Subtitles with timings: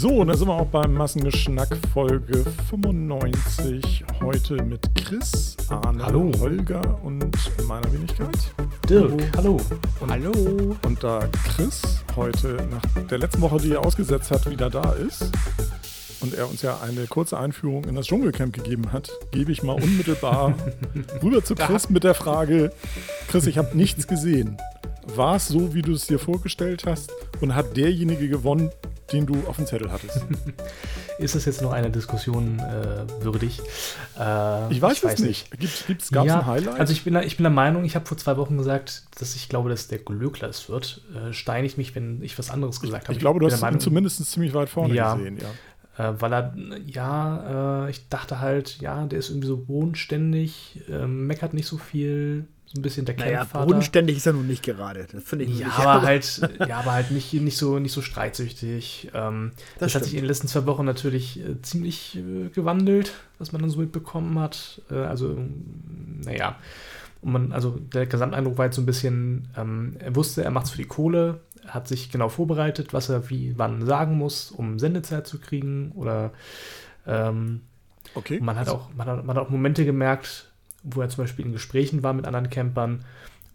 [0.00, 4.02] So, da sind wir auch beim Massengeschnack Folge 95.
[4.22, 6.32] Heute mit Chris, Arne, Hallo.
[6.40, 7.36] Holger und
[7.68, 8.38] meiner Wenigkeit.
[8.88, 9.60] Dirk, hallo.
[10.00, 10.74] Und, Hallo.
[10.86, 15.30] Und da Chris heute nach der letzten Woche, die er ausgesetzt hat, wieder da ist
[16.22, 19.74] und er uns ja eine kurze Einführung in das Dschungelcamp gegeben hat, gebe ich mal
[19.74, 20.54] unmittelbar
[21.22, 22.72] rüber zu Chris mit der Frage:
[23.28, 24.56] Chris, ich habe nichts gesehen.
[25.06, 27.10] War es so, wie du es dir vorgestellt hast?
[27.40, 28.70] Und hat derjenige gewonnen,
[29.12, 30.20] den du auf dem Zettel hattest?
[31.18, 33.60] Ist es jetzt noch eine Diskussion äh, würdig?
[34.18, 35.50] Äh, Ich weiß es nicht.
[35.58, 36.80] Gibt, gibt's, gab es ja, ein Highlight?
[36.80, 39.34] Also ich bin, der- ich bin der Meinung, ich habe vor zwei Wochen gesagt, dass
[39.34, 41.02] ich glaube, dass der Glöckler es wird.
[41.14, 43.12] Äh, steine ich mich, wenn ich was anderes gesagt habe.
[43.12, 45.14] ich glaube, du hast ihn zumindest ziemlich weit vorne Ja.
[45.14, 45.38] gesehen.
[45.38, 45.48] Ja.
[45.98, 46.54] Äh, weil er,
[46.86, 51.78] ja, äh, ich dachte halt, ja, der ist irgendwie so bodenständig, ähm, meckert nicht so
[51.78, 53.66] viel, so ein bisschen der Naja, Campvater.
[53.66, 55.06] bodenständig ist er nun nicht gerade.
[55.10, 55.78] Das finde ich Ja, nicht.
[55.78, 59.10] aber halt, ja, aber halt nicht, nicht, so, nicht so streitsüchtig.
[59.12, 60.04] Ähm, das, hat stimmt.
[60.04, 63.80] sich in den letzten zwei Wochen natürlich äh, ziemlich äh, gewandelt, was man dann so
[63.80, 64.80] mitbekommen hat.
[64.90, 65.36] Äh, also,
[66.24, 66.56] naja.
[67.22, 70.66] Und man, also der Gesamteindruck war jetzt so ein bisschen, ähm, er wusste, er macht
[70.66, 74.78] es für die Kohle, hat sich genau vorbereitet, was er wie wann sagen muss, um
[74.78, 75.92] Sendezeit zu kriegen.
[75.92, 76.32] Oder
[77.06, 77.62] ähm,
[78.14, 78.40] Okay.
[78.40, 80.50] man hat, Also, auch, man, hat, man hat auch Momente gemerkt,
[80.82, 83.04] wo er zum Beispiel in Gesprächen war mit anderen Campern,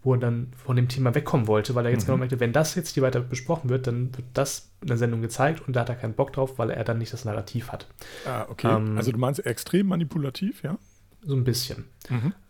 [0.02, 2.06] wo er dann von dem Thema wegkommen wollte, weil er jetzt Mhm.
[2.06, 5.20] genau merkte, wenn das jetzt hier weiter besprochen wird, dann wird das in der Sendung
[5.20, 7.86] gezeigt und da hat er keinen Bock drauf, weil er dann nicht das Narrativ hat.
[8.24, 8.68] ah, okay.
[8.68, 10.78] ähm, also du meinst extrem manipulativ, ja?
[11.22, 11.84] So ein bisschen.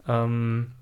[0.06, 0.72] Ähm,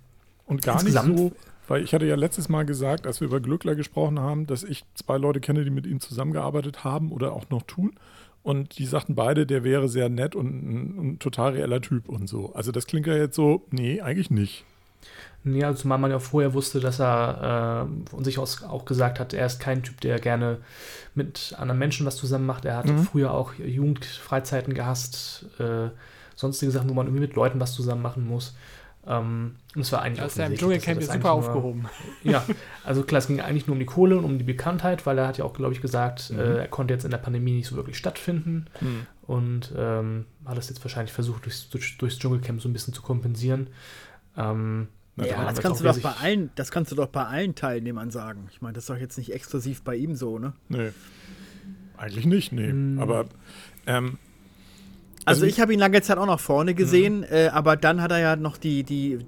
[0.47, 1.33] Und gar nicht so,
[1.69, 4.85] weil ich hatte ja letztes Mal gesagt, als wir über Glückler gesprochen haben, dass ich
[4.95, 7.95] zwei Leute kenne, die mit ihm zusammengearbeitet haben oder auch noch tun.
[8.43, 12.29] Und die sagten beide, der wäre sehr nett und ein, ein total reeller Typ und
[12.29, 12.53] so.
[12.55, 14.65] Also das klingt ja jetzt so, nee, eigentlich nicht.
[15.45, 19.33] ja, zumal man ja vorher wusste, dass er äh, von sich aus auch gesagt hat,
[19.33, 20.59] er ist kein Typ, der gerne
[21.15, 22.65] mit anderen Menschen was zusammen macht.
[22.67, 22.99] Er hat Mhm.
[23.05, 25.89] früher auch Jugendfreizeiten gehasst, äh,
[26.37, 28.55] sonstige Sachen, wo man irgendwie mit Leuten was zusammen machen muss.
[29.07, 31.87] Ähm, und es war eigentlich Da ist er im Dschungelcamp das jetzt super nur- aufgehoben.
[32.23, 32.43] Ja,
[32.85, 35.29] also klar, es ging eigentlich nur um die Kohle und um die Bekanntheit, weil er
[35.29, 36.39] hat ja auch, glaube ich, gesagt, Mhm.
[36.39, 38.67] äh, er konnte jetzt in der Pandemie nicht so wirklich stattfinden
[39.23, 43.03] und ähm, hat es jetzt wahrscheinlich versucht, durchs, durch, durchs Dschungelcamp so ein bisschen zu
[43.03, 43.69] kompensieren.
[44.37, 47.55] Ähm, Ja, haben das kannst, du doch bei allen, das kannst du doch bei allen
[47.55, 48.49] Teilnehmern sagen.
[48.51, 50.55] Ich meine, das ist doch jetzt nicht exklusiv bei ihm so, ne?
[50.69, 50.91] Nee.
[51.97, 52.73] Eigentlich nicht, nee.
[52.73, 52.99] Mm.
[53.01, 53.27] Aber
[53.87, 54.19] ähm,
[55.27, 58.11] Also, Also ich habe ihn lange Zeit auch nach vorne gesehen, äh, aber dann hat
[58.11, 59.19] er ja noch die, die äh,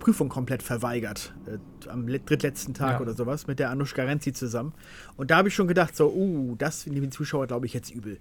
[0.00, 1.32] Prüfung komplett verweigert.
[1.46, 3.00] Äh, am le- drittletzten Tag Ja.
[3.00, 4.72] oder sowas mit der Anushka Renzi zusammen.
[5.16, 7.90] Und da habe ich schon gedacht, so, uh, das nehmen die Zuschauer, glaube ich, jetzt
[7.90, 8.18] übel.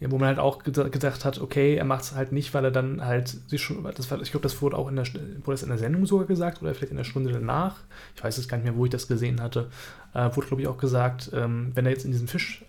[0.00, 2.64] Ja, wo man halt auch geda- gedacht hat, okay, er macht es halt nicht, weil
[2.64, 5.52] er dann halt sich schon, das war, ich glaube, das wurde auch in der, wurde
[5.52, 7.76] das in der Sendung sogar gesagt oder vielleicht in der Stunde danach,
[8.16, 9.70] ich weiß es gar nicht mehr, wo ich das gesehen hatte,
[10.12, 12.64] äh, wurde, glaube ich, auch gesagt, ähm, wenn er jetzt in diesen Fisch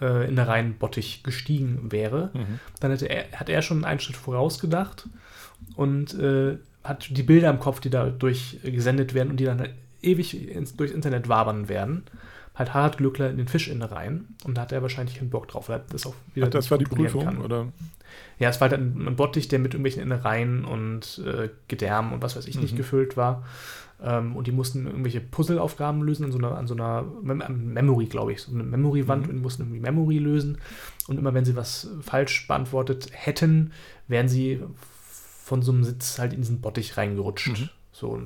[0.00, 2.30] äh, in der Reihenbottich gestiegen wäre,
[2.80, 5.08] dann hätte er, hat er schon einen Schritt vorausgedacht
[5.76, 9.68] und äh, hat die Bilder im Kopf, die dadurch gesendet werden und die dann
[10.02, 12.04] ewig ins, durchs Internet wabern werden.
[12.54, 15.48] Halt Harald Glückler in den Fisch in rein und da hat er wahrscheinlich keinen Bock
[15.48, 17.40] drauf, weil das auch wieder ach, das nicht war die Prüfung, kann.
[17.40, 17.68] oder?
[18.38, 22.36] Ja, es war halt ein, Bottich, der mit irgendwelchen Innereien und äh, Gedärm und was
[22.36, 22.78] weiß ich nicht Mhm.
[22.78, 23.44] gefüllt war.
[24.02, 27.72] Ähm, und die mussten irgendwelche Puzzleaufgaben lösen an so einer, an so einer Mem am
[27.74, 29.28] Memory, glaube ich, so eine Memory-Wand Mhm.
[29.30, 30.58] und die mussten irgendwie Memory lösen.
[31.08, 33.72] Und immer wenn sie was falsch beantwortet hätten,
[34.08, 34.60] wären sie
[35.44, 37.48] von so einem Sitz halt in diesen Bottich reingerutscht.
[37.60, 37.68] Mhm.
[37.92, 38.22] So,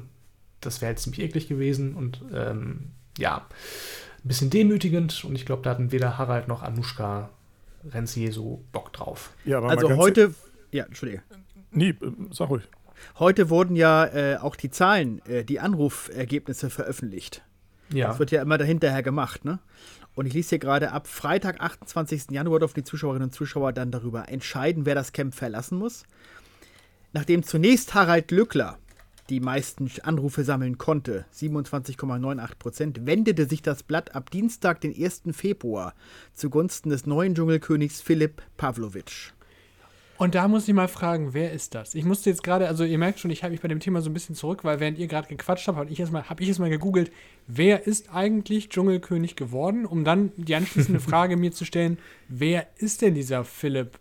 [0.61, 5.25] das wäre halt ziemlich eklig gewesen und ähm, ja, ein bisschen demütigend.
[5.25, 7.31] Und ich glaube, da hatten weder Harald noch Anushka
[7.91, 9.33] Renzier so Bock drauf.
[9.45, 10.35] Ja, aber Also heute,
[10.71, 11.23] ja, Entschuldige.
[11.71, 11.97] Nee, äh,
[12.31, 12.62] sag ruhig.
[13.19, 17.42] Heute wurden ja äh, auch die Zahlen, äh, die Anrufergebnisse veröffentlicht.
[17.91, 18.09] Ja.
[18.09, 19.59] Das wird ja immer dahinterher gemacht, ne?
[20.15, 22.31] Und ich lese hier gerade ab Freitag, 28.
[22.31, 26.04] Januar, dürfen die Zuschauerinnen und Zuschauer dann darüber entscheiden, wer das Camp verlassen muss.
[27.12, 28.78] Nachdem zunächst Harald Lückler
[29.31, 35.22] die meisten Anrufe sammeln konnte, 27,98 Prozent, wendete sich das Blatt ab Dienstag, den 1.
[35.32, 35.94] Februar,
[36.34, 39.33] zugunsten des neuen Dschungelkönigs Philipp Pavlovic.
[40.16, 41.94] Und da muss ich mal fragen, wer ist das?
[41.94, 44.11] Ich musste jetzt gerade, also ihr merkt schon, ich habe mich bei dem Thema so
[44.11, 46.61] ein bisschen zurück, weil während ihr gerade gequatscht habt, habe ich erstmal hab ich erst
[46.61, 47.11] mal gegoogelt,
[47.49, 53.02] wer ist eigentlich Dschungelkönig geworden, um dann die anschließende Frage mir zu stellen, wer ist
[53.02, 53.99] denn dieser Philipp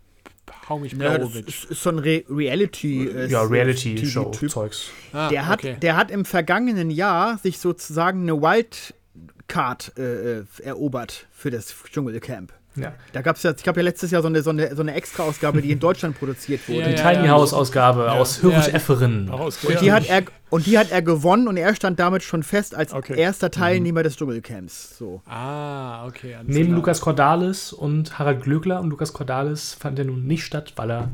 [0.68, 1.64] Hau mich Ja, das Blauwitsch?
[1.64, 3.50] ist, ist so ein Re Reality äh, ja, TV-Typ.
[3.52, 4.90] Reality-Show-Zeugs.
[5.12, 5.76] Ah, Der hat, okay.
[5.80, 12.52] der hat im vergangenen Jahr sich sozusagen eine Wildcard äh, äh, erobert für das Dschungelcamp.
[12.76, 12.92] Ja.
[13.12, 14.94] Da gab es ja, ich glaube ja letztes Jahr so eine, so eine, so eine
[14.94, 16.84] Extra-Ausgabe, die in Deutschland produziert wurde.
[16.84, 17.32] Die ja, Tiny ja.
[17.32, 18.72] House-Ausgabe aus Hürrich Ja.
[18.74, 19.30] Efferen.
[19.30, 22.22] Auch aus Und die, hat er, und die hat er gewonnen und er stand damit
[22.22, 23.18] schon fest als Okay.
[23.18, 24.96] erster Teilnehmer des Dschungelcamps.
[24.98, 25.22] So.
[25.26, 26.36] Ah, okay.
[26.46, 26.76] Neben klar.
[26.76, 28.80] Lukas Cordalis und Harald Glöckler.
[28.80, 31.10] Und Lukas Cordalis fand ja nun nicht statt, weil er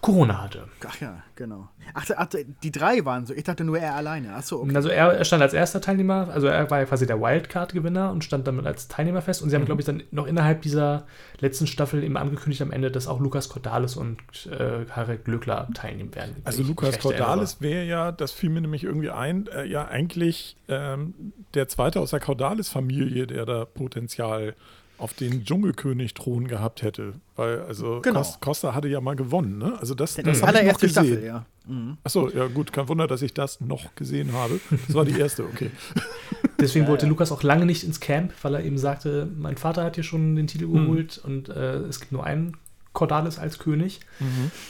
[0.00, 0.68] Corona hatte.
[0.86, 1.68] Ach ja, genau.
[1.92, 2.26] Ach, ach,
[2.62, 3.34] die drei waren so.
[3.34, 4.34] Ich dachte nur er alleine.
[4.34, 4.74] Achso, okay.
[4.74, 8.24] Also er, er stand als erster Teilnehmer, also er war ja quasi der Wildcard-Gewinner und
[8.24, 9.42] stand damit als Teilnehmer fest.
[9.42, 11.04] Und sie haben, glaube ich, dann noch innerhalb dieser
[11.40, 14.18] letzten Staffel eben angekündigt am Ende, dass auch Lukas Cordalis und
[14.50, 16.36] äh, Harald Glöckler teilnehmen werden.
[16.44, 21.14] Also Lukas Cordalis wäre ja, das fiel mir nämlich irgendwie ein, äh, ja eigentlich ähm,
[21.54, 24.54] der zweite aus der Cordalis-Familie, der da Potenzial
[24.98, 27.14] auf den Dschungelkönig-Thron gehabt hätte.
[27.36, 28.20] Weil, also Genau.
[28.20, 29.76] Cos- Costa hatte ja mal gewonnen, ne?
[29.80, 31.04] Also das, das ich noch allererste gesehen.
[31.04, 31.46] Staffel, ja.
[31.66, 31.96] Mhm.
[32.04, 34.60] Achso, ja gut, kein Wunder, dass ich das noch gesehen habe.
[34.86, 35.70] Das war die erste, okay.
[36.60, 39.96] Deswegen wollte Lukas auch lange nicht ins Camp, weil er eben sagte, mein Vater hat
[39.96, 40.72] hier schon den Titel Mhm.
[40.86, 42.56] geholt und äh, es gibt nur einen
[42.94, 44.00] Cordalis als König.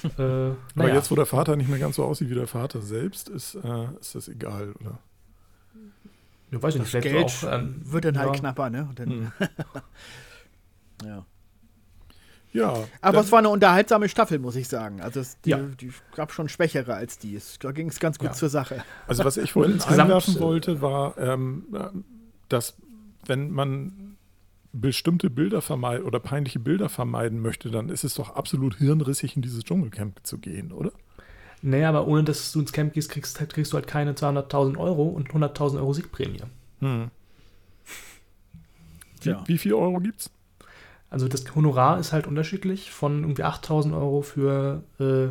[0.03, 0.95] Äh, Aber naja.
[0.97, 3.85] jetzt, wo der Vater nicht mehr ganz so aussieht wie der Vater selbst, ist, äh,
[4.01, 4.99] ist das egal, oder?
[6.51, 8.41] ja, weiß ich nicht, Geld auch, ähm, wird dann halt ja.
[8.41, 8.87] knapper, ne?
[8.89, 9.33] Und dann, Mhm.
[11.05, 11.25] ja.
[12.53, 12.69] Ja.
[13.01, 15.01] Aber dann- es war eine unterhaltsame Staffel, muss ich sagen.
[15.01, 15.59] Also es, die, Ja.
[15.59, 17.35] die gab schon schwächere als die.
[17.35, 18.33] Es, da ging es ganz gut Ja.
[18.35, 18.85] zur Sache.
[19.09, 21.65] Also was ich vorhin einwerfen äh, wollte, war, ähm,
[22.49, 22.77] dass
[23.27, 24.14] wenn man
[24.75, 29.43] bestimmte Bilder vermeiden oder peinliche Bilder vermeiden möchte, dann ist es doch absolut hirnrissig, in
[29.43, 30.91] dieses Dschungelcamp zu gehen, oder?
[31.63, 35.05] Naja, aber ohne dass du ins Camp gehst, kriegst, kriegst du halt keine 200.000 Euro
[35.05, 36.43] und 100.000 Euro Siegprämie.
[36.81, 37.11] Hm.
[39.23, 39.45] Wie, Ja.
[39.47, 40.31] wie viel Euro gibt's?
[41.09, 45.29] Also das Honorar ist halt unterschiedlich von irgendwie 8.000 Euro für äh,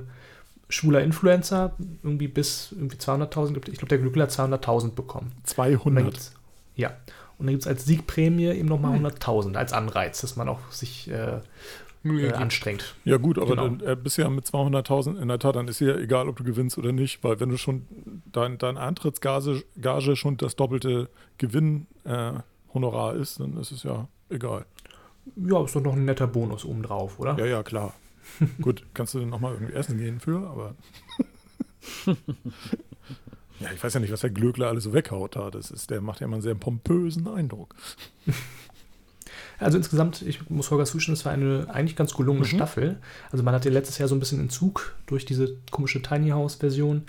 [0.69, 3.57] schwuler Influencer irgendwie bis irgendwie 200.000.
[3.69, 5.27] Ich glaube, der Glückler hat 200.000 bekommen.
[5.35, 6.03] Und dann 200.
[6.05, 6.33] gibt's,
[6.75, 6.93] ja.
[7.43, 11.11] Und dann gibt es als Siegprämie eben nochmal 100.000 als Anreiz, dass man auch sich
[11.11, 11.41] äh,
[12.05, 12.95] äh, anstrengt.
[13.03, 13.67] Ja gut, aber Genau.
[13.67, 16.37] dann äh, bist du ja mit 200.000 in der Tat, dann ist ja egal, ob
[16.37, 17.85] du gewinnst oder nicht, weil wenn du schon
[18.31, 24.07] dein, dein Eintrittsgage Gage schon das doppelte Gewinnhonorar äh, Honorar ist, dann ist es ja
[24.29, 24.65] egal.
[25.35, 27.37] Ja, ist doch noch ein netter Bonus obendrauf, oder?
[27.37, 27.93] Ja, ja, klar.
[28.61, 30.75] Gut, kannst du dann nochmal irgendwie essen gehen für, aber.
[33.59, 35.49] ja, ich weiß ja nicht, was der Glöckler alles so weghaut da.
[35.51, 37.75] Das ist, der macht ja immer einen sehr pompösen Eindruck.
[39.59, 42.49] Also insgesamt, ich muss Holger zustimmen, es war eine eigentlich ganz gelungene Mhm.
[42.49, 42.99] Staffel.
[43.31, 47.03] Also man hatte letztes Jahr so ein bisschen Entzug durch diese komische Tiny House-Version.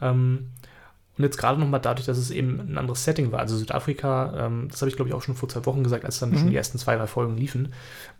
[0.00, 0.46] Ähm,
[1.18, 3.40] und jetzt gerade nochmal dadurch, dass es eben ein anderes Setting war.
[3.40, 6.18] Also Südafrika, ähm, das habe ich glaube ich auch schon vor zwei Wochen gesagt, als
[6.18, 6.38] dann Mhm.
[6.38, 7.72] schon die ersten zwei, drei Folgen liefen.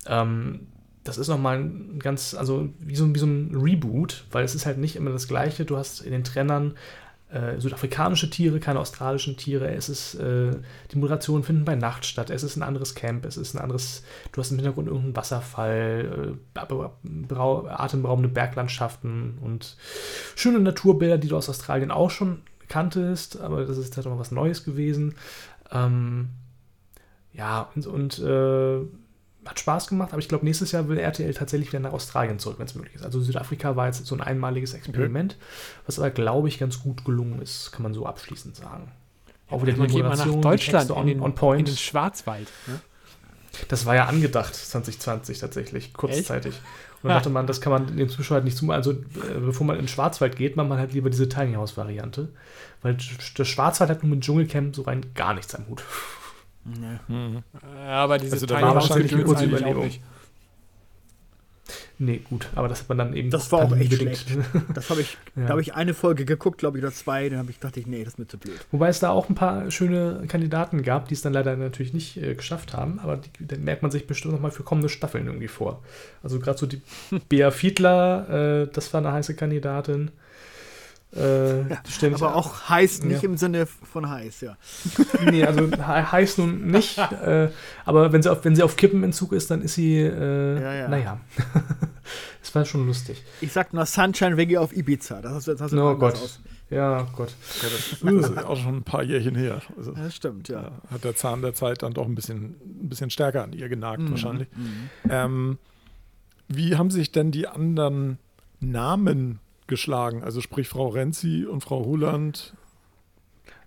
[0.07, 0.67] Ähm,
[1.03, 4.67] das ist nochmal ein ganz, also wie so, wie so ein Reboot, weil es ist
[4.67, 5.65] halt nicht immer das Gleiche.
[5.65, 6.75] Du hast in den Trennern
[7.33, 9.73] äh, südafrikanische Tiere, keine australischen Tiere.
[9.75, 10.51] Es ist, äh,
[10.91, 12.31] die Moderationen finden bei Nacht statt.
[12.31, 13.25] Es ist ein anderes Camp.
[13.25, 14.03] Es ist ein anderes,
[14.33, 19.77] du hast im Hintergrund irgendeinen Wasserfall, äh, atemberaubende Berglandschaften und
[20.37, 24.31] schöne Naturbilder, die du aus Australien auch schon kanntest, aber das ist halt mal was
[24.31, 25.15] Neues gewesen.
[25.71, 26.29] Ähm,
[27.33, 28.81] ja, und, und äh,
[29.45, 32.59] hat Spaß gemacht, aber ich glaube, nächstes Jahr will RTL tatsächlich wieder nach Australien zurück,
[32.59, 33.05] wenn es möglich ist.
[33.05, 35.37] Also Südafrika war jetzt so ein einmaliges Experiment,
[35.87, 38.93] was aber, glaube ich, ganz gut gelungen ist, kann man so abschließend sagen.
[39.49, 41.61] Auch wieder Man geht mal nach Moderation, die Deutschland Texte in den, on point.
[41.61, 42.49] in den Schwarzwald.
[42.67, 42.81] Ne?
[43.69, 46.55] Das war ja angedacht 2020 tatsächlich, kurzzeitig.
[47.03, 48.77] Und dann dachte man, das kann man dem Zuschauer halt nicht zumachen.
[48.77, 52.29] Also, äh, bevor man in den Schwarzwald geht, macht man halt lieber diese Tiny House-Variante.
[52.81, 52.97] Weil
[53.37, 55.83] der Schwarzwald hat nun mit Dschungelcamp so rein gar nichts am Hut.
[57.87, 59.85] Aber diese Also House wahrscheinlich eine kurze Überlegung.
[59.85, 60.01] nicht.
[61.99, 63.31] Nee, gut, aber das hat man dann eben.
[63.31, 64.17] Das war auch echt pandemiebedingt.
[64.19, 64.47] schlecht.
[64.75, 65.43] Das habe ich, Ja.
[65.45, 67.29] da habe ich eine Folge geguckt, glaube ich, oder zwei.
[67.29, 68.59] Dann habe ich dachte ich, nee, das ist mir zu blöd.
[68.73, 72.17] Wobei es da auch ein paar schöne Kandidaten gab, die es dann leider natürlich nicht
[72.17, 75.49] äh, geschafft haben, aber die, dann merkt man sich bestimmt nochmal für kommende Staffeln irgendwie
[75.49, 75.83] vor.
[76.25, 76.83] Also gerade so die
[77.29, 80.11] Bea Fiedler, äh, das war eine heiße Kandidatin.
[81.13, 83.29] Äh, stellen sich- Aber auch heiß, nicht Ja.
[83.29, 84.57] im Sinne von heiß, ja.
[85.31, 87.51] Nee, also he heißt nun nicht, äh,
[87.85, 90.89] aber wenn sie, auf, wenn sie auf Kippenentzug ist, dann ist sie, äh, Ja, ja.
[90.89, 91.21] naja.
[92.41, 93.23] das war schon lustig.
[93.43, 95.21] Ich sag nur Sunshine Reggae auf Ibiza.
[95.21, 96.15] Das hast, du- das hast du Oh Gott.
[96.15, 96.41] aus.
[96.71, 97.35] Ja, Gott.
[97.61, 97.69] Ja,
[98.11, 99.61] das, ist auch schon ein paar Jährchen her.
[99.77, 100.63] Also, Ja, Das stimmt, ja.
[100.63, 103.69] ja, hat der Zahn der Zeit dann doch ein bisschen, ein bisschen stärker an ihr
[103.69, 104.11] genagt, Mhm.
[104.13, 104.49] wahrscheinlich.
[105.11, 105.59] Ähm,
[106.49, 108.19] wie haben sich denn die anderen
[108.61, 109.41] Namen
[109.73, 110.23] geschlagen?
[110.23, 112.53] Also sprich Frau Renzi und Frau Huland.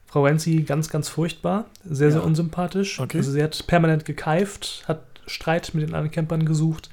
[0.06, 2.26] Frau Renzi ganz, ganz furchtbar, sehr, sehr Ja.
[2.26, 3.00] unsympathisch.
[3.00, 3.18] Okay.
[3.18, 6.90] Also sie hat permanent gekeift, hat Streit mit den anderen Campern gesucht,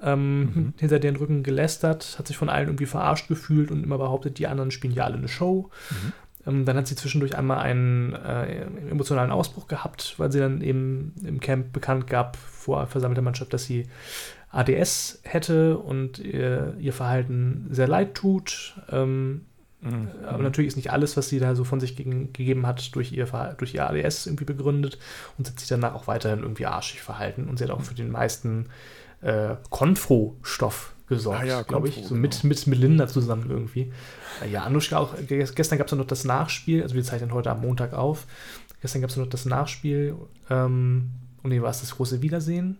[0.00, 0.72] ähm, Mhm.
[0.78, 4.46] hinter deren Rücken gelästert, hat sich von allen irgendwie verarscht gefühlt und immer behauptet, die
[4.46, 5.70] anderen spielen ja alle eine Show.
[5.90, 6.12] Mhm.
[6.46, 11.14] Ähm, dann hat sie zwischendurch einmal einen äh, emotionalen Ausbruch gehabt, weil sie dann eben
[11.24, 13.86] im Camp bekannt gab vor versammelter Mannschaft, dass sie
[14.56, 18.74] ADS hätte und ihr, ihr Verhalten sehr leid tut.
[18.90, 19.42] Ähm,
[19.80, 20.08] Mhm.
[20.26, 23.12] aber natürlich ist nicht alles, was sie da so von sich gegen, gegeben hat, durch
[23.12, 23.26] ihr,
[23.58, 24.96] durch ihr ADS irgendwie begründet
[25.36, 27.92] und sie hat sich danach auch weiterhin irgendwie arschig verhalten und sie hat auch für
[27.94, 28.70] den meisten
[29.20, 33.92] äh, Konfro-Stoff gesorgt, Ah ja, glaube ich, so mit, mit Melinda zusammen irgendwie.
[34.42, 37.50] Äh, ja, Anushka auch, ge- gestern gab es noch das Nachspiel, also wir zeichnen heute
[37.50, 38.26] am Montag auf,
[38.80, 40.14] gestern gab es noch das Nachspiel,
[40.48, 41.10] ähm,
[41.42, 42.78] und nee, war es das große Wiedersehen?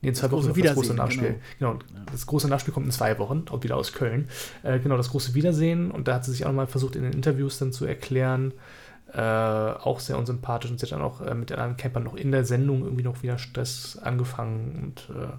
[0.00, 1.40] Nee, in zwei Wochen noch das große Nachspiel.
[1.58, 1.78] Genau,
[2.12, 4.28] das große Nachspiel kommt in zwei Wochen, auch wieder aus Köln.
[4.62, 5.90] Äh, genau, das große Wiedersehen.
[5.90, 8.52] Und da hat sie sich auch nochmal versucht, in den Interviews dann zu erklären.
[9.12, 10.70] Äh, auch sehr unsympathisch.
[10.70, 13.02] Und sie hat dann auch äh, mit den anderen Campern noch in der Sendung irgendwie
[13.02, 14.94] noch wieder Stress angefangen.
[15.08, 15.32] Und äh,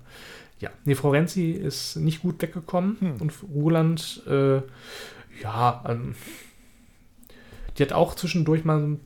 [0.59, 2.97] ja, nee, Frau Renzi ist nicht gut weggekommen.
[2.99, 3.21] Hm.
[3.21, 4.61] Und Roland, äh,
[5.41, 6.15] ja, ähm,
[7.77, 8.97] die hat auch zwischendurch mal,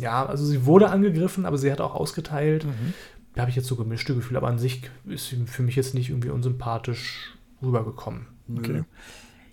[0.00, 2.64] ja, also sie wurde angegriffen, aber sie hat auch ausgeteilt.
[2.64, 2.94] Mhm.
[3.36, 5.94] Da habe ich jetzt so gemischte Gefühle, aber an sich ist sie für mich jetzt
[5.94, 8.26] nicht irgendwie unsympathisch rübergekommen.
[8.58, 8.82] Okay.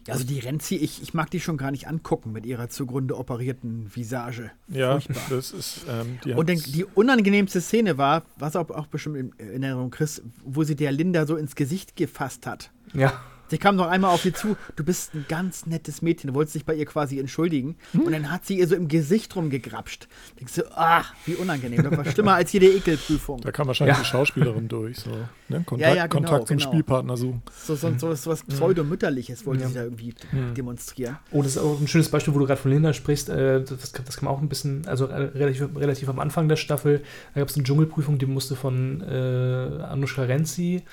[0.07, 3.17] Ja, Also die Renzi, ich, ich mag die schon gar nicht angucken mit ihrer zugrunde
[3.17, 4.51] operierten Visage.
[4.67, 5.23] Ja, Furchtbar.
[5.29, 5.85] das ist.
[5.89, 9.63] Ähm, die Und den, hat's- die unangenehmste Szene war, was auch, auch bestimmt in in
[9.63, 12.71] Erinnerung, Chris, wo sie der Linda so ins Gesicht gefasst hat.
[12.93, 16.33] Ja, Sie kam noch einmal auf sie zu, du bist ein ganz nettes Mädchen, du
[16.33, 17.75] wolltest dich bei ihr quasi entschuldigen.
[17.93, 20.07] Und dann hat sie ihr so im Gesicht rumgegrapscht.
[20.39, 21.83] Denkst du, ach, wie unangenehm.
[21.83, 23.41] Das war schlimmer als jede Ekelprüfung.
[23.41, 24.01] da kam wahrscheinlich Ja.
[24.03, 24.97] die Schauspielerin durch.
[24.99, 25.11] So,
[25.49, 25.63] ne?
[25.65, 26.69] Kontakt, Ja, ja, genau, Kontakt zum genau.
[26.71, 27.41] Spielpartner suchen.
[27.63, 29.67] So, so, so, so was Pseudomütterliches wollte Ja.
[29.67, 30.15] sie da irgendwie
[30.57, 31.17] demonstrieren.
[31.31, 33.29] Oh, das ist auch ein schönes Beispiel, wo du gerade von Linda sprichst.
[33.29, 37.03] Äh, das, das man auch ein bisschen, also äh, relativ, relativ am Anfang der Staffel,
[37.33, 40.83] da gab es eine Dschungelprüfung, die musste von äh, Anushka Renzi,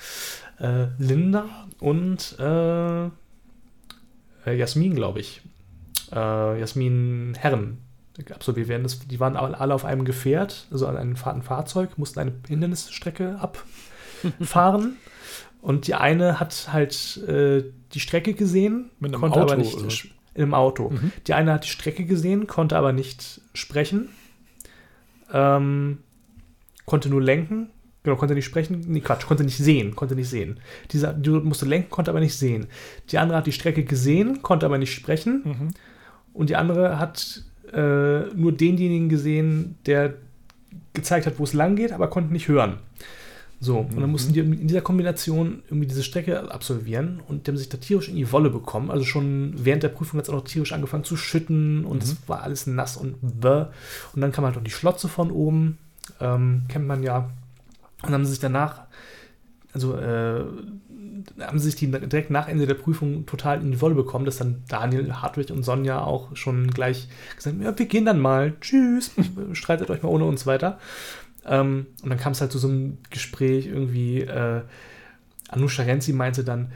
[0.61, 1.45] äh, Linda
[1.79, 3.09] und äh, äh,
[4.57, 5.41] Jasmin, glaube ich.
[6.11, 7.79] Äh, Jasmin Herren
[8.33, 8.83] absolviert werden.
[8.83, 12.33] Das, die waren alle auf einem Gefährt, also an einem Fahr- ein Fahrzeug, mussten eine
[12.47, 14.97] Hindernisstrecke abfahren.
[15.61, 17.63] Und die eine hat halt äh,
[17.93, 19.87] die Strecke gesehen, Mit einem konnte aber Auto, nicht oder?
[20.33, 20.89] in einem Auto.
[20.89, 21.11] Mhm.
[21.27, 24.09] Die eine hat die Strecke gesehen, konnte aber nicht sprechen.
[25.31, 25.99] Ähm,
[26.85, 27.69] konnte nur lenken.
[28.03, 28.83] Genau, konnte nicht sprechen.
[28.87, 29.95] Nee, Quatsch, konnte nicht sehen.
[29.95, 30.59] Konnte nicht sehen.
[30.91, 32.67] Dieser, die musste lenken, konnte aber nicht sehen.
[33.09, 35.41] Die andere hat die Strecke gesehen, konnte aber nicht sprechen.
[35.43, 35.67] Mhm.
[36.33, 40.15] Und die andere hat äh, nur denjenigen gesehen, der
[40.93, 42.79] gezeigt hat, wo es lang geht, aber konnte nicht hören.
[43.63, 47.57] So, und dann mussten die in dieser Kombination irgendwie diese Strecke absolvieren und die haben
[47.57, 48.89] sich da tierisch in die Wolle bekommen.
[48.89, 52.17] Also schon während der Prüfung hat es auch noch tierisch angefangen zu schütten und es
[52.25, 53.65] war alles nass und bäh.
[54.13, 55.77] Und dann kam halt noch die Schlotze von oben,
[56.19, 57.29] ähm, kennt man ja.
[58.01, 58.81] Und dann haben sie sich danach,
[59.73, 60.43] also äh,
[61.39, 64.37] haben sie sich die direkt nach Ende der Prüfung total in die Wolle bekommen, dass
[64.37, 68.53] dann Daniel, Hartwig und Sonja auch schon gleich gesagt haben, ja, wir gehen dann mal,
[68.59, 69.11] tschüss,
[69.53, 70.79] streitet euch mal ohne uns weiter.
[71.45, 74.61] Ähm, und dann kam es halt zu so einem Gespräch irgendwie, äh,
[75.49, 76.71] Anusha Renzi meinte dann,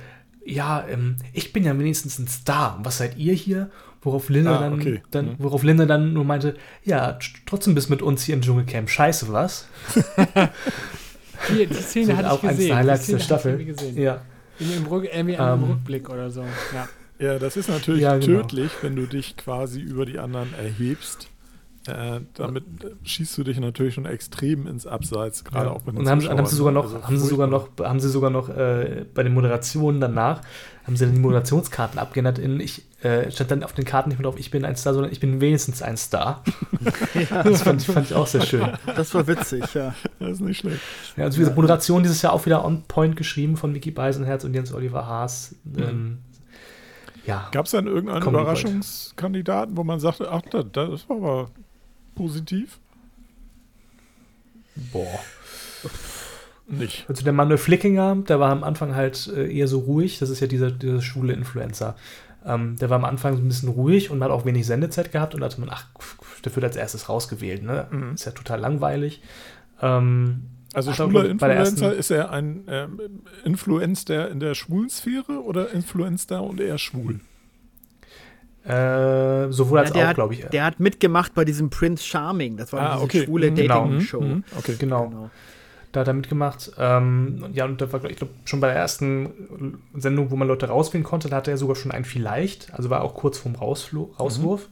[0.45, 3.71] ja, ähm, ich bin ja wenigstens ein Star, was seid ihr hier?
[4.03, 5.01] Worauf Linda, Ah, dann, okay.
[5.09, 5.35] dann, Mhm.
[5.39, 9.31] worauf Linda dann nur meinte, ja, tr- trotzdem bist mit uns hier im Dschungelcamp, scheiße
[9.33, 9.67] was?
[11.49, 12.67] Die, die Szene So hatte auch ich gesehen.
[12.67, 13.59] der Highlights der Staffel.
[13.61, 13.97] ich gesehen.
[14.01, 14.21] Ja.
[14.59, 15.69] In dem Rück, irgendwie einem Ähm.
[15.71, 16.41] Rückblick oder so.
[16.73, 16.87] Ja.
[17.17, 18.41] Ja, das ist natürlich Ja, genau.
[18.41, 21.29] tödlich, wenn du dich quasi über die anderen erhebst.
[21.87, 22.63] Äh, damit
[23.03, 25.71] schießt du dich natürlich schon extrem ins Abseits, gerade Ja.
[25.71, 26.73] auch bei den Und haben, sie- haben sie sogar Zuschauern.
[26.73, 30.41] noch, Also haben sie sogar noch, haben sie sogar noch äh, bei den Moderationen danach,
[30.85, 34.17] haben sie dann die Moderationskarten abgeändert in ich äh, stand dann auf den Karten nicht
[34.17, 36.43] mehr drauf, ich bin ein Star, sondern ich bin wenigstens ein Star.
[37.43, 38.67] Das fand ich, fand ich auch sehr schön.
[38.95, 39.93] Das war witzig, ja.
[40.19, 40.79] Das ist nicht schlecht.
[41.15, 44.43] Ja, also wie gesagt, Moderation dieses Jahr auch wieder on point geschrieben von Vicky Beisenherz
[44.43, 45.55] und Jens Oliver Haas.
[45.77, 46.19] Ähm,
[47.25, 47.47] ja.
[47.51, 51.49] Gab es dann irgendeinen Comedy Überraschungskandidaten, wo man sagte, ach, das, das war aber
[52.15, 52.79] positiv?
[54.91, 55.19] Boah.
[56.67, 57.05] Nicht.
[57.07, 60.19] Also der Manuel Flickinger, der war am Anfang halt äh, eher so ruhig.
[60.19, 61.95] Das ist ja dieser, dieser schwule Influencer.
[62.45, 65.33] Ähm, der war am Anfang so ein bisschen ruhig und hat auch wenig Sendezeit gehabt
[65.33, 65.87] und da hatte man, ach,
[66.45, 67.63] der wird als erstes rausgewählt.
[67.63, 67.87] Ne?
[67.91, 68.13] Mhm.
[68.13, 69.21] Ist ja total langweilig.
[69.81, 72.99] Ähm, Also Hat er, schwuler Influencer, ersten- ist er ein ähm,
[73.45, 77.19] Influencer in der schwulen Sphäre oder Influencer und eher schwul?
[78.63, 80.43] äh, sowohl als Ja, der, auch, glaube ich.
[80.43, 82.57] hat, der hat mitgemacht bei diesem Prince Charming.
[82.57, 83.23] Das war Ah, diese okay.
[83.25, 83.83] schwule Mhm, genau.
[83.83, 84.21] Dating-Show.
[84.21, 84.75] Mhm, Okay.
[84.79, 85.07] genau.
[85.09, 85.29] Genau.
[85.95, 86.71] Da hat er mitgemacht.
[86.77, 90.67] Ähm, ja, und da war, ich glaube, schon bei der ersten Sendung, wo man Leute
[90.67, 92.73] rauswählen konnte, da hatte er sogar schon ein Vielleicht.
[92.73, 94.67] Also war auch kurz vorm Rausflo Rauswurf.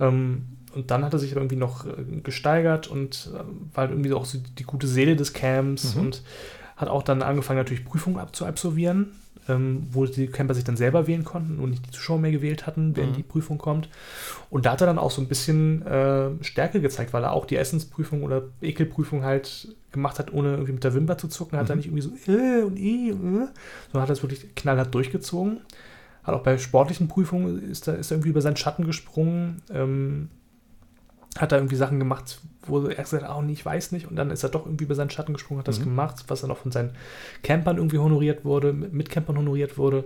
[0.00, 3.38] Ähm, und dann hat er sich aber irgendwie noch äh, gesteigert und äh,
[3.74, 6.00] war halt irgendwie auch so die gute Seele des Camps Mhm.
[6.02, 6.22] und
[6.76, 9.12] Hat auch dann angefangen, natürlich Prüfungen ab zu absolvieren,
[9.48, 12.66] ähm, wo die Camper sich dann selber wählen konnten und nicht die Zuschauer mehr gewählt
[12.66, 13.14] hatten, wenn Mhm.
[13.14, 13.88] die Prüfung kommt.
[14.50, 17.46] Und da hat er dann auch so ein bisschen äh, Stärke gezeigt, weil er auch
[17.46, 21.58] die Essensprüfung oder Ekelprüfung halt gemacht hat, ohne irgendwie mit der Wimper zu zucken.
[21.58, 21.78] Hat er Mhm.
[21.80, 25.60] nicht irgendwie so äh und i, äh, sondern hat das wirklich knallhart durchgezogen.
[26.24, 29.62] Hat auch bei sportlichen Prüfungen ist er, ist er irgendwie über seinen Schatten gesprungen.
[29.70, 30.28] Ähm,
[31.38, 34.08] hat da irgendwie Sachen gemacht, wo er gesagt hat, oh nee, ich weiß nicht.
[34.08, 35.84] Und dann ist er doch irgendwie über seinen Schatten gesprungen, hat das Mhm.
[35.84, 36.90] gemacht, was dann auch von seinen
[37.42, 40.04] Campern irgendwie honoriert wurde, mit Mitcampern honoriert wurde.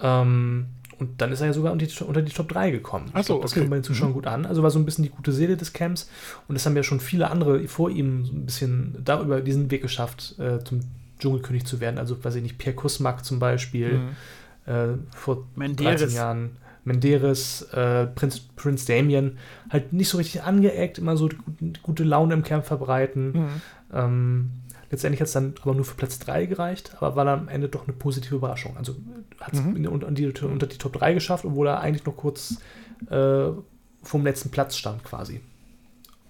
[0.00, 0.66] Ähm,
[0.98, 3.06] und dann ist er ja sogar unter die, unter die Top 3 gekommen.
[3.12, 3.60] Ach so, Ich glaub, das okay.
[3.60, 4.14] kam bei den Zuschauern Mhm.
[4.14, 4.46] gut an.
[4.46, 6.08] Also war so ein bisschen die gute Seele des Camps.
[6.48, 9.82] Und es haben ja schon viele andere vor ihm so ein bisschen darüber diesen Weg
[9.82, 10.80] geschafft, äh, zum
[11.18, 11.98] Dschungelkönig zu werden.
[11.98, 13.98] Also, weiß ich nicht, Pierre Kusmak zum Beispiel,
[14.66, 14.72] Mhm.
[14.72, 16.00] äh, vor Menderes.
[16.00, 16.50] 13 Jahren.
[16.84, 19.38] Menderes, äh, Prinz, Prinz Damien,
[19.70, 23.32] halt nicht so richtig angeeckt, immer so die gute, Laune im Camp verbreiten.
[23.32, 23.48] Mhm.
[23.92, 24.50] Ähm,
[24.90, 27.68] letztendlich hat es dann aber nur für Platz 3 gereicht, aber war dann am Ende
[27.68, 28.76] doch eine positive Überraschung.
[28.76, 28.96] Also
[29.40, 29.86] hat es Mhm.
[29.86, 32.56] unter, die, unter die Top 3 geschafft, obwohl er eigentlich noch kurz
[33.10, 33.48] äh,
[34.02, 35.40] vom letzten Platz stand quasi.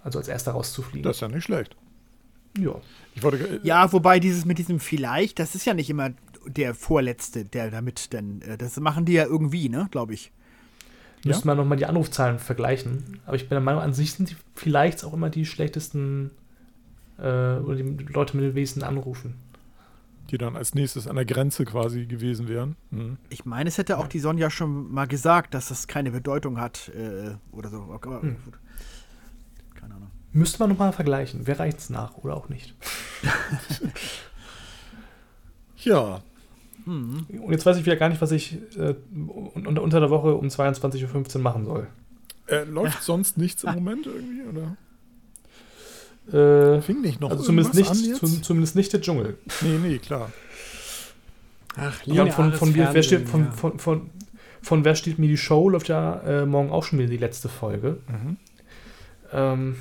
[0.04, 1.02] Also als erster rauszufliegen.
[1.04, 1.76] Das ist ja nicht schlecht.
[2.59, 2.75] ja.
[3.14, 6.11] Ich wollte, äh, Ja, wobei dieses mit diesem vielleicht, das ist ja nicht immer
[6.47, 10.32] der Vorletzte, der damit denn, äh, das machen die ja irgendwie, ne, glaube ich.
[11.25, 11.29] Ja?
[11.29, 13.21] Müsste man nochmal die Anrufzahlen vergleichen.
[13.26, 16.31] Aber ich bin der Meinung, an sich sind die vielleicht auch immer die schlechtesten
[17.19, 19.35] äh, oder die Leute mit den wenigsten Anrufen.
[20.31, 22.75] die dann als nächstes an der Grenze quasi gewesen wären.
[22.91, 23.19] Mhm.
[23.29, 26.88] Ich meine, es hätte auch die Sonja schon mal gesagt, dass das keine Bedeutung hat
[26.88, 27.83] äh, oder so.
[27.93, 28.37] Aber, Hm.
[28.45, 28.55] gut.
[29.79, 30.11] Keine Ahnung.
[30.33, 31.43] Müsste man nochmal vergleichen.
[31.47, 32.75] Wer reicht's nach oder auch nicht?
[35.85, 36.23] Ja,
[36.84, 37.26] Hm.
[37.42, 40.46] Und jetzt weiß ich wieder gar nicht, was ich äh, un- unter der Woche um
[40.48, 41.86] 22.15 Uhr machen soll.
[42.48, 44.42] äh, läuft sonst nichts im Moment irgendwie?
[44.48, 44.76] Oder
[46.78, 49.38] Äh, fing nicht noch also zumindest nicht, zum, zumindest nicht der Dschungel.
[49.60, 50.30] Nee, nee, klar.
[51.76, 53.50] Ach, Ja, und von, von, wer, wer steht, von, ja.
[53.52, 54.10] von, von,
[54.62, 57.48] von wer steht mir die Show, läuft ja äh, morgen auch schon wieder die letzte
[57.48, 57.98] Folge.
[58.08, 58.36] Mhm.
[59.32, 59.76] Ähm,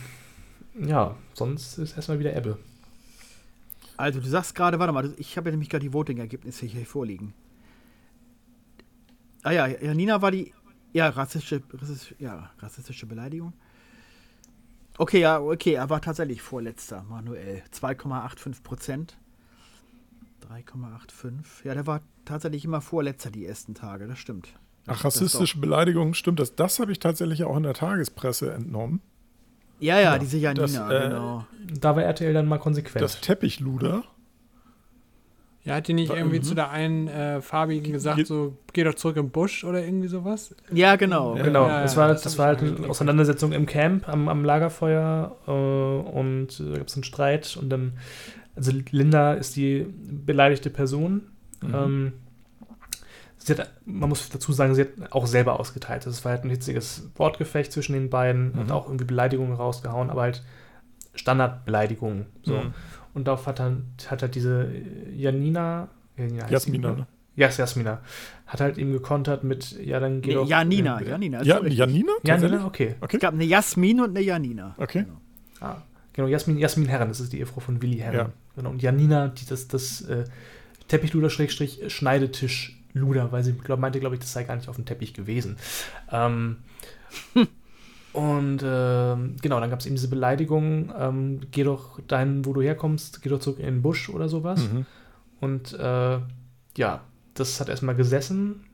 [0.84, 2.58] ja, sonst ist erstmal wieder Ebbe.
[4.02, 7.36] Also, du sagst gerade, warte mal, ich habe ja nämlich gerade die Voting-Ergebnisse hier vorliegen.
[9.44, 10.54] Ah ja, Janina war die,
[10.92, 13.54] ja, rassistische, rassistische, ja, rassistische Beleidigung.
[14.98, 17.62] Okay, ja, okay, er war tatsächlich vorletzter, Manuel.
[17.72, 19.18] 2,85 Prozent.
[20.50, 21.66] 3,85.
[21.66, 24.50] Ja, der war tatsächlich immer vorletzter die ersten Tage, das stimmt.
[24.88, 26.56] Ach, rassistische Beleidigungen, stimmt das?
[26.56, 29.02] Das habe ich tatsächlich auch in der Tagespresse entnommen.
[29.82, 31.46] Ja, ja, Ja, diese Janina, das, äh, genau.
[31.80, 33.02] Da war RTL dann mal konsequent.
[33.04, 34.04] Das Teppichluder.
[35.64, 36.44] Ja, hat die nicht Wa- irgendwie mhm.
[36.44, 40.08] zu der einen äh, Farbigen gesagt, Ge- so, geh doch zurück im Busch oder irgendwie
[40.08, 40.56] sowas?
[40.72, 41.36] Ja, genau.
[41.38, 42.90] Ja, Genau, Ja, das ja, war, das das hab war halt eine.
[42.90, 47.70] Auseinandersetzung im Camp am, am Lagerfeuer äh, und äh, da gab es einen Streit und
[47.70, 47.94] dann,
[48.56, 49.86] also Linda ist die
[50.26, 51.28] beleidigte Person.
[51.62, 51.74] Mhm.
[51.76, 52.14] Ähm,
[53.50, 56.06] hat, man muss dazu sagen, sie hat auch selber ausgeteilt.
[56.06, 58.72] Das war halt ein hitziges Wortgefecht zwischen den beiden, hat Mhm.
[58.72, 60.44] auch irgendwie Beleidigungen rausgehauen, aber halt
[61.16, 62.26] Standardbeleidigungen.
[62.44, 62.58] So.
[62.58, 62.74] Mhm.
[63.14, 64.72] Und darauf hat dann hat halt diese
[65.16, 67.08] Janina, Janina Jasmina, ne?
[67.36, 68.02] Ja, yes, Jasmina.
[68.46, 70.48] Hat halt eben gekontert mit, ja, dann geh Nee, doch.
[70.48, 71.40] Janina, äh, Janina.
[71.40, 71.66] ist Ja.
[71.66, 72.12] Janina?
[72.24, 72.96] Janina, okay.
[73.10, 74.76] Es gab eine Jasmin und eine Janina.
[74.78, 75.04] Okay.
[75.06, 75.18] Genau.
[75.62, 75.82] Ah,
[76.14, 78.16] genau, Jasmin, Jasmin Herren, das ist die Ehefrau von Willi Herren.
[78.16, 78.30] Ja.
[78.56, 78.70] Genau.
[78.72, 80.26] Und Janina, die das, das äh,
[82.94, 85.58] Teppichluder-Schneidetisch-Luder, weil sie glaub, meinte, glaube ich, das sei gar nicht auf dem Teppich gewesen.
[86.12, 86.58] Ähm,
[88.14, 92.62] und ähm, genau, dann gab es eben diese Beleidigung, ähm, geh doch dahin, wo du
[92.62, 94.62] herkommst, geh doch zurück in den Busch oder sowas.
[94.62, 94.86] Mhm.
[95.40, 96.20] Und äh,
[96.78, 97.02] ja,
[97.34, 98.66] das hat erstmal gesessen.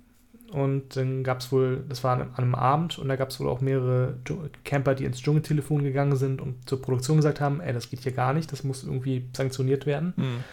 [0.51, 3.49] Und dann gab es wohl, das war an, einem Abend, und da gab es wohl
[3.49, 4.15] auch mehrere
[4.63, 8.13] Camper, die ins Dschungeltelefon gegangen sind und zur Produktion gesagt haben, ey, das geht hier
[8.13, 10.13] gar nicht, das muss irgendwie sanktioniert werden.
[10.15, 10.43] Mhm.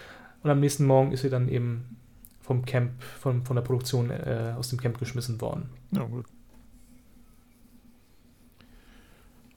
[0.42, 1.93] Und am nächsten Morgen ist sie dann eben
[2.44, 5.70] vom Camp, von, von der Produktion äh, aus dem Camp geschmissen worden.
[5.92, 6.26] Ja, gut.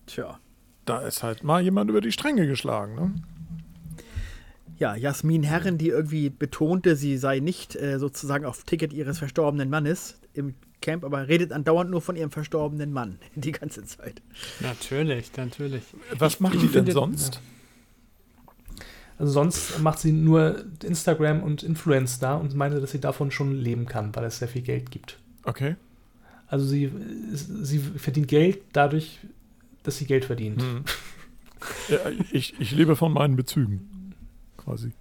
[0.06, 0.40] Tja.
[0.86, 3.14] Da ist halt mal jemand über die Stränge geschlagen, ne?
[4.78, 9.70] Ja, Jasmin Herren, die irgendwie betonte, sie sei nicht äh, sozusagen auf Ticket ihres verstorbenen
[9.70, 14.22] Mannes im Camp, aber redet andauernd nur von ihrem verstorbenen Mann die ganze Zeit.
[14.62, 15.84] Natürlich, natürlich.
[16.18, 17.42] Was macht ich die denn sonst?
[19.18, 23.56] Also sonst macht sie nur Instagram und Influence da und meinte, dass sie davon schon
[23.56, 25.18] leben kann, weil es sehr viel Geld gibt.
[25.44, 25.76] Okay.
[26.48, 26.92] Also sie,
[27.34, 29.20] sie verdient Geld dadurch,
[29.84, 30.62] dass sie Geld verdient.
[30.62, 30.84] Hm.
[31.90, 31.98] Ja,
[32.32, 34.14] ich, ich lebe von meinen Bezügen.
[34.58, 34.92] Quasi.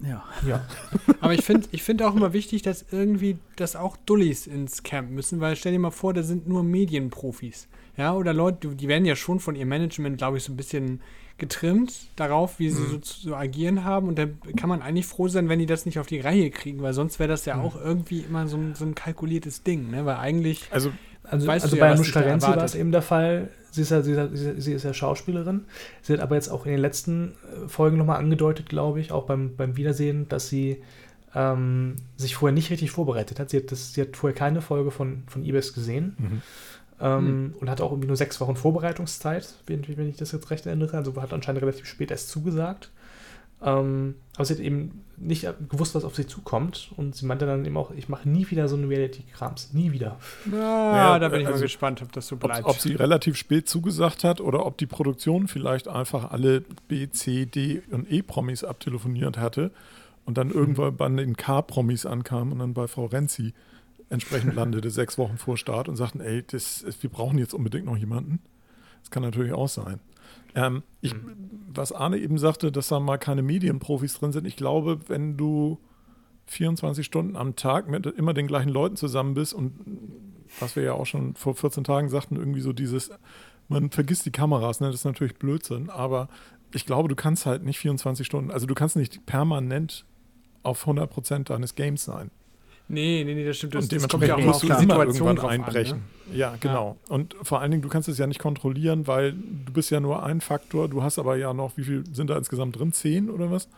[0.00, 0.24] Ja.
[0.46, 0.66] Ja.
[1.20, 5.10] Aber ich finde ich find auch immer wichtig, dass irgendwie, dass auch Dullis ins Camp
[5.10, 7.68] müssen, weil stell dir mal vor, da sind nur Medienprofis.
[7.96, 11.00] Ja, oder Leute, die werden ja schon von ihrem Management, glaube ich, so ein bisschen
[11.40, 14.06] getrimmt darauf, wie sie so zu so agieren haben.
[14.06, 14.26] Und da
[14.56, 17.18] kann man eigentlich froh sein, wenn die das nicht auf die Reihe kriegen, weil sonst
[17.18, 20.06] wäre das ja auch irgendwie immer so ein, so ein kalkuliertes Ding, ne?
[20.06, 20.68] Weil eigentlich.
[20.70, 20.92] Also
[21.24, 23.50] Also, Weißt also du ja, bei was Anushka Renzi war es eben der Fall.
[23.72, 25.64] Sie ist, ja, sie, ist ja, sie sie ist ja Schauspielerin.
[26.02, 27.32] Sie hat aber jetzt auch in den letzten
[27.64, 30.82] äh, Folgen nochmal angedeutet, glaube ich, auch beim, beim Wiedersehen, dass sie
[31.34, 33.50] ähm, sich vorher nicht richtig vorbereitet hat.
[33.50, 36.42] Sie hat, das, sie hat vorher keine Folge von, von Ibis gesehen Mhm.
[37.00, 40.66] Ähm, und hatte auch irgendwie nur sechs Wochen Vorbereitungszeit, wenn, wenn ich das jetzt recht
[40.66, 40.96] erinnere.
[40.96, 42.90] Also hat anscheinend relativ spät erst zugesagt.
[43.62, 46.92] Ähm, aber sie hat eben nicht gewusst, was auf sie zukommt.
[46.96, 49.74] Und sie meinte dann eben auch, ich mache nie wieder so einen Reality-Krams.
[49.74, 50.18] Nie wieder.
[50.46, 52.64] Ah, Naja, da bin ich mal also, gespannt, ob das so bleibt.
[52.66, 57.44] ob sie relativ spät zugesagt hat oder ob die Produktion vielleicht einfach alle B, C,
[57.44, 59.70] D und E-Promis abtelefoniert hatte
[60.24, 63.52] und dann irgendwann bei den K-Promis ankam und dann bei Frau Renzi
[64.10, 67.96] entsprechend landete, sechs Wochen vor Start und sagten, ey, das, wir brauchen jetzt unbedingt noch
[67.96, 68.40] jemanden.
[69.00, 70.00] Das kann natürlich auch sein.
[70.54, 71.14] Ähm, ich,
[71.72, 75.78] Was Arne eben sagte, dass da mal keine Medienprofis drin sind, ich glaube, wenn du
[76.46, 79.72] 24 Stunden am Tag mit immer den gleichen Leuten zusammen bist und
[80.58, 83.10] was wir ja auch schon vor 14 Tagen sagten, irgendwie so dieses,
[83.68, 84.88] man vergisst die Kameras, ne?
[84.88, 86.28] das ist natürlich Blödsinn, aber
[86.74, 90.04] ich glaube, du kannst halt nicht 24 Stunden, also du kannst nicht permanent
[90.64, 92.32] auf 100% deines Games sein.
[92.90, 93.74] Nee, nee, nee, das stimmt.
[93.74, 95.94] Das, und das kommt ja dementsprechend auch musst mal du immer irgendwann drauf einbrechen.
[95.94, 96.36] An, ne?
[96.36, 96.96] Ja, genau.
[97.08, 100.22] Und vor allen Dingen, du kannst es ja nicht kontrollieren, weil du bist ja nur
[100.22, 102.92] ein Faktor, du hast aber ja noch, wie viel sind da insgesamt drin?
[102.92, 103.68] Zehn oder was?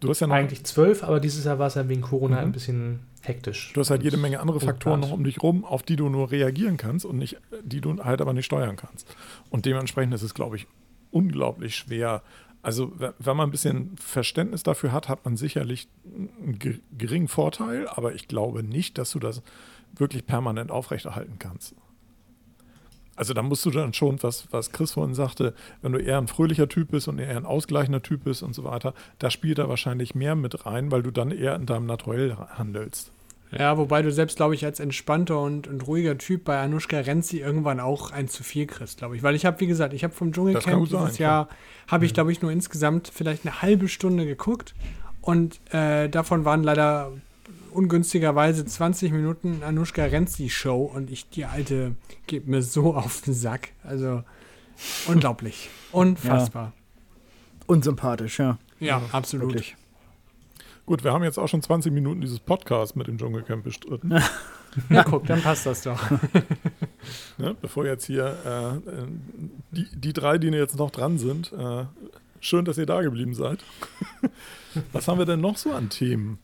[0.00, 2.42] Du hast ja noch Eigentlich zwölf, aber dieses Jahr war es ja wegen Corona Mhm.
[2.42, 3.72] ein bisschen hektisch.
[3.74, 6.30] Du hast halt jede Menge andere Faktoren noch um dich rum, auf die du nur
[6.30, 9.08] reagieren kannst und nicht, die du halt aber nicht steuern kannst.
[9.50, 10.66] Und dementsprechend ist es, glaube ich,
[11.10, 12.22] unglaublich schwer.
[12.62, 17.28] Also, we- wenn man ein bisschen Verständnis dafür hat, hat man sicherlich einen ge- geringen
[17.28, 19.42] Vorteil, aber ich glaube nicht, dass du das
[19.96, 21.74] wirklich permanent aufrechterhalten kannst.
[23.16, 26.28] Also da musst du dann schon, was, was Chris vorhin sagte, wenn du eher ein
[26.28, 29.68] fröhlicher Typ bist und eher ein ausgleichender Typ bist und so weiter, da spielt da
[29.68, 33.10] wahrscheinlich mehr mit rein, weil du dann eher in deinem Naturell handelst.
[33.56, 37.38] Ja, wobei du selbst, glaube ich, als entspannter und, und ruhiger Typ bei Anushka Renzi
[37.38, 39.22] irgendwann auch ein zu viel kriegst, glaube ich.
[39.22, 41.48] Weil ich habe, wie gesagt, ich habe vom Dschungelcamp gut sein, dieses Jahr,
[41.86, 44.74] habe ich, glaube ich, nur insgesamt vielleicht eine halbe Stunde geguckt.
[45.22, 47.12] Und äh, davon waren leider
[47.72, 50.82] ungünstigerweise 20 Minuten Anushka Renzi Show.
[50.82, 51.94] Und ich, die alte,
[52.26, 53.70] geht mir so auf den Sack.
[53.82, 54.24] Also
[55.06, 55.70] unglaublich.
[55.92, 56.74] Unfassbar.
[57.66, 58.58] Unsympathisch, ja.
[58.78, 59.48] Ja, absolut.
[59.48, 59.76] Wirklich.
[60.88, 64.22] Gut, wir haben jetzt auch schon 20 Minuten dieses Podcast mit dem Dschungelcamp bestritten.
[64.88, 66.10] Ja, guck, dann passt das doch.
[67.36, 67.54] ne?
[67.60, 68.92] Bevor jetzt hier äh,
[69.70, 71.84] die, die drei, die jetzt noch dran sind, äh,
[72.40, 73.58] schön, dass ihr da geblieben seid.
[74.92, 76.38] Was haben wir denn noch so an Themen?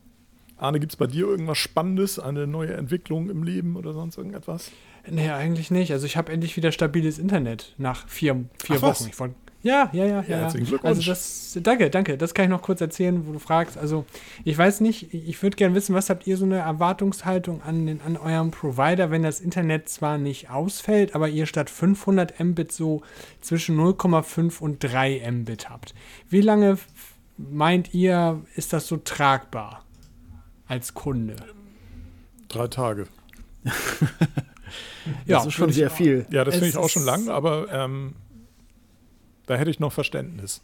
[0.57, 4.71] Arne, gibt es bei dir irgendwas Spannendes, eine neue Entwicklung im Leben oder sonst irgendetwas?
[5.09, 5.91] Nee, eigentlich nicht.
[5.91, 9.01] Also ich habe endlich wieder stabiles Internet nach vier, vier Ach, was?
[9.01, 9.09] Wochen.
[9.09, 9.33] Ich wollt,
[9.65, 10.21] ja, ja, ja, ja.
[10.21, 10.37] ja.
[10.37, 10.89] herzlichen Glückwunsch.
[10.89, 12.17] Also das, danke, danke.
[12.19, 13.79] Das kann ich noch kurz erzählen, wo du fragst.
[13.79, 14.05] Also
[14.43, 17.99] ich weiß nicht, ich würde gerne wissen, was habt ihr so eine Erwartungshaltung an, den,
[18.01, 23.01] an eurem Provider, wenn das Internet zwar nicht ausfällt, aber ihr statt 500 Mbit so
[23.41, 25.95] zwischen 0,5 und 3 Mbit habt.
[26.29, 26.77] Wie lange
[27.37, 29.83] meint ihr, ist das so tragbar
[30.67, 31.37] als Kunde?
[32.49, 33.07] Drei Tage.
[35.27, 36.25] Das ist schon sehr viel.
[36.29, 38.15] Ja, das finde ich auch schon lang, aber ähm,
[39.45, 40.61] da hätte ich noch Verständnis.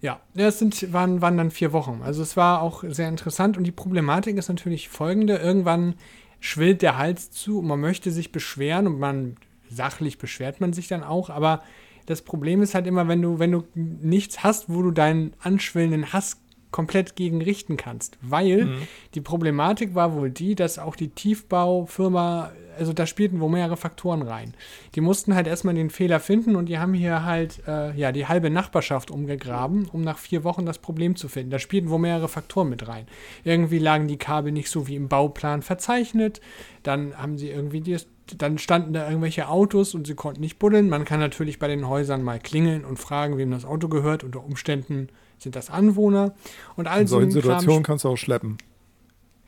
[0.00, 2.00] Ja, es sind, waren, waren dann vier Wochen.
[2.02, 5.36] Also es war auch sehr interessant und die Problematik ist natürlich folgende.
[5.36, 5.94] Irgendwann
[6.40, 9.36] schwillt der Hals zu und man möchte sich beschweren und man
[9.70, 11.62] sachlich beschwert man sich dann auch, aber
[12.06, 16.12] das Problem ist halt immer, wenn du, wenn du nichts hast, wo du deinen anschwellenden
[16.12, 16.41] Hass
[16.72, 18.18] komplett gegen richten kannst.
[18.22, 18.78] Weil
[19.14, 24.22] die Problematik war wohl die, dass auch die Tiefbaufirma, also da spielten wohl mehrere Faktoren
[24.22, 24.54] rein.
[24.94, 28.26] Die mussten halt erstmal den Fehler finden und die haben hier halt äh, ja die
[28.26, 31.50] halbe Nachbarschaft umgegraben, um nach vier Wochen das Problem zu finden.
[31.50, 33.06] Da spielten wohl mehrere Faktoren mit rein.
[33.44, 36.40] Irgendwie lagen die Kabel nicht so wie im Bauplan verzeichnet.
[36.82, 37.96] Dann haben sie irgendwie die,
[38.38, 40.88] dann standen da irgendwelche Autos und sie konnten nicht buddeln.
[40.88, 44.24] Man kann natürlich bei den Häusern mal klingeln und fragen, wem das Auto gehört.
[44.24, 45.08] Unter Umständen
[45.42, 46.34] sind das Anwohner.
[46.76, 48.58] Und all In so solchen Kram Situationen kannst du auch schleppen.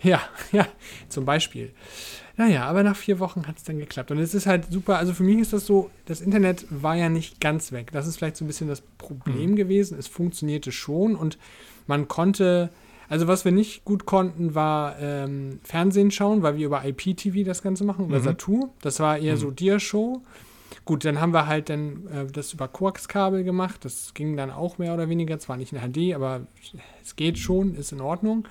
[0.03, 0.21] ja,
[0.53, 0.67] ja,
[1.09, 1.73] zum Beispiel.
[2.37, 4.11] Naja, aber nach vier Wochen hat es dann geklappt.
[4.11, 4.99] Und es ist halt super.
[4.99, 7.91] Also für mich ist das so, das Internet war ja nicht ganz weg.
[7.93, 9.97] Das ist vielleicht so ein bisschen das Problem gewesen.
[9.99, 11.39] Es funktionierte schon und
[11.87, 12.71] man konnte,
[13.09, 17.63] also was wir nicht gut konnten, war ähm, Fernsehen schauen, weil wir über IPTV das
[17.63, 18.25] Ganze machen, über Mhm.
[18.25, 18.69] Satu.
[18.83, 20.21] Das war eher so Dia-Show.
[20.85, 23.85] Gut, dann haben wir halt dann äh, das über Koax-Kabel gemacht.
[23.85, 25.39] Das ging dann auch mehr oder weniger.
[25.39, 26.47] Zwar nicht in HD, aber
[27.03, 28.47] es geht schon, ist in Ordnung.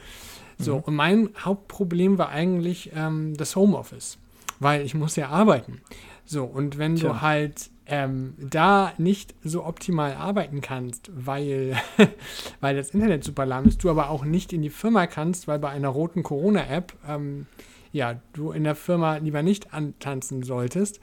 [0.57, 4.17] So, und mein Hauptproblem war eigentlich ähm, das Homeoffice,
[4.59, 5.81] weil ich muss ja arbeiten.
[6.25, 7.09] So, und wenn Tja.
[7.09, 11.75] du halt ähm, da nicht so optimal arbeiten kannst, weil,
[12.61, 15.59] weil das Internet super lahm ist, du aber auch nicht in die Firma kannst, weil
[15.59, 17.47] bei einer roten Corona-App ähm,
[17.91, 20.99] ja, du in der Firma lieber nicht antanzen solltest.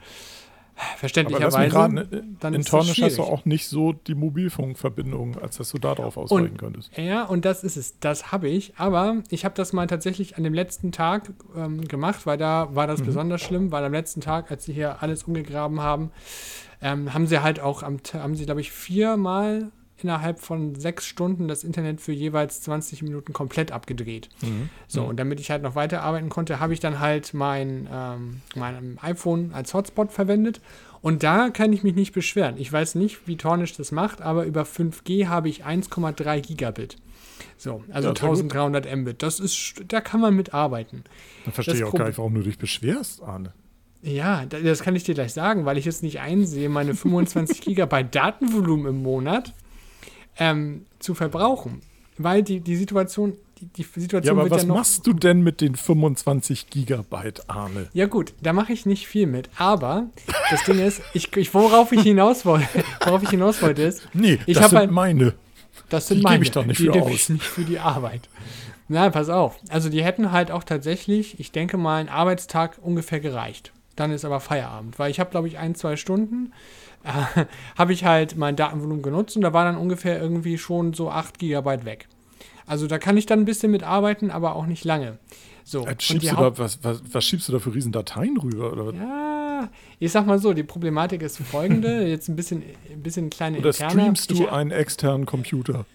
[0.75, 1.75] Aber Verständlicherweise.
[1.75, 5.77] raten, ne, dann in Tornisch hast du auch nicht so die Mobilfunkverbindung, als dass du
[5.77, 6.95] darauf ausweichen könntest.
[6.97, 7.99] Ja, und das ist es.
[7.99, 8.73] Das habe ich.
[8.77, 12.87] Aber ich habe das mal tatsächlich an dem letzten Tag ähm, gemacht, weil da war
[12.87, 16.11] das besonders schlimm, weil am letzten Tag, als sie hier alles umgegraben haben,
[16.81, 19.71] ähm, haben sie halt auch am, haben sie, glaube ich, viermal
[20.03, 24.29] innerhalb von sechs Stunden das Internet für jeweils 20 Minuten komplett abgedreht.
[24.87, 28.97] So, und damit ich halt noch weiterarbeiten konnte, habe ich dann halt mein, ähm, mein
[29.01, 30.61] iPhone als Hotspot verwendet.
[31.01, 32.55] Und da kann ich mich nicht beschweren.
[32.57, 36.97] Ich weiß nicht, wie Tornish das macht, aber über 5G habe ich 1,3 Gigabit.
[37.57, 38.53] So, also Ja, sehr gut.
[38.55, 39.23] 1300 Mbit.
[39.23, 41.03] Das ist, da kann man mitarbeiten.
[41.45, 43.53] Dann verstehe das ich auch gar nicht, warum du dich beschwerst, Arne.
[44.03, 47.61] Ja, da- das kann ich dir gleich sagen, weil ich jetzt nicht einsehe, meine 25
[47.61, 49.53] Gigabyte Datenvolumen im Monat
[50.37, 51.81] ähm, zu verbrauchen.
[52.17, 54.75] Weil die, die Situation, die, die Ja, Situation aber wird was ja noch.
[54.75, 57.87] machst du denn mit den 25 Gigabyte, Arne?
[57.93, 59.49] Ja gut, da mache ich nicht viel mit.
[59.57, 60.07] Aber
[60.51, 62.67] das Ding ist, ich, ich, worauf ich hinaus wollte,
[63.05, 65.33] worauf ich hinaus wollte ist, Nee, Ich das sind halt- meine.
[65.89, 66.43] das sind Die gebe meine.
[66.43, 67.11] ich doch nicht die für gebe aus.
[67.11, 68.29] ich nicht für die Arbeit.
[68.87, 69.57] Na, pass auf.
[69.69, 73.71] Also die hätten halt auch tatsächlich, ich denke mal, einen Arbeitstag ungefähr gereicht.
[73.95, 76.51] Dann ist aber Feierabend, weil ich habe, glaube ich, ein, zwei Stunden
[77.03, 77.45] äh,
[77.77, 81.39] habe ich halt mein Datenvolumen genutzt und da war dann ungefähr irgendwie schon so 8
[81.39, 82.07] Gigabyte weg.
[82.65, 85.17] Also da kann ich dann ein bisschen mitarbeiten, aber auch nicht lange.
[85.63, 88.71] So, Äh, Schiebst du da, was, was, was schiebst du da für riesen Dateien rüber?
[88.71, 88.93] Oder?
[88.97, 93.59] Ja, ich sag mal so, die Problematik ist folgende, jetzt ein bisschen, ein bisschen kleine
[93.59, 93.91] oder interne.
[93.91, 95.85] streamst du ich, einen externen Computer?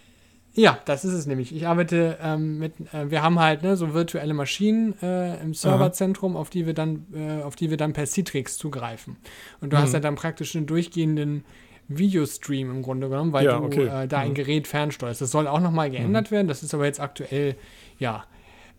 [0.57, 1.55] Ja, das ist es nämlich.
[1.55, 6.35] Ich arbeite ähm, mit, äh, wir haben halt ne, so virtuelle Maschinen äh, im Serverzentrum,
[6.37, 9.17] auf die wir dann, äh, auf die wir dann per Citrix zugreifen.
[9.61, 11.45] Und du hast ja dann praktisch einen durchgehenden
[11.89, 13.87] Videostream im Grunde genommen, weil Ja, du okay.
[13.87, 14.35] äh, da ein Mhm.
[14.35, 15.21] Gerät fernsteuerst.
[15.21, 16.49] Das soll auch nochmal geändert werden.
[16.49, 17.55] Das ist aber jetzt aktuell,
[17.99, 18.25] ja,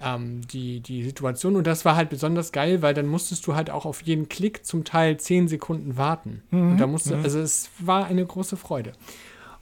[0.02, 1.56] ähm, die, die Situation.
[1.56, 4.66] Und das war halt besonders geil, weil dann musstest du halt auch auf jeden Klick
[4.66, 6.44] zum Teil 10 Sekunden warten.
[6.52, 8.92] Und da musste, also es war eine große Freude.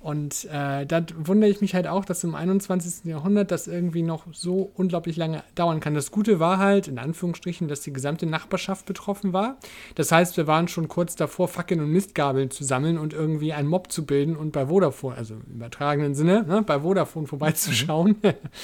[0.05, 3.05] Und äh, da wundere ich mich halt auch, dass im 21.
[3.05, 5.95] Jahrhundert das irgendwie noch so unglaublich lange dauern kann.
[5.95, 9.57] Das Gute war halt, in Anführungsstrichen, dass die gesamte Nachbarschaft betroffen war.
[9.95, 13.67] Das heißt, wir waren schon kurz davor, Fackeln und Mistgabeln zu sammeln und irgendwie einen
[13.67, 18.17] Mob zu bilden und bei Vodafone, also im übertragenen Sinne, ne, bei Vodafone vorbeizuschauen.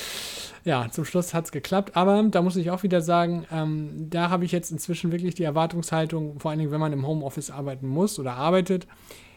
[0.63, 1.95] ja, zum Schluss hat es geklappt.
[1.95, 5.43] Aber da muss ich auch wieder sagen, ähm, da habe ich jetzt inzwischen wirklich die
[5.43, 8.85] Erwartungshaltung, vor allen Dingen, wenn man im Homeoffice arbeiten muss oder arbeitet,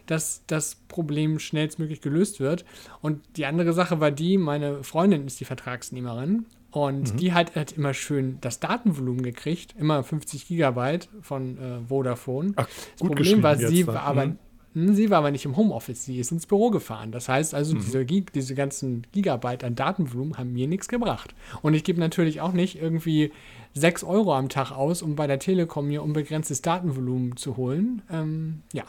[0.07, 2.65] dass das Problem schnellstmöglich gelöst wird.
[3.01, 7.73] Und die andere Sache war die, meine Freundin ist die Vertragsnehmerin und die hat, hat
[7.73, 12.53] immer schön das Datenvolumen gekriegt, immer 50 Gigabyte von äh, Vodafone.
[12.57, 14.39] Ach, das gut Problem war, sie war aber Mhm.
[14.75, 17.13] hm, Sie war aber nicht im Homeoffice, sie ist ins Büro gefahren.
[17.13, 17.81] Das heißt also, Mhm.
[17.81, 21.33] diese, diese ganzen Gigabyte an Datenvolumen haben mir nichts gebracht.
[21.63, 23.31] Und ich gebe natürlich auch nicht irgendwie
[23.75, 28.03] 6 Euro am Tag aus, um bei der Telekom mir unbegrenztes Datenvolumen zu holen.
[28.11, 28.83] Ähm, ja,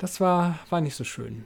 [0.00, 1.44] das war, war nicht so schön.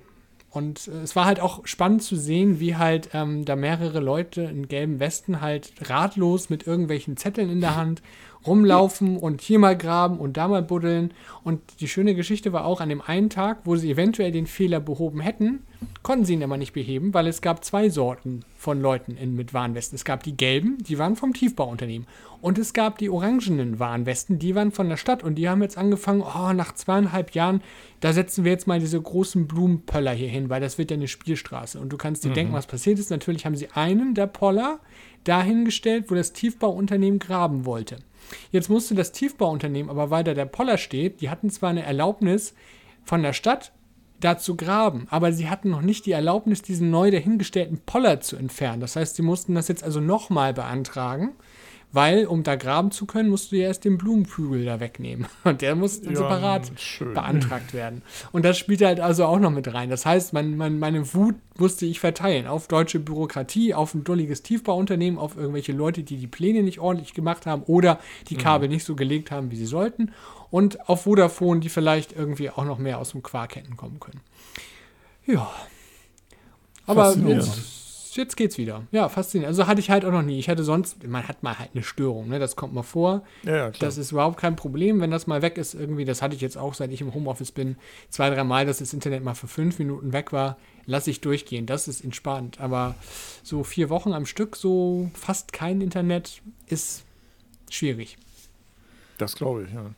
[0.50, 4.42] Und äh, es war halt auch spannend zu sehen, wie halt ähm, da mehrere Leute
[4.42, 8.02] in gelben Westen halt ratlos mit irgendwelchen Zetteln in der Hand
[8.46, 11.12] rumlaufen und hier mal graben und da mal buddeln.
[11.42, 14.80] Und die schöne Geschichte war auch, an dem einen Tag, wo sie eventuell den Fehler
[14.80, 15.60] behoben hätten,
[16.02, 19.54] konnten sie ihn aber nicht beheben, weil es gab zwei Sorten von Leuten in, mit
[19.54, 19.96] Warnwesten.
[19.96, 22.06] Es gab die gelben, die waren vom Tiefbauunternehmen.
[22.40, 25.22] Und es gab die orangenen Warnwesten, die waren von der Stadt.
[25.22, 27.62] Und die haben jetzt angefangen, oh, nach zweieinhalb Jahren,
[28.00, 31.08] da setzen wir jetzt mal diese großen Blumenpöller hier hin, weil das wird ja eine
[31.08, 31.80] Spielstraße.
[31.80, 33.10] Und du kannst dir denken, was passiert ist.
[33.10, 34.80] Natürlich haben sie einen der Poller
[35.24, 37.96] dahingestellt, wo das Tiefbauunternehmen graben wollte.
[38.50, 42.54] Jetzt musste das Tiefbauunternehmen, aber weil da der Poller steht, die hatten zwar eine Erlaubnis
[43.04, 43.72] von der Stadt,
[44.20, 48.36] da zu graben, aber sie hatten noch nicht die Erlaubnis, diesen neu dahingestellten Poller zu
[48.36, 48.80] entfernen.
[48.80, 51.32] Das heißt, sie mussten das jetzt also nochmal beantragen,
[51.94, 55.26] weil, um da graben zu können, musst du ja erst den Blumenpügel da wegnehmen.
[55.44, 57.14] Und der muss Ja, separat schön.
[57.14, 58.02] beantragt werden.
[58.32, 59.90] Und das spielt halt also auch noch mit rein.
[59.90, 64.42] Das heißt, mein, mein, meine Wut musste ich verteilen auf deutsche Bürokratie, auf ein dulliges
[64.42, 68.84] Tiefbauunternehmen, auf irgendwelche Leute, die die Pläne nicht ordentlich gemacht haben oder die Kabel nicht
[68.84, 70.10] so gelegt haben, wie sie sollten.
[70.50, 74.20] Und auf Vodafone, die vielleicht irgendwie auch noch mehr aus dem Quark hätten kommen können.
[75.26, 75.48] Ja.
[76.86, 77.73] Aber jetzt,
[78.14, 78.86] jetzt, jetzt geht's wieder.
[78.92, 79.48] Ja, faszinierend.
[79.48, 80.38] Also hatte ich halt auch noch nie.
[80.38, 82.38] Ich hatte sonst, man hat mal halt eine Störung, ne?
[82.38, 83.22] Das kommt mal vor.
[83.42, 83.88] Ja, ja, klar.
[83.88, 86.04] Das ist überhaupt kein Problem, wenn das mal weg ist irgendwie.
[86.04, 87.76] Das hatte ich jetzt auch, seit ich im Homeoffice bin,
[88.08, 90.56] zwei, drei Mal, dass das Internet mal für fünf Minuten weg war.
[90.86, 91.66] Lasse ich durchgehen.
[91.66, 92.60] Das ist entspannt.
[92.60, 92.94] Aber
[93.42, 97.04] so vier Wochen am Stück, so fast kein Internet, ist
[97.70, 98.16] schwierig.
[99.18, 99.90] das glaube ich, ja.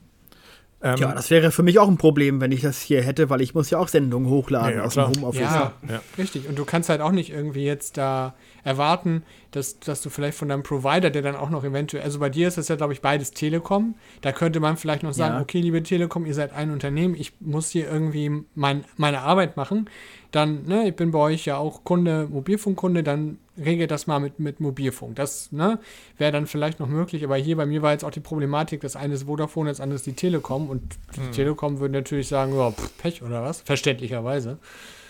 [0.83, 3.41] Ähm, Ja, das wäre für mich auch ein Problem, wenn ich das hier hätte, weil
[3.41, 5.41] ich muss ja auch Sendungen hochladen Ja, ja, aus dem Homeoffice.
[5.41, 6.03] Ja, Ja.
[6.19, 6.49] richtig.
[6.49, 10.49] Und du kannst halt auch nicht irgendwie jetzt da erwarten, dass, dass du vielleicht von
[10.49, 13.01] deinem Provider, der dann auch noch eventuell, also bei dir ist das ja, glaube ich,
[13.01, 13.95] beides Telekom.
[14.21, 15.41] Da könnte man vielleicht noch sagen, Ja.
[15.41, 19.89] okay, liebe Telekom, ihr seid ein Unternehmen, ich muss hier irgendwie mein, meine Arbeit machen.
[20.31, 24.39] Dann, ne, ich bin bei euch ja auch Kunde, Mobilfunkkunde, dann regelt das mal mit,
[24.39, 25.17] mit Mobilfunk.
[25.17, 25.79] Das ne,
[26.19, 28.97] wäre dann vielleicht noch möglich, aber hier bei mir war jetzt auch die Problematik, das
[28.97, 30.83] eine ist Vodafone, das andere ist die Telekom und
[31.17, 34.59] die Telekom würde natürlich sagen, ja, pff, Pech oder was, verständlicherweise.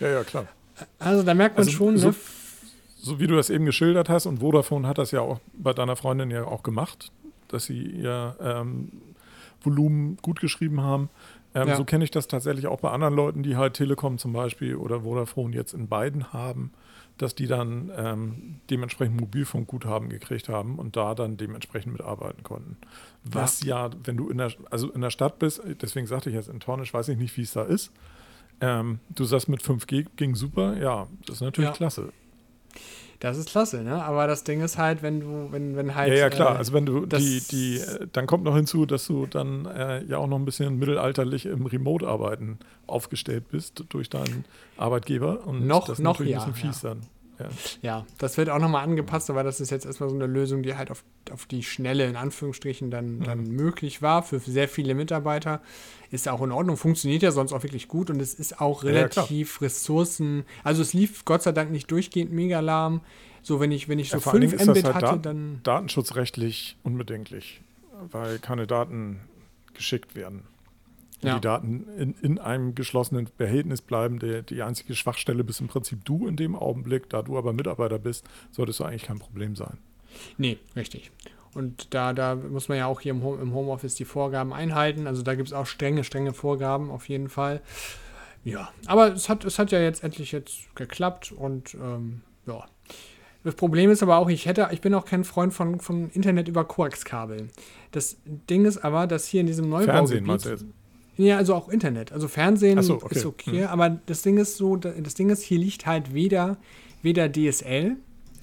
[0.00, 0.46] ja, ja, klar.
[0.98, 2.14] Also da merkt man Also schon, so- ne?
[2.98, 5.94] So wie du das eben geschildert hast, und Vodafone hat das ja auch bei deiner
[5.94, 7.12] Freundin ja auch gemacht,
[7.48, 8.90] dass sie ihr ähm,
[9.62, 11.09] Volumen gut geschrieben haben.
[11.54, 11.76] Ähm, Ja.
[11.76, 15.02] So kenne ich das tatsächlich auch bei anderen Leuten, die halt Telekom zum Beispiel oder
[15.02, 16.72] Vodafone jetzt in beiden haben,
[17.18, 22.76] dass die dann ähm, dementsprechend Mobilfunkguthaben gekriegt haben und da dann dementsprechend mitarbeiten konnten.
[23.24, 26.48] Was ja, wenn du in der, also in der Stadt bist, deswegen sagte ich jetzt
[26.48, 27.90] in Tornisch, weiß ich nicht, wie es da ist.
[28.61, 31.74] Ähm, du sagst mit 5G ging super, ja, das ist natürlich Ja.
[31.76, 32.12] klasse.
[33.20, 34.02] Das ist klasse, ne?
[34.05, 36.09] Aber das Ding ist halt, wenn du, wenn, wenn halt.
[36.12, 36.55] Ja, ja, klar.
[36.55, 37.81] äh, Also wenn du die, die,
[38.12, 41.66] dann kommt noch hinzu, dass du dann äh, ja auch noch ein bisschen mittelalterlich im
[41.66, 44.44] Remote-Arbeiten aufgestellt bist durch deinen
[44.76, 45.46] Arbeitgeber.
[45.46, 47.00] Und Noch- das ist noch natürlich ja, ein bisschen fies dann.
[47.38, 47.48] Ja.
[47.83, 50.74] Ja, das wird auch nochmal angepasst, aber das ist jetzt erstmal so eine Lösung, die
[50.74, 55.61] halt auf, auf die Schnelle, in Anführungsstrichen, dann, dann möglich war für sehr viele Mitarbeiter.
[56.11, 58.85] Ist ja auch in Ordnung, funktioniert ja sonst auch wirklich gut und es ist auch
[58.85, 60.45] Ja, ja, relativ Ressourcen.
[60.64, 63.01] Also es lief Gott sei Dank nicht durchgehend mega lahm.
[63.42, 64.95] So, wenn ich, wenn ich so Ja, vor allen 5 Dingen ist das Mbit halt
[65.05, 65.61] hatte, da- dann.
[65.62, 67.61] Datenschutzrechtlich unbedenklich,
[68.11, 69.21] weil keine Daten
[69.75, 70.42] geschickt werden.
[71.23, 71.37] Ja.
[71.37, 74.19] die Daten in, in einem geschlossenen Behältnis bleiben.
[74.19, 77.09] Der, die einzige Schwachstelle bist im Prinzip du in dem Augenblick.
[77.09, 79.79] Da du aber Mitarbeiter bist, solltest du eigentlich kein Problem sein.
[80.37, 81.11] Nee, richtig.
[81.57, 85.07] Und da, da muss man ja auch hier im, Home, im Homeoffice die Vorgaben einhalten.
[85.07, 87.61] Also da gibt es auch strenge, strenge Vorgaben auf jeden Fall.
[88.45, 92.64] Ja, aber es hat, es hat ja jetzt endlich jetzt geklappt und ähm, ja.
[93.42, 96.49] Das Problem ist aber auch, ich hätte, ich bin auch kein Freund von, von Internet
[96.49, 97.51] über Koaxkabeln.
[97.92, 100.42] Das Ding ist aber, dass hier in diesem Neubaugebiet.
[100.42, 100.64] Fernsehen jetzt?
[101.16, 102.12] Ja, also auch Internet.
[102.12, 103.14] Also Fernsehen so, okay.
[103.16, 106.57] ist okay, aber das Ding ist so, da- das Ding ist, hier liegt halt weder,
[107.03, 107.97] weder DSL,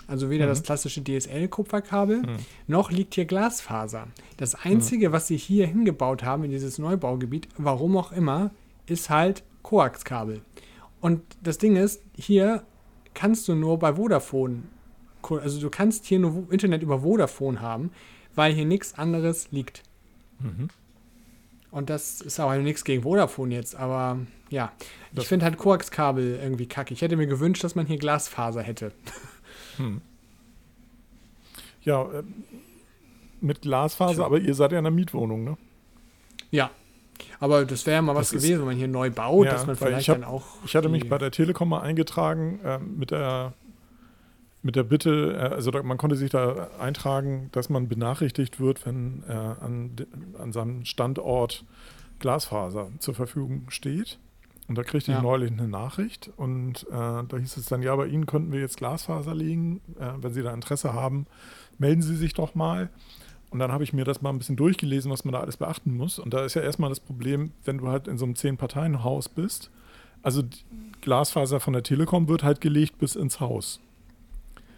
[0.08, 0.50] also weder Mhm.
[0.50, 2.24] das klassische DSL-Kupferkabel,
[2.68, 4.08] noch liegt hier Glasfaser.
[4.38, 8.52] Das Einzige, was sie hier hingebaut haben in dieses Neubaugebiet, warum auch immer,
[8.86, 10.42] ist halt Koaxkabel.
[11.02, 12.64] Und das Ding ist, hier
[13.14, 14.64] kannst du nur bei Vodafone,
[15.30, 17.92] also du kannst hier nur Internet über Vodafone haben,
[18.36, 19.84] weil hier nichts anderes liegt.
[20.40, 20.70] Mhm.
[21.72, 24.72] Und das ist auch nichts gegen Vodafone jetzt, aber ja,
[25.16, 26.94] ich finde halt Koaxkabel irgendwie kacke.
[26.94, 28.92] Ich hätte mir gewünscht, dass man hier Glasfaser hätte.
[29.78, 30.02] Hm.
[31.84, 32.24] Ja, äh,
[33.42, 35.58] mit Glasfaser, aber ihr seid ja in einer Mietwohnung, ne?
[36.52, 36.70] Ja.
[37.40, 39.52] Aber das wäre ja mal was Das ist- gewesen, wenn man hier neu baut, Ja,
[39.54, 40.46] dass man vielleicht ich hab- dann auch.
[40.66, 43.54] Ich hatte mich bei der Telekom mal eingetragen ähm, mit der
[44.66, 49.22] mit der Bitte, äh, also man konnte sich da eintragen, dass man benachrichtigt wird, wenn
[49.28, 49.92] äh, an,
[50.40, 51.66] an seinem Standort
[52.20, 54.20] Glasfaser zur Verfügung steht.
[54.68, 55.18] Und da kriegte Ja.
[55.18, 58.62] ich neulich eine Nachricht und äh, da hieß es dann, ja, bei Ihnen könnten wir
[58.62, 59.82] jetzt Glasfaser legen.
[60.00, 61.26] Äh, wenn Sie da Interesse haben,
[61.78, 62.90] melden Sie sich doch mal.
[63.50, 65.96] Und dann habe ich mir das mal ein bisschen durchgelesen, was man da alles beachten
[65.96, 66.18] muss.
[66.18, 69.70] Und da ist ja erstmal das Problem, wenn du halt in so einem Zehn-Parteien-Haus bist.
[70.24, 70.42] Also
[71.02, 73.80] Glasfaser von der Telekom wird halt gelegt bis ins Haus.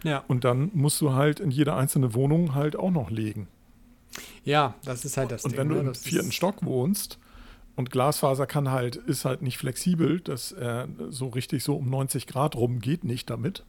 [0.02, 0.24] Ja.
[0.28, 3.46] Und dann musst du halt in jede einzelne Wohnung halt auch noch legen.
[4.44, 5.58] ja, das ist halt das und Ding.
[5.60, 5.80] wenn du ne?
[5.88, 7.18] im vierten Stock wohnst
[7.76, 12.26] und Glasfaser kann halt, ist halt nicht flexibel, das äh, so richtig so um 90
[12.26, 13.64] Grad rum geht nicht damit.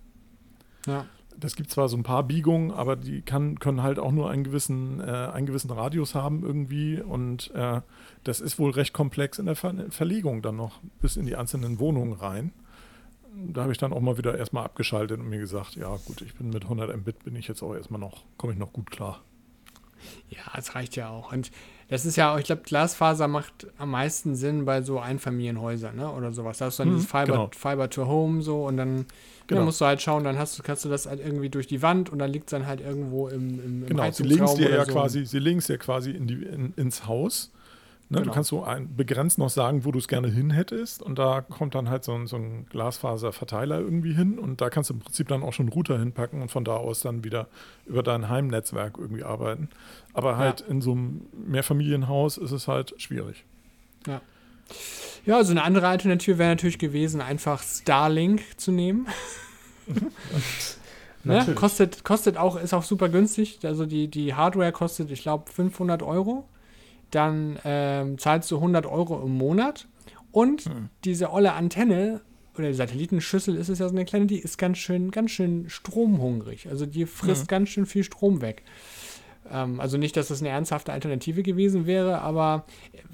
[0.86, 1.06] Ja.
[1.36, 4.44] Das gibt zwar so ein paar Biegungen, aber die kann, können halt auch nur einen
[4.44, 7.00] gewissen, äh, einen gewissen Radius haben irgendwie.
[7.00, 7.82] Und äh,
[8.24, 11.78] das ist wohl recht komplex in der Ver Verlegung dann noch bis in die einzelnen
[11.80, 12.54] Wohnungen rein.
[13.36, 16.34] Da habe ich dann auch mal wieder erstmal abgeschaltet und mir gesagt, ja gut, ich
[16.34, 19.22] bin mit 100 Mbit bin ich jetzt auch erstmal noch, komme ich noch gut klar.
[20.30, 21.34] Ja, es reicht ja auch.
[21.34, 21.52] Und
[21.90, 26.12] das ist ja ich glaube, Glasfaser macht am meisten Sinn bei so Einfamilienhäusern, ne?
[26.12, 26.58] Oder sowas.
[26.58, 27.50] Da hast du dann Mhm, dieses Fiber, genau.
[27.56, 29.06] Fiber to Home so und dann
[29.48, 29.62] Genau.
[29.62, 31.82] ja, musst du halt schauen, dann hast du, kannst du das halt irgendwie durch die
[31.82, 34.68] Wand und dann liegt es dann halt irgendwo im, im, im Genau, sie es dir
[34.68, 34.92] oder ja so.
[34.92, 37.50] quasi, sie es ja quasi in die, in, ins Haus.
[38.10, 38.30] Ne, Genau.
[38.30, 41.02] Du kannst so ein, begrenzt noch sagen, wo du es gerne hin hättest.
[41.02, 44.40] Und da kommt dann halt so ein, so ein Glasfaserverteiler irgendwie hin.
[44.40, 46.76] Und da kannst du im Prinzip dann auch schon einen Router hinpacken und von da
[46.78, 47.48] aus dann wieder
[47.86, 49.70] über dein Heimnetzwerk irgendwie arbeiten.
[50.14, 53.44] Aber halt in so einem Mehrfamilienhaus ist es halt schwierig.
[55.26, 59.08] Ja, also eine andere Alternative wäre natürlich gewesen, einfach Starlink zu nehmen.
[61.24, 61.46] Ne?
[61.56, 63.60] Kostet, kostet auch, ist auch super günstig.
[63.64, 66.48] Also die, die Hardware kostet, ich glaube, 500 Euro.
[67.12, 69.88] Dann ähm, zahlst du 100 Euro im Monat.
[70.32, 70.90] Und Hm.
[71.06, 72.22] diese olle Antenne
[72.58, 76.68] oder Satellitenschüssel ist es ja so eine kleine, die ist ganz schön, ganz schön stromhungrig.
[76.70, 77.48] Also die frisst Mhm.
[77.48, 78.64] ganz schön viel Strom weg.
[79.50, 82.66] Ähm, also nicht, dass das eine ernsthafte Alternative gewesen wäre, aber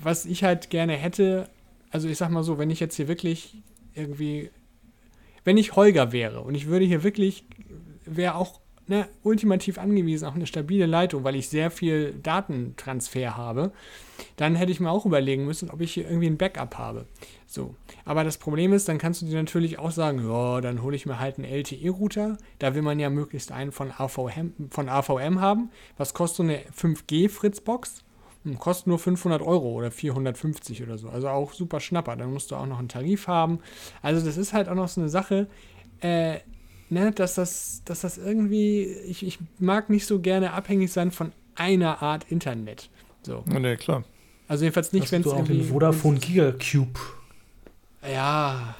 [0.01, 1.49] was ich halt gerne hätte,
[1.91, 3.61] also ich sag mal so, wenn ich jetzt hier wirklich
[3.93, 4.49] irgendwie,
[5.43, 7.45] wenn ich Holger wäre und ich würde hier wirklich,
[8.05, 13.71] wäre auch ne, ultimativ angewiesen auf eine stabile Leitung, weil ich sehr viel Datentransfer habe,
[14.35, 17.05] dann hätte ich mir auch überlegen müssen, ob ich hier irgendwie ein Backup habe.
[17.47, 17.75] So.
[18.05, 21.05] Aber das Problem ist, dann kannst du dir natürlich auch sagen, ja, dann hole ich
[21.05, 22.37] mir halt einen LTE-Router.
[22.59, 25.69] Da will man ja möglichst einen von AVM, von AVM haben.
[25.97, 28.03] Was kostet so eine 5G-Fritzbox?
[28.43, 31.09] Hm, Kostet nur 500 Euro oder 450 oder so.
[31.09, 32.15] Also auch super schnapper.
[32.15, 33.59] Dann musst du auch noch einen Tarif haben.
[34.01, 35.47] Also das ist halt auch noch so eine Sache,
[36.01, 36.39] äh,
[36.93, 41.31] ne, dass das, dass das irgendwie, ich, ich mag nicht so gerne abhängig sein von
[41.55, 42.89] einer Art Internet.
[43.23, 43.43] So.
[43.51, 44.03] Ja, nee, klar.
[44.47, 46.99] Also jedenfalls nicht, wenn es du auch den Vodafone Gigacube.
[48.09, 48.75] Ja,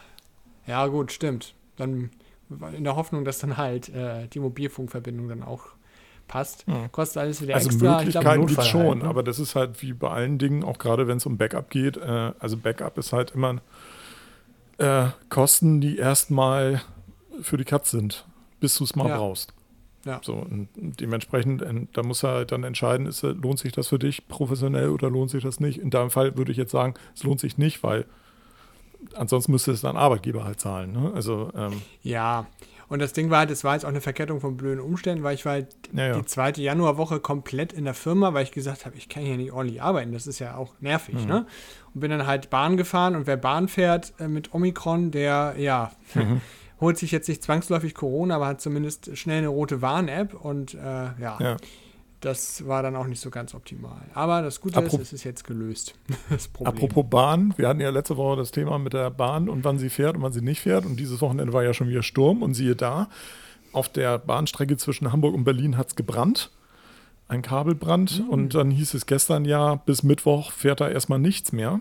[0.67, 1.55] ja gut, stimmt.
[1.77, 2.11] Dann
[2.75, 5.67] in der Hoffnung, dass dann halt äh, die Mobilfunkverbindung dann auch
[6.27, 6.65] passt.
[6.67, 6.87] Ja.
[6.89, 7.97] Kostet alles wieder Also extra.
[7.97, 9.05] Möglichkeiten gibt es schon, halt, ne?
[9.05, 11.97] aber das ist halt wie bei allen Dingen, auch gerade wenn es um Backup geht.
[11.97, 13.61] Äh, also Backup ist halt immer
[14.77, 16.81] äh, Kosten, die erstmal
[17.41, 18.25] für die Katz sind,
[18.59, 19.17] bis du es mal Ja.
[19.17, 19.53] brauchst.
[20.05, 20.19] Ja.
[20.21, 23.87] So, und dementsprechend, äh, da muss er halt dann entscheiden, ist, äh, lohnt sich das
[23.87, 25.77] für dich professionell oder lohnt sich das nicht.
[25.79, 28.05] In deinem Fall würde ich jetzt sagen, es lohnt sich nicht, weil
[29.15, 30.91] ansonsten müsste es dein Arbeitgeber halt zahlen.
[30.91, 31.11] Ne?
[31.15, 32.47] Also, ähm, Ja,
[32.89, 35.35] und das Ding war halt, es war jetzt auch eine Verkettung von blöden Umständen, weil
[35.35, 36.13] ich war halt ja, ja.
[36.19, 39.51] die zweite Januarwoche komplett in der Firma, weil ich gesagt habe, ich kann hier nicht
[39.53, 40.11] ordentlich arbeiten.
[40.11, 41.25] Das ist ja auch nervig, Mhm.
[41.25, 41.45] ne?
[41.93, 45.91] Und bin dann halt Bahn gefahren und wer Bahn fährt äh, mit Omikron, der, ja,
[46.13, 46.41] Mhm.
[46.83, 50.77] holt sich jetzt nicht zwangsläufig Corona, aber hat zumindest schnell eine rote Warn-App und äh,
[50.77, 51.57] ja, ja.
[52.19, 54.01] das war dann auch nicht so ganz optimal.
[54.13, 55.95] Aber das Gute Apro- ist, es ist jetzt gelöst.
[56.63, 59.89] Apropos Bahn, wir hatten ja letzte Woche das Thema mit der Bahn und wann sie
[59.89, 60.85] fährt und wann sie nicht fährt.
[60.85, 62.43] Und dieses Wochenende war ja schon wieder Sturm.
[62.43, 63.07] Und siehe da,
[63.71, 66.51] auf der Bahnstrecke zwischen Hamburg und Berlin hat es gebrannt.
[67.27, 68.23] Ein Kabelbrand.
[68.29, 71.79] Und dann hieß es gestern ja, bis Mittwoch fährt da erstmal nichts mehr,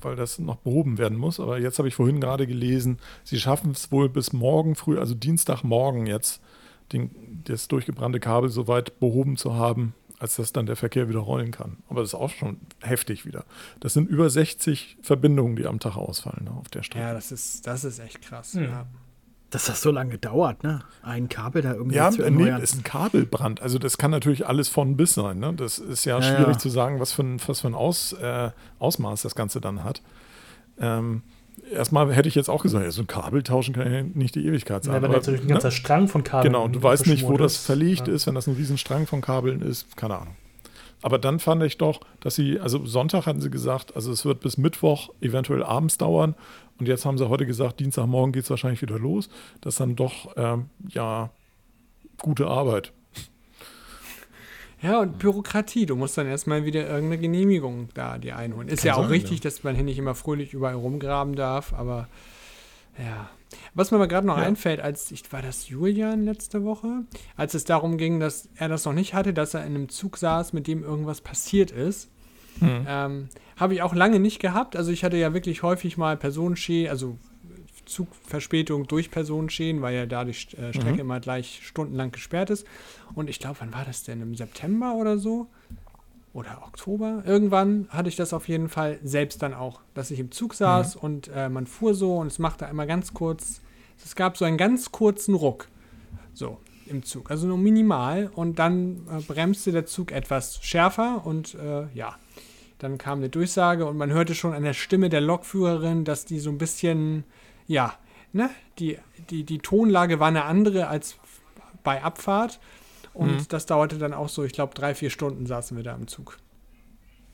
[0.00, 1.40] weil das noch behoben werden muss.
[1.40, 5.14] Aber jetzt habe ich vorhin gerade gelesen, sie schaffen es wohl bis morgen früh, also
[5.14, 6.40] Dienstagmorgen jetzt,
[6.92, 7.10] den,
[7.44, 11.50] das durchgebrannte Kabel so weit behoben zu haben, als dass dann der Verkehr wieder rollen
[11.50, 11.78] kann.
[11.88, 13.44] Aber das ist auch schon heftig wieder.
[13.80, 17.04] Das sind über 60 Verbindungen, die am Tag ausfallen ne, auf der Strecke.
[17.04, 18.54] Ja, das ist, das ist echt krass.
[18.54, 18.64] Hm.
[18.64, 18.86] Ja.
[19.50, 20.80] Dass das so lange dauert, ne?
[21.02, 22.62] Ein Kabel da irgendwie Ja, zu äh, nee, erneuern.
[22.62, 23.62] ist ein Kabelbrand.
[23.62, 25.38] Also das kann natürlich alles von bis sein.
[25.38, 25.52] Ne?
[25.54, 26.58] Das ist ja, Ja, schwierig ja.
[26.58, 30.02] zu sagen, was für ein, was für ein Aus, äh, Ausmaß das Ganze dann hat.
[30.80, 31.22] Ähm,
[31.72, 34.44] erstmal hätte ich jetzt auch gesagt, ja, so ein Kabel tauschen kann ja nicht die
[34.44, 34.94] Ewigkeit sein.
[34.94, 35.52] Ja, wenn Aber, natürlich ein ne?
[35.52, 36.52] ganzer Strang von Kabeln.
[36.52, 38.14] Genau, du weißt nicht, wo das verlegt Ja.
[38.14, 40.34] ist, wenn das ein Riesenstrang von Kabeln ist, keine Ahnung.
[41.04, 44.40] Aber dann fand ich doch, dass sie, also Sonntag hatten sie gesagt, also es wird
[44.40, 46.34] bis Mittwoch eventuell abends dauern.
[46.78, 49.28] Und jetzt haben sie heute gesagt, Dienstagmorgen geht es wahrscheinlich wieder los.
[49.60, 51.28] Das ist dann doch, ähm, ja,
[52.22, 52.94] gute Arbeit.
[54.80, 55.84] Ja, und Bürokratie.
[55.84, 58.68] Du musst dann erstmal wieder irgendeine Genehmigung da dir einholen.
[58.68, 61.74] Ist Kann ja auch sein, richtig, dass man hier nicht immer fröhlich überall rumgraben darf,
[61.74, 62.08] aber
[62.98, 63.28] ja.
[63.74, 64.44] Was mir aber gerade noch Ja.
[64.44, 67.04] einfällt, als ich, war das Julian letzte Woche,
[67.36, 70.16] als es darum ging, dass er das noch nicht hatte, dass er in einem Zug
[70.16, 72.08] saß, mit dem irgendwas passiert ist.
[72.60, 72.84] Hm.
[72.88, 74.76] Ähm, Habe ich auch lange nicht gehabt.
[74.76, 77.18] Also ich hatte ja wirklich häufig mal Personenschäden, also
[77.84, 81.00] Zugverspätung durch Personenschäden, weil ja da die äh, Strecke Mhm.
[81.00, 82.66] immer gleich stundenlang gesperrt ist.
[83.14, 84.20] Und ich glaube, wann war das denn?
[84.22, 85.48] Im September oder so?
[86.34, 87.22] Oder Oktober?
[87.24, 90.96] Irgendwann hatte ich das auf jeden Fall selbst dann auch, dass ich im Zug saß
[90.96, 93.62] und äh, man fuhr so und es machte einmal ganz kurz,
[94.04, 95.68] es gab so einen ganz kurzen Ruck.
[96.32, 97.30] So, im Zug.
[97.30, 102.16] Also nur minimal und dann äh, bremste der Zug etwas schärfer und äh, ja,
[102.78, 106.40] dann kam eine Durchsage und man hörte schon an der Stimme der Lokführerin, dass die
[106.40, 107.24] so ein bisschen,
[107.66, 107.94] ja,
[108.32, 108.98] ne, die,
[109.30, 111.16] die, die Tonlage war eine andere als
[111.84, 112.58] bei Abfahrt.
[113.14, 113.48] Und Mhm.
[113.48, 116.36] das dauerte dann auch so, ich glaube, drei, vier Stunden saßen wir da im Zug.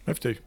[0.04, 0.42] Heftig.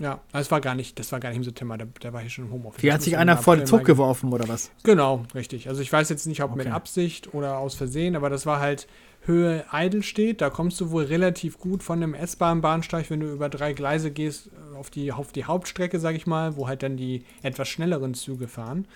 [0.00, 2.32] Ja, das war gar nicht, das war gar nicht im September, da, da war ich
[2.32, 2.80] schon im Homeoffice.
[2.80, 4.70] Hier hat sich einer vor den Zug geworfen, oder was?
[4.84, 5.68] Genau, richtig.
[5.68, 6.74] Also ich weiß jetzt nicht, ob mit Okay.
[6.74, 8.86] Absicht oder aus Versehen, aber das war halt
[9.22, 10.40] Höhe Eidelstedt.
[10.40, 14.50] Da kommst du wohl relativ gut von dem S-Bahn-Bahnsteig, wenn du über drei Gleise gehst,
[14.78, 18.46] auf, die, auf die Hauptstrecke, sage ich mal, wo halt dann die etwas schnelleren Züge
[18.46, 18.86] fahren.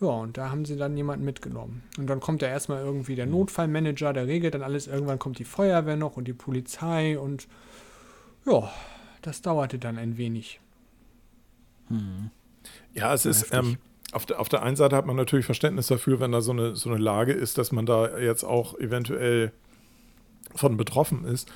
[0.00, 1.82] Ja, und da haben sie dann jemanden mitgenommen.
[1.98, 4.86] Und dann kommt ja erstmal irgendwie der Notfallmanager, der regelt dann alles.
[4.86, 7.48] Irgendwann kommt die Feuerwehr noch und die Polizei und
[8.46, 8.70] ja,
[9.22, 10.60] das dauerte dann ein wenig.
[12.94, 13.78] Ja, es ist, ähm,
[14.12, 16.76] auf, der, auf der einen Seite hat man natürlich Verständnis dafür, wenn da so eine,
[16.76, 19.52] so eine Lage ist, dass man da jetzt auch eventuell
[20.54, 21.50] von betroffen ist.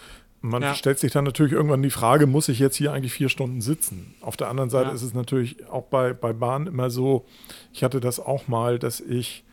[0.44, 0.74] Man Ja.
[0.74, 4.14] stellt sich dann natürlich irgendwann die Frage, muss ich jetzt hier eigentlich vier Stunden sitzen?
[4.20, 4.94] Auf der anderen Seite Ja.
[4.94, 7.24] ist es natürlich auch bei, bei Bahnen immer so,
[7.72, 9.44] ich hatte das auch mal, dass ich,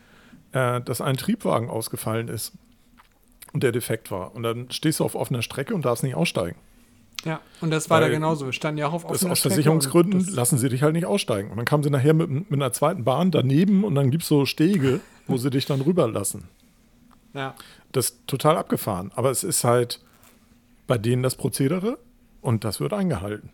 [0.51, 2.53] äh, dass ein Triebwagen ausgefallen ist
[3.53, 4.33] und der defekt war.
[4.35, 6.57] Und dann stehst du auf offener Strecke und darfst nicht aussteigen.
[7.23, 8.45] Ja, und das war Weil da genauso.
[8.45, 10.93] Wir standen ja auch auf offener aus Strecke Versicherungsgründen und das- lassen sie dich halt
[10.93, 11.51] nicht aussteigen.
[11.51, 14.29] Und dann kamen sie nachher mit, mit einer zweiten Bahn daneben und dann gibt es
[14.29, 16.45] so Stege, wo sie dich dann rüberlassen.
[17.35, 17.53] Ja,
[17.91, 19.11] Das ist total abgefahren.
[19.15, 19.99] Aber es ist halt
[20.89, 21.99] bei denen das Prozedere
[22.41, 23.51] und das wird eingehalten.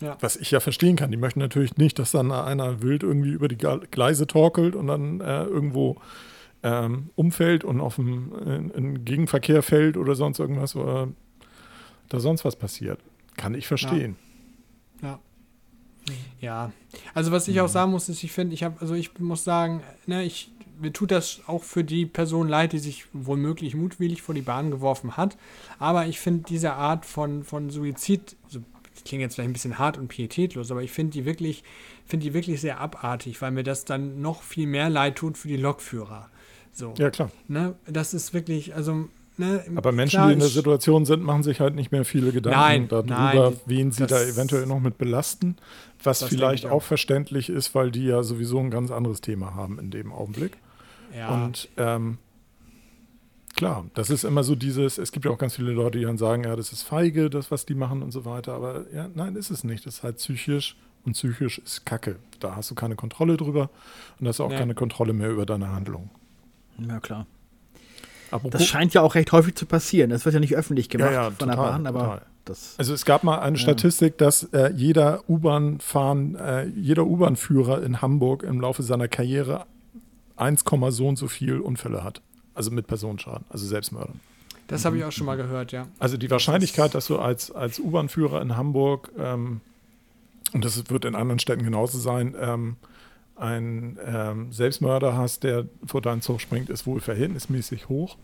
[0.00, 0.18] ja.
[0.20, 1.12] Was ich ja verstehen kann.
[1.12, 5.20] Die möchten natürlich nicht, dass dann einer wild irgendwie über die Gleise torkelt und dann
[5.20, 5.96] äh, irgendwo
[6.64, 11.08] ähm, umfällt und auf dem in, in Gegenverkehr fällt oder sonst irgendwas oder
[12.08, 12.98] da sonst was passiert.
[13.36, 14.16] Kann ich verstehen.
[15.00, 15.20] Ja.
[16.40, 16.72] Ja,
[17.14, 19.80] also was ich auch sagen muss, ist, ich finde, ich habe, also ich muss sagen,
[20.06, 24.34] ne, ich, mir tut das auch für die Person leid, die sich womöglich mutwillig vor
[24.34, 25.36] die Bahn geworfen hat.
[25.78, 28.60] Aber ich finde diese Art von, von Suizid, so,
[28.94, 31.64] das klingt jetzt vielleicht ein bisschen hart und pietätlos, aber ich finde die wirklich,
[32.06, 35.48] finde die wirklich sehr abartig, weil mir das dann noch viel mehr leid tut für
[35.48, 36.28] die Lokführer.
[36.72, 37.30] So, Ja, klar.
[37.48, 41.42] ne, das ist wirklich, also, ne, Aber Menschen, klar, die in der Situation sind, machen
[41.44, 44.98] sich halt nicht mehr viele Gedanken Nein, darüber, nein, wen sie da eventuell noch mit
[44.98, 45.56] belasten.
[46.02, 49.78] Was vielleicht ich auch verständlich ist, weil die ja sowieso ein ganz anderes Thema haben
[49.78, 50.58] in dem Augenblick.
[51.16, 51.28] Ja.
[51.34, 52.18] Und ähm,
[53.56, 56.18] klar, das ist immer so dieses, es gibt ja auch ganz viele Leute, die dann
[56.18, 58.52] sagen, ja, das ist feige, das, was die machen und so weiter.
[58.54, 59.86] Aber ja, nein, ist es nicht.
[59.86, 62.16] Das ist halt psychisch und psychisch ist Kacke.
[62.40, 63.70] Da hast du keine Kontrolle drüber
[64.20, 64.56] und hast auch Nee.
[64.58, 66.10] keine Kontrolle mehr über deine Handlung.
[66.78, 67.26] Ja, klar.
[68.30, 70.10] Apropos, Das scheint ja auch recht häufig zu passieren.
[70.10, 72.22] Das wird ja nicht öffentlich gemacht ja, von der total, Bahn, aber total.
[72.46, 72.74] das.
[72.78, 78.42] Also es gab mal eine Statistik, dass äh, jeder U-Bahn-Fahren, äh, jeder U-Bahn-Führer in Hamburg
[78.42, 79.66] im Laufe seiner Karriere
[80.36, 82.20] 1, so und so viel Unfälle hat.
[82.54, 84.20] Also mit Personenschaden, also Selbstmördern.
[84.68, 85.88] das habe ich auch schon mal gehört, ja.
[85.98, 89.60] Also die Wahrscheinlichkeit, dass du als, als U-Bahn-Führer in Hamburg, ähm,
[90.52, 92.76] und das wird in anderen Städten genauso sein, ähm,
[93.36, 98.16] einen ähm, Selbstmörder hast, der vor deinen Zug springt, ist wohl verhältnismäßig hoch.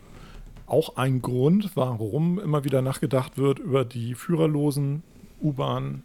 [0.66, 5.02] Auch ein Grund, warum immer wieder nachgedacht wird über die führerlosen
[5.42, 6.04] U-Bahnen,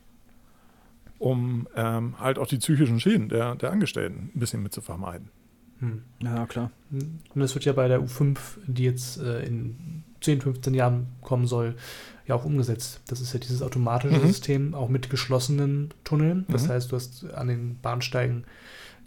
[1.20, 5.30] um ähm, halt auch die psychischen Schäden der, der Angestellten ein bisschen mit zu vermeiden.
[5.80, 6.01] Hm.
[6.23, 6.71] Ja, klar.
[6.91, 11.45] Und das wird ja bei der U5, die jetzt äh, in 10, 15 Jahren kommen
[11.47, 11.76] soll,
[12.28, 13.01] ja auch umgesetzt.
[13.07, 14.28] Das ist ja dieses automatische Mhm.
[14.28, 16.45] System, auch mit geschlossenen Tunneln.
[16.47, 16.71] Das Mhm.
[16.71, 18.45] heißt, du hast an den Bahnsteigen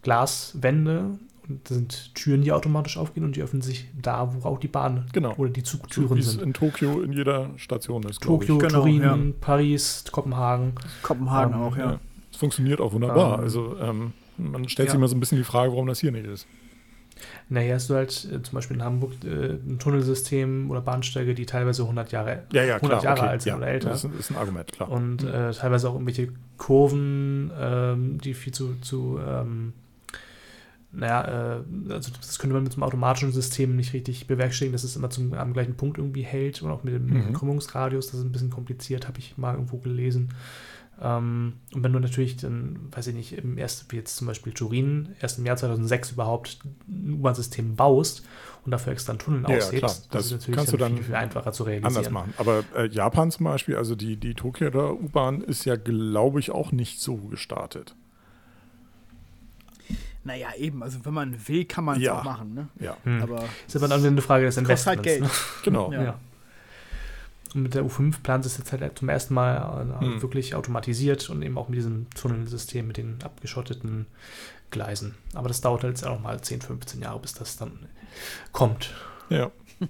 [0.03, 4.59] Glaswände und das sind Türen, die automatisch aufgehen und die öffnen sich da, wo auch
[4.61, 5.35] die Bahn Genau.
[5.37, 6.43] oder die So Zugtüren wie es sind.
[6.43, 9.19] in Tokio in jeder Station ist, Tokio, Genau, Turin, ja.
[9.41, 10.73] Paris, Kopenhagen.
[11.03, 11.93] Kopenhagen Ähm, auch, ja.
[11.93, 12.01] Ja.
[12.31, 13.39] Es funktioniert auch wunderbar.
[13.39, 14.93] Ähm, also ähm, man stellt ja.
[14.93, 16.47] sich immer so ein bisschen die Frage, warum das hier nicht ist.
[17.49, 21.47] Naja, hast du halt äh, zum Beispiel in Hamburg äh, ein Tunnelsystem oder Bahnsteige, die
[21.47, 23.17] teilweise 100 Jahre, Ja, ja, 100 klar.
[23.17, 23.89] Jahre alt sind ja, oder älter.
[23.91, 24.91] Das ist, ist ein Argument, klar.
[24.91, 26.29] Und äh, teilweise auch irgendwelche
[26.59, 29.73] Kurven, ähm, die viel zu, zu ähm,
[30.93, 34.85] naja, äh, also das könnte man mit so einem automatischen System nicht richtig bewerkstelligen, dass
[34.85, 37.33] es immer zum, am gleichen Punkt irgendwie hält und auch mit dem Mhm.
[37.35, 40.31] Krümmungsradius, das ist ein bisschen kompliziert, habe ich mal irgendwo gelesen.
[41.01, 44.53] Ähm, und wenn du natürlich dann, weiß ich nicht, im ersten, wie jetzt zum Beispiel
[44.53, 48.25] Turin, erst im Jahr 2006 überhaupt ein U-Bahn-System baust
[48.65, 49.91] und dafür extra einen Tunnel Ja, aushebst, klar.
[49.91, 51.97] das, Das ist natürlich kannst du dann viel, viel einfacher zu realisieren.
[51.97, 52.35] Anders machen.
[52.37, 56.73] Aber äh, Japan zum Beispiel, also die, die Tokio U-Bahn ist ja, glaube ich, auch
[56.73, 57.95] nicht so gestartet.
[60.25, 60.83] Naja, eben.
[60.83, 62.19] Also, wenn man will, kann man es Ja.
[62.21, 62.69] auch machen, ne?
[62.81, 63.23] Ja, Hm.
[63.23, 65.03] Aber ist aber dann eine Frage des halt Investments.
[65.03, 65.23] Geld.
[65.23, 65.31] Ne?
[65.65, 65.93] genau.
[65.93, 66.03] Ja.
[66.03, 66.21] Ja.
[67.55, 70.23] Und mit der U5 plant es jetzt halt zum ersten Mal äh, Hm.
[70.23, 74.07] wirklich automatisiert und eben auch mit diesem Tunnelsystem, mit den abgeschotteten
[74.71, 75.15] Gleisen.
[75.35, 77.87] Aber das dauert halt jetzt auch mal 10, 15 Jahre, bis das dann
[78.53, 78.95] kommt.
[79.31, 79.51] Ja.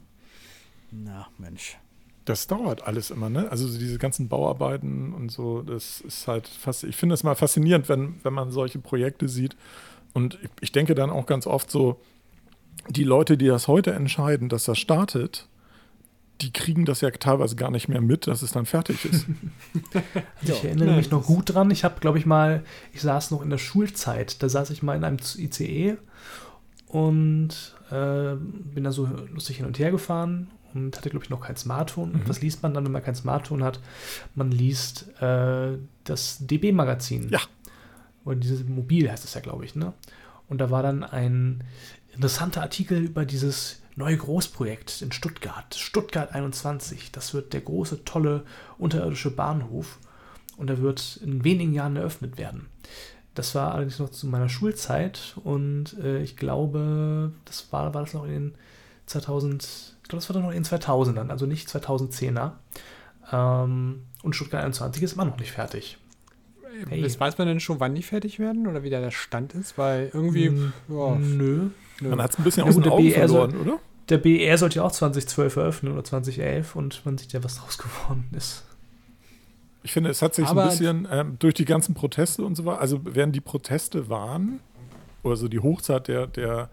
[0.91, 1.77] Na, Mensch.
[2.25, 3.51] Das dauert alles immer, ne?
[3.51, 7.35] Also so diese ganzen Bauarbeiten und so, das ist halt fast, ich finde es mal
[7.35, 9.57] faszinierend, wenn, wenn man solche Projekte sieht.
[10.13, 12.01] Und ich, ich denke dann auch ganz oft so,
[12.91, 15.49] die Leute, die das heute entscheiden, dass das startet,
[16.41, 19.27] die kriegen das ja teilweise gar nicht mehr mit, dass es dann fertig ist.
[20.41, 21.71] Also ich erinnere mich noch gut dran.
[21.71, 22.63] Ich habe, glaube ich, mal,
[22.93, 25.97] ich saß noch in der Schulzeit, da saß ich mal in einem ICE
[26.87, 31.41] und äh, bin da so lustig hin und her gefahren und hatte, glaube ich, noch
[31.41, 32.13] kein Smartphone.
[32.13, 33.81] Und was liest man dann, wenn man kein Smartphone hat?
[34.35, 37.29] Man liest äh, das DB-Magazin.
[37.31, 37.41] Ja.
[38.25, 39.93] Oder dieses Mobil heißt es ja, glaube ich, ne?
[40.49, 41.65] Und da war dann ein
[42.13, 45.75] interessanter Artikel über dieses neue Großprojekt in Stuttgart.
[45.75, 47.11] Stuttgart 21.
[47.13, 48.45] Das wird der große, tolle
[48.79, 49.99] unterirdische Bahnhof.
[50.57, 52.67] Und er wird in wenigen Jahren eröffnet werden.
[53.35, 58.13] Das war allerdings noch zu meiner Schulzeit und äh, ich glaube, das war, war das
[58.13, 58.55] noch in den
[59.07, 59.63] 2000,
[60.03, 62.53] ich glaube, das war dann noch in den 2000ern, also nicht 2010er.
[63.31, 65.99] Ähm, und Stuttgart 21 ist immer noch nicht fertig.
[66.89, 67.03] Hey.
[67.03, 69.79] Das weiß man denn schon, wann die fertig werden oder wie da der Stand ist?
[69.79, 70.51] Weil irgendwie.
[70.51, 71.71] Mm, ja, Nö.
[72.01, 72.09] nö.
[72.09, 73.81] Man hat es ein bisschen aus den Augen BR soll- verloren, oder?
[74.09, 77.77] Der BR sollte ja auch 2012 eröffnen oder 2011 und man sieht ja, was draus
[77.79, 78.65] geworden ist.
[79.83, 82.65] Ich finde, es hat sich Aber- ein bisschen ähm, durch die ganzen Proteste und so
[82.65, 84.61] weiter, also während die Proteste waren,
[85.23, 86.71] oder so die Hochzeit der, der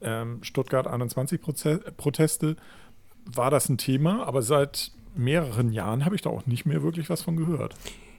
[0.00, 2.56] ähm, Stuttgart 21 Proze Proteste,
[3.26, 7.08] war das ein Thema, aber seit mehreren Jahren habe ich da auch nicht mehr wirklich
[7.08, 7.74] was von gehört.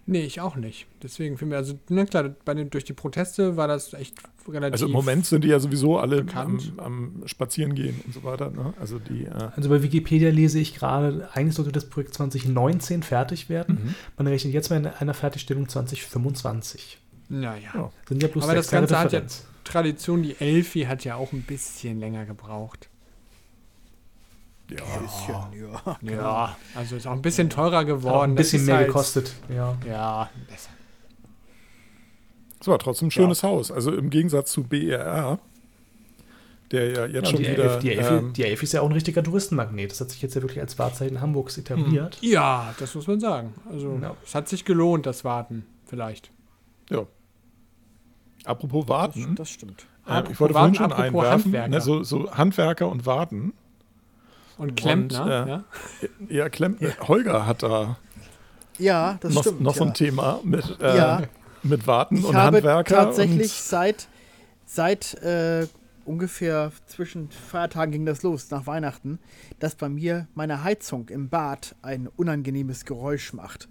[0.08, 0.86] Nee, ich auch nicht.
[1.02, 4.16] Deswegen für mich, also, na klar, bei den, durch die Proteste war das echt
[4.48, 4.74] relativ.
[4.74, 6.74] Also im Moment sind die ja sowieso alle am, bekannt.
[6.78, 8.52] am Spazierengehen und so weiter.
[8.52, 8.74] Ne?
[8.80, 13.50] Also die, äh, Also bei Wikipedia lese ich gerade, eigentlich sollte das Projekt 2019 fertig
[13.50, 13.96] werden.
[14.18, 17.00] Man rechnet jetzt mit einer Fertigstellung 2025.
[17.30, 17.70] Naja.
[17.74, 17.92] Ja.
[18.08, 19.22] Sind ja bloß Aber das Ganze hat ja.
[19.64, 22.90] Tradition, die Elfi hat ja auch ein bisschen länger gebraucht.
[24.70, 24.78] Ja.
[25.00, 25.70] Bisschen,
[26.04, 26.12] ja.
[26.16, 28.32] Ja, also ist auch ein bisschen teurer geworden.
[28.32, 29.34] ein Das bisschen mehr halt- gekostet.
[29.50, 29.78] Ja.
[29.88, 30.70] Ja, besser.
[32.60, 33.72] Es war trotzdem ein schönes Haus.
[33.72, 35.38] Also im Gegensatz zu BRR,
[36.72, 37.64] der ja jetzt Ja, schon die, wieder.
[37.64, 39.92] Elf, die, Elf, ähm, die Elf ist ja auch ein richtiger Touristenmagnet.
[39.92, 42.18] Das hat sich jetzt ja wirklich als Wahrzeichen Hamburgs etabliert.
[42.22, 43.54] Ja, das muss man sagen.
[43.70, 44.16] Also, Ja.
[44.26, 46.32] es hat sich gelohnt, das Warten, vielleicht.
[46.90, 47.06] ja.
[48.46, 49.34] Apropos Warten.
[49.36, 49.88] Das stimmt.
[50.06, 51.68] Äh, Apropos ich wollte vorhin Warten, schon apropos einwerfen, Handwerker.
[51.70, 53.54] ne, so, so Handwerker und Warten.
[54.58, 55.64] Und Klempner, äh, ja.
[56.30, 56.78] Ja, Klemm,
[57.08, 57.98] Holger hat da
[58.78, 59.62] Ja, das noch, stimmt.
[59.62, 59.90] noch so ja.
[59.90, 61.22] ein Thema mit, äh, Ja.
[61.64, 62.96] mit Warten Ich und habe Handwerker.
[62.96, 64.08] tatsächlich seit,
[64.66, 65.68] seit äh,
[66.06, 69.20] ungefähr zwischen Feiertagen ging das los, nach Weihnachten,
[69.60, 73.68] dass bei mir meine Heizung im Bad ein unangenehmes Geräusch macht.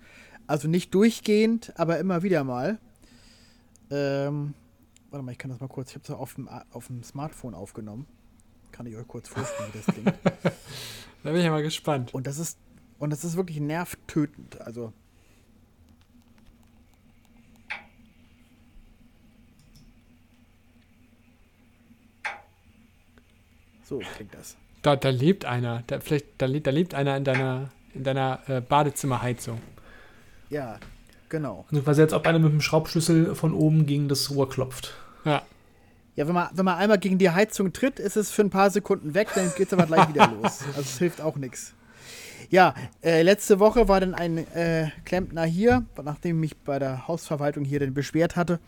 [0.47, 2.79] Also nicht durchgehend, aber immer wieder mal.
[3.91, 4.55] Ähm,
[5.11, 7.55] warte mal, ich kann das mal kurz, ich habe es auf dem, auf dem Smartphone
[7.55, 8.07] aufgenommen.
[8.75, 10.15] Kann ich euch kurz vorstellen, wie das klingt.
[11.23, 12.13] Da bin ich ja mal gespannt.
[12.13, 12.59] Und das ist,
[12.99, 14.61] und das ist wirklich nervtötend.
[14.61, 14.93] Also.
[23.85, 24.57] So klingt das.
[24.83, 25.85] Da, da lebt einer.
[25.87, 29.63] Da, vielleicht, da, lebt, da lebt einer in deiner, in deiner äh, Badezimmerheizung.
[30.51, 30.81] Ja,
[31.29, 31.65] genau.
[31.71, 34.95] Also quasi als ob einer mit dem Schraubschlüssel von oben gegen das Rohr klopft.
[35.25, 35.43] Ja.
[36.17, 38.71] Ja, wenn man, wenn man einmal gegen die Heizung tritt, ist es für ein paar
[38.71, 40.61] Sekunden weg, dann geht es aber gleich wieder los.
[40.69, 41.75] Also es hilft auch nichts.
[42.51, 47.09] Ja, äh, letzte Woche war dann ein äh, Klempner hier, nachdem ich mich bei der
[47.09, 48.61] Hausverwaltung hier dann beschwert hatte.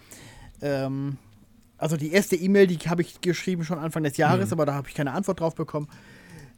[0.60, 1.18] Ähm,
[1.78, 4.88] also die erste E-Mail, die habe ich geschrieben schon Anfang des Jahres, aber da habe
[4.88, 5.88] ich keine Antwort drauf bekommen.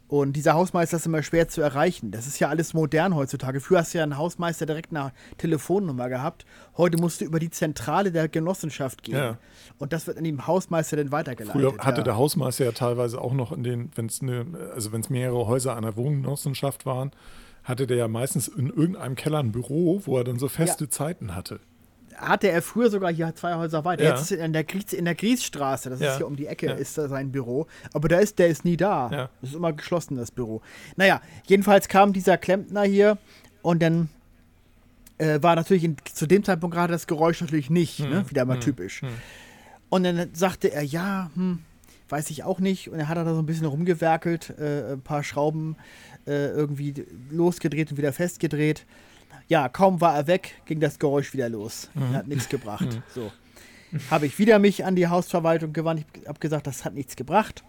[0.09, 2.09] Und dieser Hausmeister ist immer schwer zu erreichen.
[2.09, 3.59] Das ist ja alles modern heutzutage.
[3.59, 6.47] Früher hast du ja einen Hausmeister direkt eine Telefonnummer gehabt.
[6.77, 9.17] Heute musst du über die Zentrale der Genossenschaft gehen.
[9.17, 9.37] Ja.
[9.77, 11.61] Und das wird an dem Hausmeister dann weitergeleitet.
[11.61, 12.05] Früher hatte ja.
[12.05, 15.45] der Hausmeister ja teilweise auch noch in den, wenn es eine, also wenn es mehrere
[15.45, 17.11] Häuser einer Wohngenossenschaft waren,
[17.63, 21.35] hatte der ja meistens in irgendeinem Keller ein Büro, wo er dann so feste Zeiten
[21.35, 21.59] hatte.
[22.19, 24.03] Hatte er früher sogar hier zwei Häuser weiter.
[24.03, 24.11] Ja.
[24.11, 26.11] Jetzt ist in der, Gries, in der Griesstraße, das Ja.
[26.11, 26.73] ist hier um die Ecke, Ja.
[26.73, 27.67] ist da sein Büro.
[27.93, 29.09] Aber da ist, der ist nie da.
[29.11, 29.29] Ja.
[29.41, 30.61] Das ist immer geschlossen, das Büro.
[30.95, 33.17] Naja, jedenfalls kam dieser Klempner hier
[33.61, 34.09] und dann
[35.17, 38.09] äh, war natürlich in, zu dem Zeitpunkt gerade das Geräusch natürlich nicht, Hm.
[38.09, 38.29] ne?
[38.29, 39.01] wieder mal typisch.
[39.89, 41.59] Und dann sagte er, ja, hm,
[42.07, 42.89] weiß ich auch nicht.
[42.89, 45.75] Und er hat da so ein bisschen rumgewerkelt, äh, ein paar Schrauben
[46.25, 46.93] äh, irgendwie
[47.31, 48.85] losgedreht und wieder festgedreht.
[49.49, 51.89] Ja, kaum war er weg, ging das Geräusch wieder los.
[52.13, 53.01] Hat nichts gebracht.
[53.13, 53.31] So.
[54.11, 56.05] Habe ich wieder mich an die Hausverwaltung gewandt.
[56.21, 57.63] Ich habe gesagt, das hat nichts gebracht.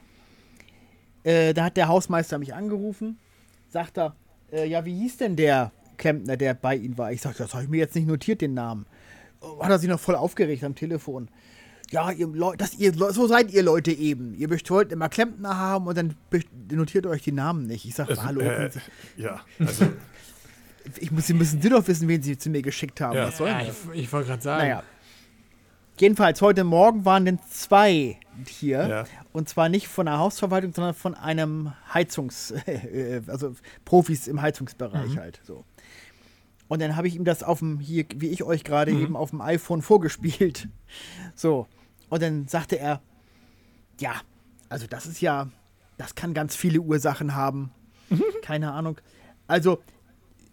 [1.24, 3.18] Äh, da hat der Hausmeister mich angerufen.
[3.70, 4.14] Sagt er,
[4.53, 7.12] äh, ja, wie hieß denn der Klempner, der bei Ihnen war?
[7.12, 8.87] Ich sagte, das habe ich mir jetzt nicht notiert, den Namen.
[9.41, 11.28] Oh, Hat er sich noch voll aufgeregt am Telefon.
[11.91, 14.35] Ja, ihr Leute, das ihr, so seid ihr Leute eben.
[14.35, 16.14] Ihr wollt immer Klempner haben und dann
[16.70, 17.85] notiert euch die Namen nicht.
[17.85, 18.70] Ich sage, Also, hallo, äh,
[19.16, 19.87] ja, also
[20.99, 23.16] ich muss, Sie müssen Sie doch wissen, wen Sie zu mir geschickt haben.
[23.16, 23.28] Ja.
[23.28, 23.95] Was soll ja denn ich das?
[23.95, 24.62] ich wollte gerade sagen.
[24.62, 24.83] Naja.
[25.99, 28.89] Jedenfalls, heute Morgen waren denn zwei hier.
[28.89, 29.05] Ja.
[29.33, 33.55] Und zwar nicht von der Hausverwaltung, sondern von einem Heizungs-, äh, also
[33.85, 35.41] Profis im Heizungsbereich halt.
[35.45, 35.64] So.
[36.68, 39.31] Und dann habe ich ihm das auf dem, hier, wie ich euch gerade eben auf
[39.31, 40.68] dem iPhone vorgespielt.
[41.35, 41.66] So.
[42.09, 43.03] Und dann sagte er,
[43.99, 44.14] ja,
[44.68, 45.49] also das ist ja,
[45.99, 47.72] das kann ganz viele Ursachen haben.
[48.43, 48.99] Keine Ahnung.
[49.47, 49.83] Also,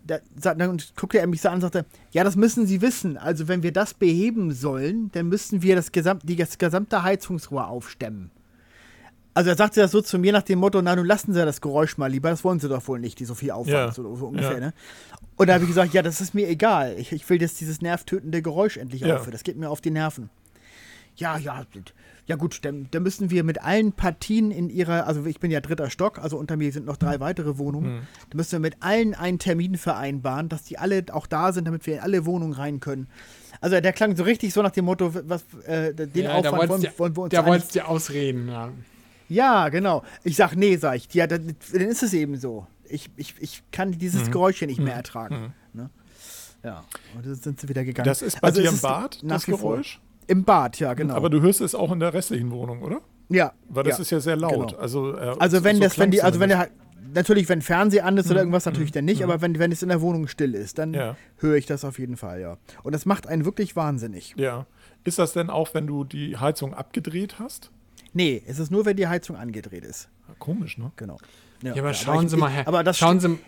[0.08, 0.20] da,
[0.56, 3.18] dann guckte er mich so an und sagte, ja, das müssen Sie wissen.
[3.18, 7.68] Also, wenn wir das beheben sollen, dann müssen wir das, Gesam die, das gesamte Heizungsrohr
[7.68, 8.32] aufstemmen.
[9.34, 11.62] Also er sagte das so zu mir nach dem Motto, na nun lassen Sie das
[11.62, 13.92] Geräusch mal lieber, das wollen Sie doch wohl nicht, die so viel Aufwand, Ja.
[13.92, 14.60] so, so ungefähr, Ja.
[14.60, 14.74] ne?
[15.36, 16.96] Und da habe ich gesagt, ja, das ist mir egal.
[16.98, 19.18] Ich, ich will, dass dieses nervtötende Geräusch endlich Ja.
[19.18, 19.36] aufhört.
[19.36, 20.32] Das geht mir auf die Nerven.
[21.18, 21.64] Ja, ja,
[22.28, 25.62] ja gut, dann, dann müssen wir mit allen Partien in ihrer, also ich bin ja
[25.62, 28.06] dritter Stock, also unter mir sind noch drei weitere Wohnungen.
[28.30, 31.88] Da müssen wir mit allen einen Termin vereinbaren, dass die alle auch da sind, damit
[31.88, 33.08] wir in alle Wohnungen rein können.
[33.62, 36.88] Also der klang so richtig so nach dem Motto, was äh, den Ja, Aufwand wollen,
[36.98, 38.50] wollen wir uns eigentlich wolltest du ausreden.
[38.50, 38.72] Ja.
[39.30, 40.04] ja, genau.
[40.24, 41.14] Ich sag, nee, sag ich.
[41.14, 42.68] Ja, dann, dann ist es eben so.
[42.90, 45.54] Ich, ich, ich kann dieses Geräusch hier nicht mehr ertragen.
[45.74, 45.90] Ne?
[46.64, 46.84] Ja,
[47.16, 48.06] und dann sind sie wieder gegangen.
[48.06, 49.46] Das ist bei Also dir im Bad, das.
[49.46, 50.02] Geräusch?
[50.28, 51.16] Im Bad, ja, genau.
[51.16, 53.02] Aber du hörst es auch in der restlichen Wohnung, oder?
[53.30, 54.70] ja, Weil das ja, ist ja sehr laut.
[54.72, 54.82] genau.
[54.82, 56.70] Also, äh, Also wenn so das, wenn die, also wenn der
[57.14, 59.90] natürlich, wenn Fernseher an ist oder irgendwas, natürlich dann nicht, aber wenn, wenn es in
[59.90, 61.16] der Wohnung still ist, dann Ja.
[61.38, 62.58] höre ich das auf jeden Fall, ja.
[62.84, 64.34] Und das macht einen wirklich wahnsinnig.
[64.38, 64.66] Ja.
[65.06, 67.72] Ist das denn auch, wenn du die Heizung abgedreht hast?
[68.14, 70.10] Nee, es ist nur, wenn die Heizung angedreht ist.
[70.40, 70.92] Komisch, ne?
[70.98, 71.18] Genau.
[71.64, 73.40] Ja, aber ich- schauen Sie ich- mal, Herr, aber das schauen, Sie,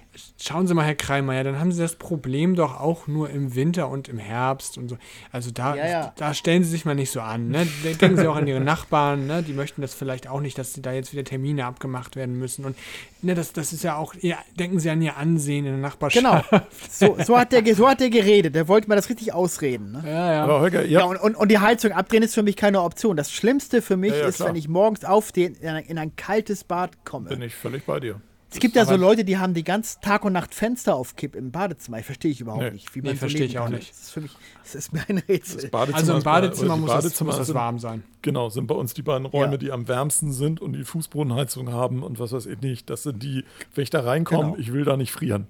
[0.41, 3.87] schauen Sie mal, Herr Kreimeier, dann haben Sie das Problem doch auch nur im Winter
[3.89, 4.97] und im Herbst und so.
[5.31, 6.13] Also da, Ja, ja.
[6.17, 7.49] da stellen Sie sich mal nicht so an.
[7.49, 7.67] Ne?
[7.83, 9.43] Denken Sie auch an Ihre Nachbarn, ne?
[9.43, 12.65] die möchten das vielleicht auch nicht, dass da jetzt wieder Termine abgemacht werden müssen.
[12.65, 12.75] Und
[13.21, 16.49] ne, das, das ist ja auch, ja, denken Sie an Ihr Ansehen in der Nachbarschaft.
[16.49, 16.61] Genau.
[16.89, 18.55] So, so, hat der, so hat der geredet.
[18.55, 19.91] Der wollte mir das richtig ausreden.
[19.93, 20.03] Ne?
[20.05, 20.43] Ja, ja.
[20.43, 23.15] Aber Holger, Ja, ihr, und, und, und die Heizung abdrehen ist für mich keine Option.
[23.15, 24.49] Das Schlimmste für mich Ja, ja, ist, klar.
[24.49, 27.29] wenn ich morgens aufstehe, in ein, in ein kaltes Bad komme.
[27.29, 28.19] bin ich völlig bei dir.
[28.51, 31.35] Es gibt ja so Leute, die haben die ganze Tag und Nacht Fenster auf Kipp
[31.35, 31.99] im Badezimmer.
[31.99, 32.71] Ich verstehe ich überhaupt Nee.
[32.71, 32.95] nicht.
[32.95, 33.73] Wie Nee, so verstehe ich auch kann.
[33.75, 33.91] nicht.
[33.91, 34.31] Das ist für mich,
[34.63, 35.69] das ist mir ein Rätsel.
[35.69, 38.03] Badezimmer also im ist Badezimmer, muss, das, Badezimmer muss das warm sein.
[38.23, 39.57] Genau, sind bei uns die beiden Räume, Ja.
[39.57, 42.89] die am wärmsten sind und die Fußbodenheizung haben und was weiß ich nicht.
[42.89, 43.45] Das sind die,
[43.75, 44.57] wenn ich da reinkomme, Genau.
[44.57, 45.45] ich will da nicht frieren.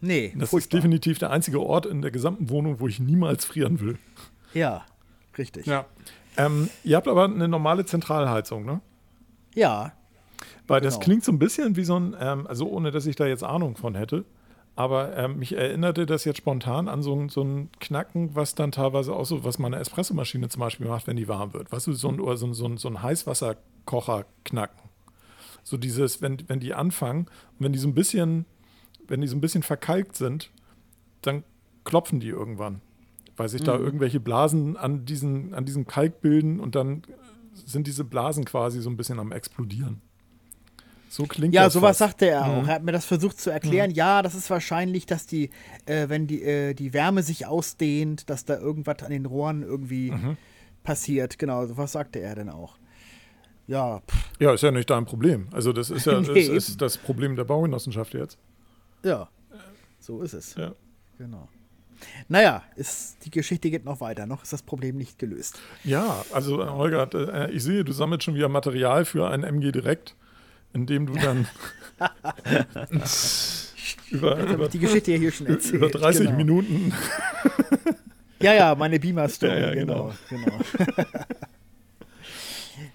[0.00, 0.78] Nee, Das ist furchtbar.
[0.80, 3.98] definitiv der einzige Ort in der gesamten Wohnung, wo ich niemals frieren will.
[4.54, 4.84] Ja,
[5.38, 5.66] richtig.
[5.66, 5.84] Ja.
[6.38, 8.80] Ähm, ihr habt aber eine normale Zentralheizung, ne?
[9.54, 9.92] Ja,
[10.66, 11.04] Weil das Genau.
[11.04, 13.76] klingt so ein bisschen wie so ein, ähm, also ohne dass ich da jetzt Ahnung
[13.76, 14.24] von hätte,
[14.74, 18.72] aber ähm, mich erinnerte das jetzt spontan an so ein, so ein Knacken, was dann
[18.72, 21.70] teilweise auch so, was meine Espressomaschine zum Beispiel macht, wenn die warm wird.
[21.70, 24.78] Weißt du, so ein, oder so ein, so ein, so ein Heißwasserkocher knacken.
[25.62, 27.26] So dieses, wenn, wenn die anfangen
[27.58, 28.46] und wenn die so ein bisschen,
[29.06, 30.50] wenn die so ein bisschen verkalkt sind,
[31.20, 31.44] dann
[31.84, 32.80] klopfen die irgendwann.
[33.36, 37.02] Weil sich da irgendwelche Blasen an diesen, an diesem Kalk bilden und dann
[37.54, 40.00] sind diese Blasen quasi so ein bisschen am explodieren.
[41.12, 42.10] So klingt ja das sowas fast.
[42.12, 42.66] sagte er auch.
[42.66, 43.90] Er hat mir das versucht zu erklären.
[43.90, 45.50] Ja, das ist wahrscheinlich, dass die,
[45.84, 50.10] äh, wenn die, äh, die Wärme sich ausdehnt, dass da irgendwas an den Rohren irgendwie
[50.84, 51.38] passiert.
[51.38, 52.78] Genau, sowas sagte er dann auch.
[53.66, 55.48] Ja, pff, Ja, ist ja nicht dein Problem.
[55.52, 56.78] Also das ist ja das, Nee, ist eben.
[56.78, 58.38] das Problem der Baugenossenschaft jetzt.
[59.04, 59.28] ja,
[60.00, 60.54] so ist es.
[60.54, 60.72] Ja.
[61.18, 61.46] Genau.
[62.26, 64.26] Naja, ist, die Geschichte geht noch weiter.
[64.26, 65.60] Noch ist das Problem nicht gelöst.
[65.84, 69.70] Ja, also äh, Holger, äh, ich sehe, du sammelst schon wieder Material für ein MG
[69.72, 70.16] Direkt,
[70.74, 71.46] in dem du dann
[74.10, 75.74] über, über, die Geschichte hier schon erzählt.
[75.74, 76.36] über 30 genau.
[76.36, 76.92] Minuten.
[78.40, 80.12] Ja, ja, meine Beamer-Story, Ja, ja, genau.
[80.28, 80.52] genau.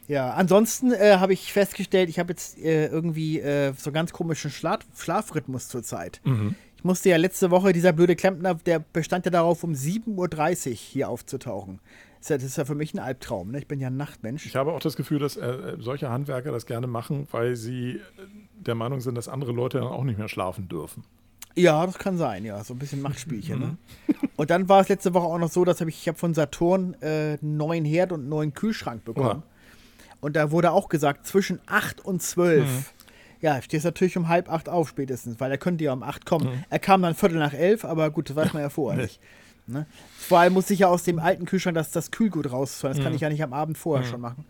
[0.08, 4.52] ja, ansonsten äh, habe ich festgestellt, ich habe jetzt äh, irgendwie äh, so ganz komischen
[4.52, 6.20] Schlaf Schlafrhythmus zurzeit.
[6.26, 6.56] Mhm.
[6.76, 10.76] Ich musste ja letzte Woche, dieser blöde Klempner, der bestand ja darauf, um 7.30 Uhr
[10.76, 11.80] hier aufzutauchen.
[12.28, 13.60] Das ist ja, das ist ja für mich ein Albtraum, ne?
[13.60, 14.46] Ich bin ja ein Nachtmensch.
[14.46, 18.02] Ich habe auch das Gefühl, dass äh, solche Handwerker das gerne machen, weil sie äh,
[18.56, 21.06] der Meinung sind, dass andere Leute dann auch nicht mehr schlafen dürfen.
[21.56, 22.62] Ja, das kann sein, ja.
[22.64, 23.60] So ein bisschen Machtspielchen.
[23.60, 23.66] Mhm.
[23.66, 23.78] Ne?
[24.36, 26.34] Und dann war es letzte Woche auch noch so, dass hab ich, ich habe von
[26.34, 29.44] Saturn äh, einen neuen Herd und einen neuen Kühlschrank bekommen.
[30.20, 32.66] Und da wurde auch gesagt, zwischen 8 und 12.
[32.66, 32.86] Mhm.
[33.40, 36.48] Ja, stehst natürlich um halb acht auf spätestens, weil er könnte ja um 8 kommen.
[36.48, 36.64] Mhm.
[36.70, 39.22] Er kam dann Viertel nach elf, aber gut, das weiß man ja vorher nicht.
[39.68, 39.86] Ne?
[40.18, 42.96] Vor allem muss ich ja aus dem alten Kühlschrank das, das Kühlgut rausholen.
[42.96, 43.16] Das kann Mhm.
[43.18, 44.46] ich ja nicht am Abend vorher schon machen.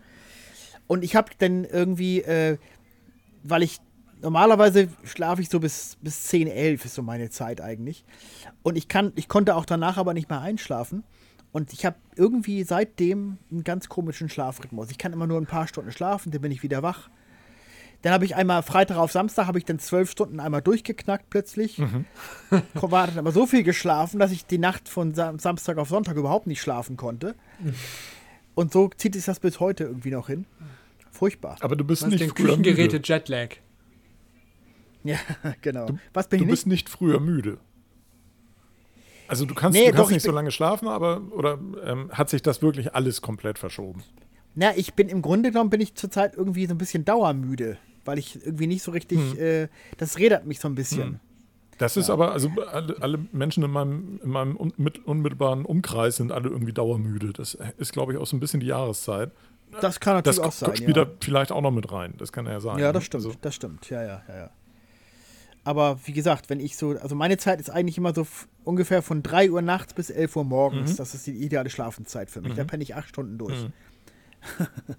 [0.86, 2.56] Und ich habe dann irgendwie, äh,
[3.42, 3.78] weil ich
[4.20, 8.04] normalerweise schlafe ich so bis, bis 10, 11 ist so meine Zeit eigentlich.
[8.62, 11.04] Und ich kann, ich konnte auch danach aber nicht mehr einschlafen.
[11.52, 14.90] Und ich habe irgendwie seitdem einen ganz komischen Schlafrhythmus.
[14.90, 17.08] Ich kann immer nur ein paar Stunden schlafen, dann bin ich wieder wach.
[18.02, 21.80] Dann habe ich einmal Freitag auf Samstag habe ich dann zwölf Stunden einmal durchgeknackt plötzlich.
[22.74, 26.16] War dann aber so viel geschlafen, dass ich die Nacht von Sam Samstag auf Sonntag
[26.16, 27.34] überhaupt nicht schlafen konnte.
[28.54, 30.46] Und so zieht sich das bis heute irgendwie noch hin.
[31.10, 31.56] Furchtbar.
[31.60, 33.08] Aber du bist Was nicht den früher Küchengeräte müde.
[33.12, 33.48] Jetlag.
[35.02, 35.16] Ja,
[35.62, 35.88] genau.
[36.12, 36.86] Was bin Du ich bist nicht?
[36.86, 37.58] nicht früher müde.
[39.26, 42.10] Also du kannst, Nee, du doch, kannst ich nicht so lange schlafen, aber oder ähm,
[42.12, 44.02] hat sich das wirklich alles komplett verschoben?
[44.54, 47.76] Na, ich bin im Grunde genommen bin ich zurzeit irgendwie so ein bisschen dauermüde.
[48.08, 49.38] Weil ich irgendwie nicht so richtig, Hm.
[49.38, 51.02] äh, das rädert mich so ein bisschen.
[51.04, 51.20] Hm.
[51.78, 56.16] Das ist aber, also alle, alle Menschen in meinem, in meinem un, mit, unmittelbaren Umkreis
[56.16, 57.32] sind alle irgendwie dauermüde.
[57.32, 59.30] Das ist, glaube ich, auch so ein bisschen die Jahreszeit.
[59.80, 60.74] Das kann natürlich Das auch sein.
[60.74, 61.04] spielt ja.
[61.04, 62.14] da vielleicht auch noch mit rein.
[62.18, 62.78] Das kann ja sein.
[62.80, 62.94] Ja, ne?
[62.94, 63.88] das stimmt, Also, das stimmt.
[63.90, 64.50] Ja, ja, ja, ja.
[65.62, 68.26] Aber wie gesagt, wenn ich so, also meine Zeit ist eigentlich immer so
[68.64, 70.94] ungefähr von 3 Uhr nachts bis 11 Uhr morgens.
[70.94, 70.96] Mhm.
[70.96, 72.54] Das ist die ideale Schlafenszeit für mich.
[72.54, 72.68] Da Mhm.
[72.68, 73.62] penne ich acht Stunden durch.
[73.62, 73.72] Mhm.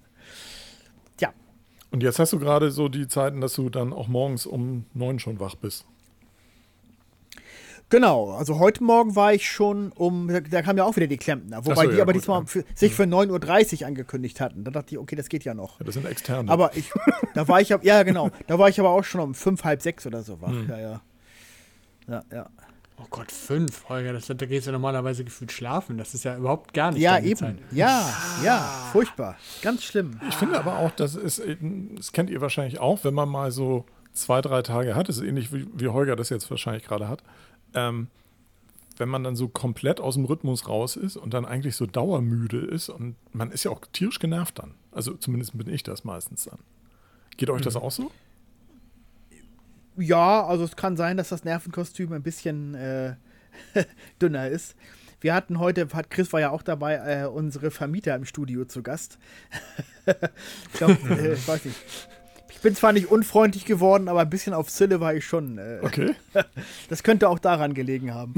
[1.90, 5.18] Und jetzt hast du gerade so die Zeiten, dass du dann auch morgens um neun
[5.18, 5.84] schon wach bist.
[7.88, 8.30] genau.
[8.30, 11.66] Also heute Morgen war ich schon um, da, kamen ja auch wieder die Klempner.
[11.66, 14.62] Wobei so, die ja, aber gut, diesmal für, sich für 9.30 Uhr angekündigt hatten.
[14.62, 15.80] Da dachte ich, okay, das geht ja noch.
[15.80, 16.50] Ja, das sind externe.
[16.50, 16.92] Aber ich,
[17.34, 20.06] da war ich, ja genau, da war ich aber auch schon um fünf, halb sechs
[20.06, 20.50] oder so wach.
[20.50, 20.68] Mhm.
[20.68, 21.00] Ja, ja.
[22.08, 22.50] Ja, ja.
[23.02, 25.96] Oh Gott, fünf, Holger, das, da gehst du normalerweise gefühlt schlafen.
[25.96, 27.36] Das ist ja überhaupt gar nicht Ja, eben.
[27.36, 27.56] Zeit.
[27.72, 28.12] Ja,
[28.44, 28.58] ja,
[28.92, 29.36] furchtbar.
[29.62, 30.20] Ganz schlimm.
[30.28, 33.50] Ich finde aber auch, das ist, eben- das kennt ihr wahrscheinlich auch, wenn man mal
[33.52, 37.08] so zwei, drei Tage hat, das ist ähnlich wie, wie Holger das jetzt wahrscheinlich gerade
[37.08, 37.22] hat,
[37.74, 38.08] ähm,
[38.98, 42.58] wenn man dann so komplett aus dem Rhythmus raus ist und dann eigentlich so dauermüde
[42.58, 44.74] ist und man ist ja auch tierisch genervt dann.
[44.92, 46.58] Also zumindest bin ich das meistens dann.
[47.38, 48.10] Geht euch das auch so?
[50.00, 53.14] Ja, also es kann sein, dass das Nervenkostüm ein bisschen äh,
[54.22, 54.74] dünner ist.
[55.20, 58.82] Wir hatten heute, hat Chris war ja auch dabei, äh, unsere Vermieter im Studio zu
[58.82, 59.18] Gast.
[60.06, 61.76] ich glaube, äh, ich weiß nicht.
[62.48, 65.58] Ich bin zwar nicht unfreundlich geworden, aber ein bisschen auf Zille war ich schon.
[65.58, 66.14] Äh, Okay.
[66.88, 68.34] Das könnte auch daran gelegen haben.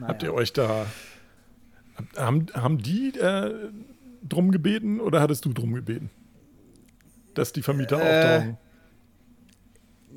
[0.00, 0.32] Habt Naja.
[0.32, 0.86] ihr euch da,
[2.16, 3.54] haben, haben die äh,
[4.26, 6.10] drum gebeten oder hattest du drum gebeten?
[7.34, 8.02] Dass die Vermieter Äh,
[8.36, 8.58] auftauchen?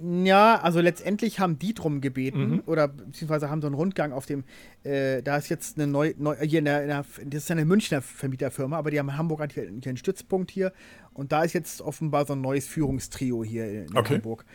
[0.02, 2.64] Ja, also letztendlich haben die drum gebeten Mhm.
[2.66, 4.44] oder beziehungsweise haben so einen Rundgang auf dem,
[4.84, 7.54] äh, da ist jetzt eine neue, neu, hier in der, in der, das ist ja
[7.56, 10.74] eine Münchner Vermieterfirma, aber die haben in Hamburg hat hier, hier einen Stützpunkt hier
[11.14, 14.16] und da ist jetzt offenbar so ein neues Führungstrio hier in Okay.
[14.16, 14.46] Hamburg.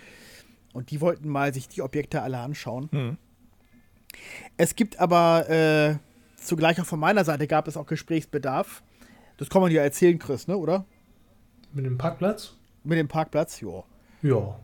[0.72, 2.88] Und die wollten mal sich die Objekte alle anschauen.
[2.93, 3.16] Hm.
[4.57, 5.97] Es gibt aber, äh,
[6.36, 8.82] zugleich auch von meiner Seite gab es auch Gesprächsbedarf.
[9.36, 10.84] Das kann man dir erzählen, Chris, ne, oder?
[11.72, 12.57] Mit dem Parkplatz?
[12.84, 13.84] Mit dem Parkplatz, ja.
[14.22, 14.59] Ja.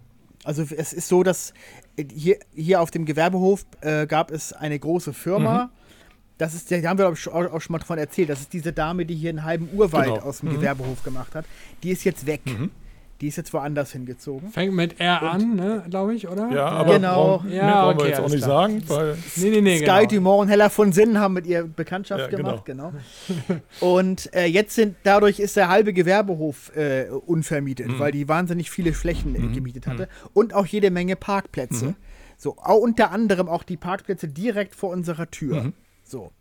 [0.47, 1.53] Also es ist so, dass
[1.97, 5.71] äh, hier, hier auf dem Gewerbehof äh, gab es eine große Firma.
[6.39, 7.33] Das ist, da haben wir auch schon
[7.73, 8.29] mal davon erzählt.
[8.29, 10.21] Das ist diese Dame, die hier einen halben Urwald Genau.
[10.27, 10.55] aus dem Mhm.
[10.57, 11.47] Gewerbehof gemacht hat.
[11.83, 12.43] Die ist jetzt weg.
[12.45, 12.71] Mhm.
[13.23, 14.51] Die ist jetzt woanders hingezogen.
[14.51, 16.51] Fängt mit R an, ne, glaube ich, oder?
[16.53, 17.15] Ja, aber Genau.
[17.39, 18.69] brauchen, Ja, brauchen wir okay, jetzt auch nicht klar.
[18.69, 20.07] sagen, weil Nee, nee, nee, Sky genau.
[20.07, 22.43] Dumont und Hella von Sinn haben mit ihr Bekanntschaft Ja, genau.
[22.51, 22.93] gemacht, genau.
[23.81, 27.99] Und äh, jetzt sind, dadurch ist der halbe Gewerbehof äh, unvermietet, Mhm.
[27.99, 29.53] weil die wahnsinnig viele Flächen äh, Mhm.
[29.55, 31.87] gemietet hatte und auch jede Menge Parkplätze.
[31.87, 31.97] Mhm.
[32.37, 35.63] So, auch unter anderem auch die Parkplätze direkt vor unserer Tür.
[35.65, 35.73] Mhm.
[36.05, 36.33] So.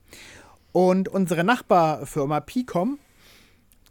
[0.74, 3.00] Und unsere Nachbarfirma Picom,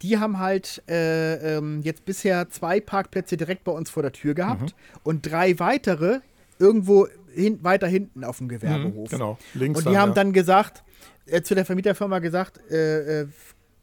[0.02, 4.34] die haben halt äh, ähm, jetzt bisher zwei Parkplätze direkt bei uns vor der Tür
[4.34, 5.00] gehabt Mhm.
[5.04, 6.20] und drei weitere
[6.58, 9.10] irgendwo hin, weiter hinten auf dem Gewerbehof.
[9.10, 10.14] genau, links Und die haben ja.
[10.14, 10.84] dann gesagt,
[11.26, 13.26] äh, zu der Vermieterfirma gesagt, äh, äh,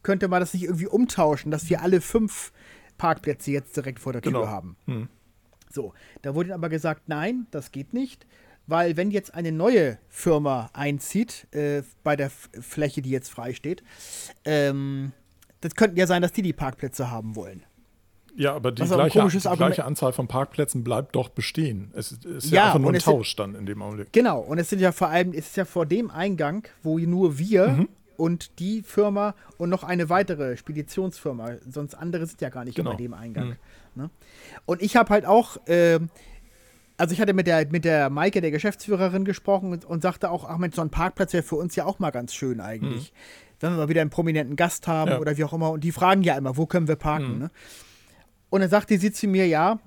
[0.02, 2.52] könnte man das nicht irgendwie umtauschen, dass wir alle fünf
[2.98, 4.46] Parkplätze jetzt direkt vor der Tür Genau.
[4.46, 4.76] haben.
[4.86, 5.08] Hm.
[5.70, 5.92] So,
[6.22, 8.26] da wurde aber gesagt, nein, das geht nicht,
[8.66, 13.82] weil wenn jetzt eine neue Firma einzieht äh, bei der Fläche, die jetzt frei steht,
[14.44, 15.12] ähm,
[15.62, 17.62] das könnte ja sein, dass die die Parkplätze haben wollen.
[18.34, 21.90] Ja, aber die, gleiche, die gleiche Anzahl von Parkplätzen bleibt doch bestehen.
[21.94, 24.10] Es ist, ja, Ja, einfach nur ein es sind- Tausch dann in dem Augenblick.
[24.12, 27.38] Genau, und es sind ja vor allem, es ist ja vor dem Eingang, wo nur
[27.38, 27.88] wir Mhm.
[28.16, 32.92] und die Firma und noch eine weitere Speditionsfirma, sonst andere sind ja gar nicht Genau.
[32.92, 33.48] über dem Eingang.
[33.48, 34.02] Mhm.
[34.04, 34.10] Ne?
[34.64, 36.08] Und ich habe halt auch, ähm,
[36.96, 40.48] also ich hatte mit der, mit der Maike, der Geschäftsführerin, gesprochen und, und sagte auch,
[40.48, 43.12] ach Mensch, so ein Parkplatz wäre für uns ja auch mal ganz schön eigentlich.
[43.62, 45.12] Wenn wir mal wieder einen prominenten Gast haben.
[45.12, 45.18] Ja.
[45.18, 45.70] oder wie auch immer.
[45.70, 47.34] Und die fragen ja immer, wo können wir parken?
[47.34, 47.38] Mhm.
[47.38, 47.50] Ne?
[48.50, 49.78] Und dann sagte sie zu mir, ja,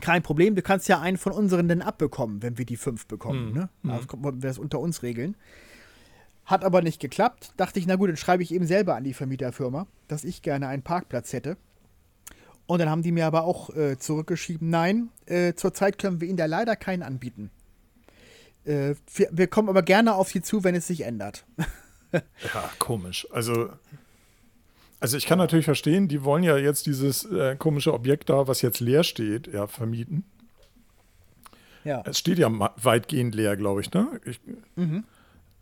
[0.00, 3.50] kein Problem, du kannst ja einen von unseren dann abbekommen, wenn wir die fünf bekommen.
[3.50, 3.54] Mhm.
[3.54, 3.68] Ne?
[3.82, 3.90] Mhm.
[3.90, 5.36] Also wir das unter uns regeln.
[6.44, 7.52] Hat aber nicht geklappt.
[7.56, 10.68] Dachte ich, na gut, dann schreibe ich eben selber an die Vermieterfirma, dass ich gerne
[10.68, 11.56] einen Parkplatz hätte.
[12.66, 16.36] Und dann haben die mir aber auch äh, zurückgeschrieben, nein, äh, zurzeit können wir Ihnen
[16.36, 17.50] da leider keinen anbieten.
[18.64, 21.46] Äh, wir, wir kommen aber gerne auf Sie zu, wenn es sich ändert.
[22.54, 23.26] Ja, komisch.
[23.30, 23.70] Also,
[24.98, 28.62] also ich kann natürlich verstehen, die wollen ja jetzt dieses äh, komische Objekt da, was
[28.62, 30.24] jetzt leer steht, ja, vermieten.
[31.84, 32.02] Ja.
[32.04, 32.50] Es steht ja
[32.82, 34.20] weitgehend leer, glaube ich, ne?
[34.24, 34.40] Ich,
[34.76, 35.04] Mhm.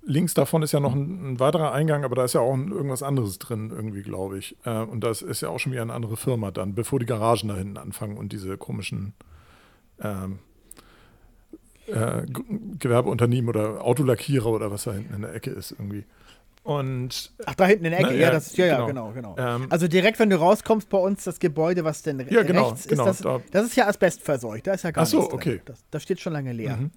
[0.02, 2.70] Links davon ist ja noch ein, ein weiterer Eingang, aber da ist ja auch ein,
[2.70, 4.56] irgendwas anderes drin, irgendwie, glaube ich.
[4.64, 7.48] Äh, und das ist ja auch schon wieder eine andere Firma dann, bevor die Garagen
[7.48, 9.12] da hinten anfangen und diese komischen
[10.00, 10.38] ähm,
[11.88, 12.22] äh,
[12.78, 16.04] Gewerbeunternehmen oder Autolackierer oder was da hinten in der Ecke ist, irgendwie.
[16.68, 19.10] Und Ach, da hinten in der Ecke, Na, ja, ja, das ja, ja, genau.
[19.12, 19.56] genau, genau.
[19.56, 22.86] Ähm, also direkt, wenn du rauskommst bei uns, das Gebäude, was denn Ja, genau, rechts
[22.86, 25.32] genau, ist, das, da- das ist ja asbestverseucht, da ist ja gar Ach so, nichts
[25.32, 25.62] okay.
[25.64, 26.76] Das, das steht schon lange leer.
[26.76, 26.90] Mhm.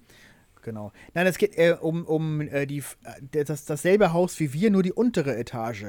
[0.60, 0.92] Genau.
[1.14, 2.84] Nein, es geht äh, um, um äh, die,
[3.32, 5.86] äh, das, dasselbe Haus wie wir, nur die untere Etage.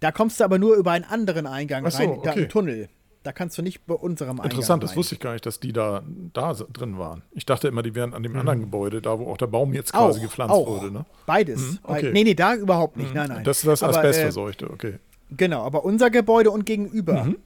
[0.00, 2.44] Da kommst du aber nur über einen anderen Eingang so, rein, da okay.
[2.44, 2.88] im Tunnel.
[3.24, 4.96] Da kannst du nicht bei unserem Eingang interessant, das rein.
[4.98, 6.02] wusste ich gar nicht, dass die da,
[6.34, 7.22] da drin waren.
[7.32, 8.38] Ich dachte immer, die wären an dem Mhm.
[8.38, 10.66] anderen Gebäude, da wo auch der Baum jetzt quasi gepflanzt auch.
[10.68, 10.92] wurde.
[10.92, 11.06] Ne?
[11.26, 11.60] Beides.
[11.60, 12.10] Mhm, okay.
[12.12, 13.14] Nee, nee, da überhaupt nicht.
[13.14, 13.42] Nein, nein.
[13.42, 14.88] Das ist das Asbestverseuchte, okay.
[14.90, 14.98] Äh,
[15.36, 17.24] genau, aber unser Gebäude und gegenüber.
[17.24, 17.38] Mhm.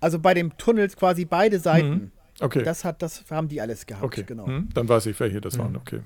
[0.00, 2.12] Also bei dem Tunnel quasi beide Seiten.
[2.40, 2.62] Okay.
[2.62, 4.24] Das hat, das haben die alles gehabt, okay.
[4.26, 4.46] genau.
[4.46, 5.76] Hm, dann weiß ich, welche das waren.
[5.76, 6.00] Okay.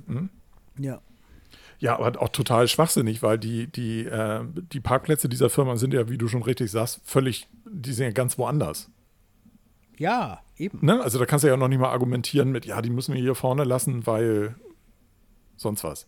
[0.78, 1.00] Ja.
[1.78, 4.40] Ja, aber auch total schwachsinnig, weil die, die, äh,
[4.72, 8.12] die Parkplätze dieser Firma sind ja, wie du schon richtig sagst, völlig, die sind ja
[8.12, 8.88] ganz woanders.
[9.98, 10.78] Ja, eben.
[10.84, 11.00] Ne?
[11.02, 13.34] Also da kannst du ja noch nicht mal argumentieren mit, ja, die müssen wir hier
[13.34, 14.54] vorne lassen, weil
[15.56, 16.06] sonst was.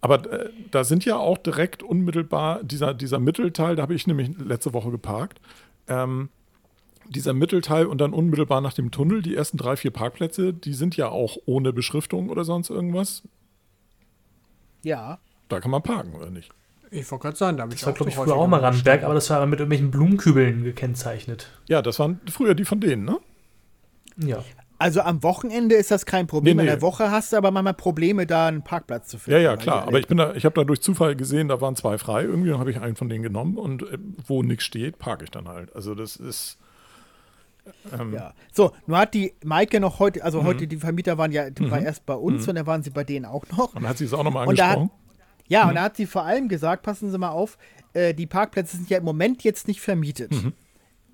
[0.00, 4.30] Aber äh, da sind ja auch direkt unmittelbar dieser, dieser Mittelteil, da habe ich nämlich
[4.38, 5.40] letzte Woche geparkt,
[5.88, 6.28] ähm,
[7.08, 10.96] dieser Mittelteil und dann unmittelbar nach dem Tunnel, die ersten drei, vier Parkplätze, die sind
[10.96, 13.22] ja auch ohne Beschriftung oder sonst irgendwas.
[14.82, 15.18] Ja.
[15.48, 16.52] Da kann man parken, oder nicht?
[16.96, 18.60] Ich wollte gerade sagen, da habe ich Das war, auch glaube ich, früher auch mal
[18.60, 21.50] Randberg, aber das war mit irgendwelchen Blumenkübeln gekennzeichnet.
[21.68, 23.18] Ja, das waren früher die von denen, ne?
[24.16, 24.42] Ja.
[24.78, 26.56] Also am Wochenende ist das kein Problem.
[26.56, 26.72] Nee, In nee.
[26.72, 29.40] der Woche hast du aber manchmal Probleme, da einen Parkplatz zu finden.
[29.40, 29.86] Ja, ja, klar.
[29.86, 32.22] Aber ich bin da, ich habe da durch Zufall gesehen, da waren zwei frei.
[32.24, 35.48] Irgendwie habe ich einen von denen genommen und äh, wo nichts steht, parke ich dann
[35.48, 35.74] halt.
[35.74, 36.58] Also das ist.
[37.98, 38.32] Ähm, Ja.
[38.52, 40.46] So, nun hat die Maike noch heute, also Mhm.
[40.46, 43.02] heute die Vermieter waren ja die war erst bei uns und dann waren sie bei
[43.04, 43.74] denen auch noch.
[43.74, 44.90] Und dann hat sie es auch nochmal angesprochen.
[45.48, 45.68] Ja, Mhm.
[45.70, 47.58] und da hat sie vor allem gesagt, passen Sie mal auf,
[47.92, 50.32] äh, die Parkplätze sind ja im Moment jetzt nicht vermietet.
[50.32, 50.52] Mhm.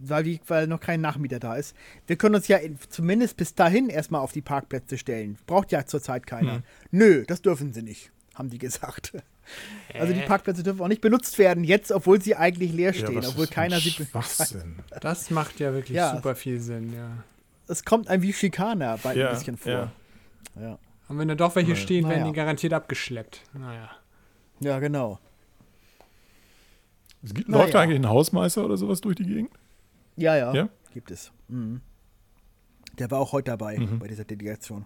[0.04, 1.76] Weil, die, weil noch kein Nachmieter da ist.
[2.08, 5.38] Wir können uns ja in, zumindest bis dahin erstmal auf die Parkplätze stellen.
[5.46, 6.54] Braucht ja zurzeit keiner.
[6.58, 6.62] Mhm.
[6.90, 9.12] Nö, das dürfen sie nicht, haben die gesagt.
[9.94, 13.16] Also die Parkplätze dürfen auch nicht benutzt werden, jetzt, obwohl sie eigentlich leer Ja, stehen,
[13.18, 13.90] was obwohl keiner ein sie.
[13.90, 14.76] be- Schwachsinn.
[15.00, 16.16] Das macht ja wirklich Ja.
[16.16, 17.22] super viel Sinn, ja.
[17.68, 19.70] Es kommt einem wie Schikaner bei Ja, ein bisschen vor.
[19.72, 19.92] ja.
[20.60, 20.78] Ja,
[21.08, 23.42] Und wenn da doch welche stehen, werden die garantiert abgeschleppt.
[23.54, 23.90] Naja.
[24.64, 25.18] Ja genau.
[27.22, 27.80] Es gibt, läuft ja.
[27.80, 29.50] eigentlich ein Hausmeister oder sowas durch die Gegend?
[30.16, 30.68] Ja, ja, Ja?
[30.92, 31.30] gibt es.
[31.48, 31.80] Mhm.
[32.98, 33.98] Der war auch heute dabei Mhm.
[33.98, 34.84] bei dieser Delegation.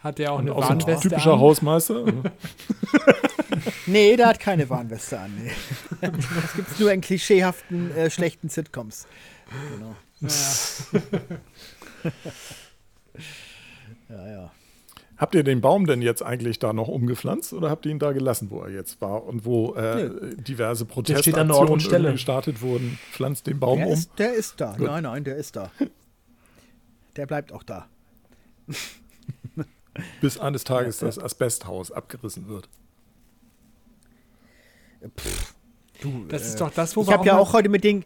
[0.00, 1.40] Hat der auch Und eine auch so ein Warnweste typischer an?
[1.40, 2.04] Hausmeister.
[3.86, 5.32] Nee, der hat keine Warnweste an.
[5.36, 5.50] Nee.
[6.40, 9.06] Das gibt es nur in klischeehaften, äh, schlechten Sitcoms.
[9.76, 9.96] Genau.
[10.20, 10.28] Ja.
[14.08, 14.52] Ja, ja.
[15.20, 18.12] Habt ihr den Baum denn jetzt eigentlich da noch umgepflanzt oder habt ihr ihn da
[18.12, 22.98] gelassen, wo er jetzt war und wo äh, diverse an Ort Protestaktionen gestartet wurden?
[23.12, 23.92] Pflanzt den Baum Der, um.
[23.92, 24.72] ist, der ist da.
[24.76, 24.86] Gut.
[24.86, 25.70] Nein, nein, der ist da.
[27.16, 27.86] Der bleibt auch da.
[30.20, 32.68] bis eines Tages das Asbesthaus abgerissen wird.
[36.00, 38.04] Du, Das äh, ist doch das, wo ich wir habe ja auch heute mit den.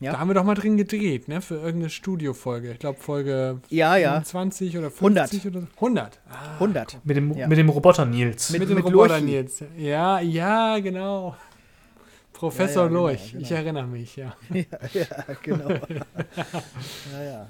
[0.00, 0.12] Ja.
[0.12, 1.40] Da haben wir doch mal drin gedreht, ne?
[1.40, 2.72] Für irgendeine Studiofolge.
[2.72, 4.22] Ich glaube, Folge Ja, ja.
[4.22, 5.30] 20 oder 100.
[5.30, 6.20] 50 oder 100.
[6.28, 6.98] Ah, 100.
[7.04, 7.46] Mit dem, Ja.
[7.46, 8.50] mit dem Roboter Nils.
[8.50, 9.34] Mit- mit den mit Robotern Lurchi.
[9.34, 9.64] jetzt.
[9.78, 11.36] Ja, ja, genau.
[12.32, 13.42] Professor Ja, ja, genau, Lurch, genau.
[13.44, 14.34] ich erinnere mich, ja.
[14.52, 15.06] Ja, ja,
[15.42, 15.68] genau.
[15.70, 17.46] ja, ja.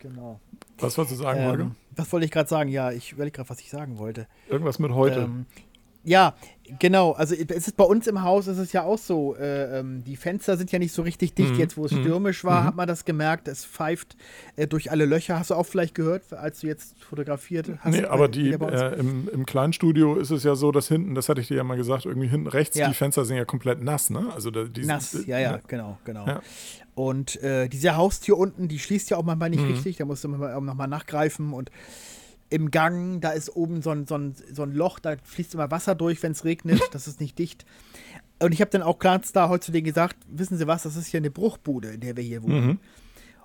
[0.00, 0.40] Genau.
[0.78, 1.62] Was wolltest du sagen, Holger?
[1.64, 2.70] Ähm, was wollte ich gerade sagen?
[2.70, 4.26] Ja, ich überlege gerade, was ich sagen wollte.
[4.48, 5.20] Irgendwas mit heute.
[5.20, 5.46] Ähm,
[6.04, 6.34] ja,
[6.78, 7.12] genau.
[7.12, 9.36] Also es ist bei uns im Haus ist es ja auch so.
[9.36, 11.52] Äh, ähm, die Fenster sind ja nicht so richtig dicht.
[11.52, 11.58] Mhm.
[11.58, 12.00] Jetzt, wo es Mhm.
[12.02, 12.66] stürmisch war, Mhm.
[12.66, 13.46] hat man das gemerkt.
[13.48, 14.16] Es pfeift
[14.56, 15.38] äh, durch alle Löcher.
[15.38, 17.92] Hast du auch vielleicht gehört, als du jetzt fotografiert hast?
[17.92, 18.80] Nee, aber äh, die, bei uns?
[18.80, 21.56] äh, im, im kleinen Studio ist es ja so, dass hinten, das hatte ich dir
[21.58, 22.88] ja mal gesagt, irgendwie hinten rechts, Ja.
[22.88, 24.26] die Fenster sind ja komplett nass, ne?
[24.34, 26.26] Also die, Nass, äh, ja, ja, genau, genau.
[26.26, 26.40] Ja.
[26.94, 29.70] Und äh, diese Haustür unten, die schließt ja auch manchmal nicht Mhm.
[29.72, 29.96] richtig.
[29.98, 31.52] Da musst du nochmal nachgreifen.
[31.52, 31.70] Und
[32.50, 35.70] im Gang, da ist oben so ein, so ein, so ein Loch, da fließt immer
[35.70, 36.80] Wasser durch, wenn es regnet.
[36.92, 37.64] Das ist nicht dicht.
[38.40, 40.96] Und ich habe dann auch ganz da heute zu denen gesagt, wissen Sie was, das
[40.96, 42.66] ist hier eine Bruchbude, in der wir hier wohnen.
[42.66, 42.78] Mhm.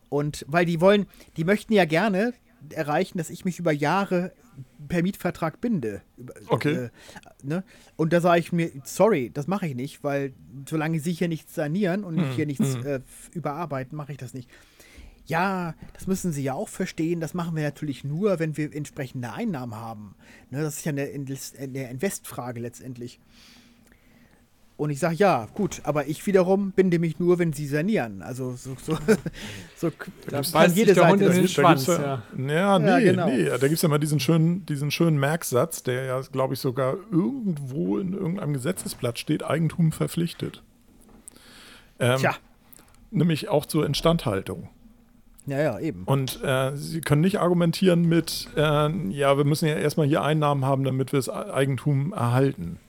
[0.10, 2.34] Und weil die wollen, die möchten ja gerne
[2.70, 4.32] erreichen, dass ich mich über Jahre
[4.88, 6.02] per Mietvertrag binde.
[6.16, 6.74] Über- Okay.
[6.86, 6.90] Äh,
[7.42, 7.64] ne?
[7.96, 10.34] Und da sage ich mir, sorry, das mache ich nicht, weil
[10.70, 12.86] solange sie hier nichts sanieren und Mhm, hier nichts mhm.
[12.86, 13.00] äh,
[13.34, 14.50] überarbeiten, mache ich das nicht.
[15.26, 17.20] Ja, das müssen Sie ja auch verstehen.
[17.20, 20.16] Das machen wir natürlich nur, wenn wir entsprechende Einnahmen haben.
[20.50, 23.20] Ne, das ist ja eine, eine Investfrage letztendlich.
[24.76, 28.22] Und ich sage, ja, gut, aber ich wiederum binde mich nur, wenn Sie sanieren.
[28.22, 28.98] Also so, so,
[29.78, 29.92] so
[30.28, 32.24] Da kann jede der Hund Seite in das den Schwanz, ja.
[32.38, 33.28] ja, nee, Ja, genau.
[33.28, 36.60] nee, da gibt es ja mal diesen schönen, diesen schönen Merksatz, der ja, glaube ich,
[36.60, 40.64] sogar irgendwo in irgendeinem Gesetzesblatt steht, Eigentum verpflichtet.
[42.00, 42.36] Ähm, Tja,
[43.12, 44.70] Nämlich auch zur Instandhaltung.
[45.46, 46.04] Ja, ja, eben.
[46.06, 50.66] Und äh, Sie können nicht argumentieren mit, äh, ja, wir müssen ja erstmal hier Einnahmen
[50.66, 52.80] haben, damit wir das Eigentum erhalten.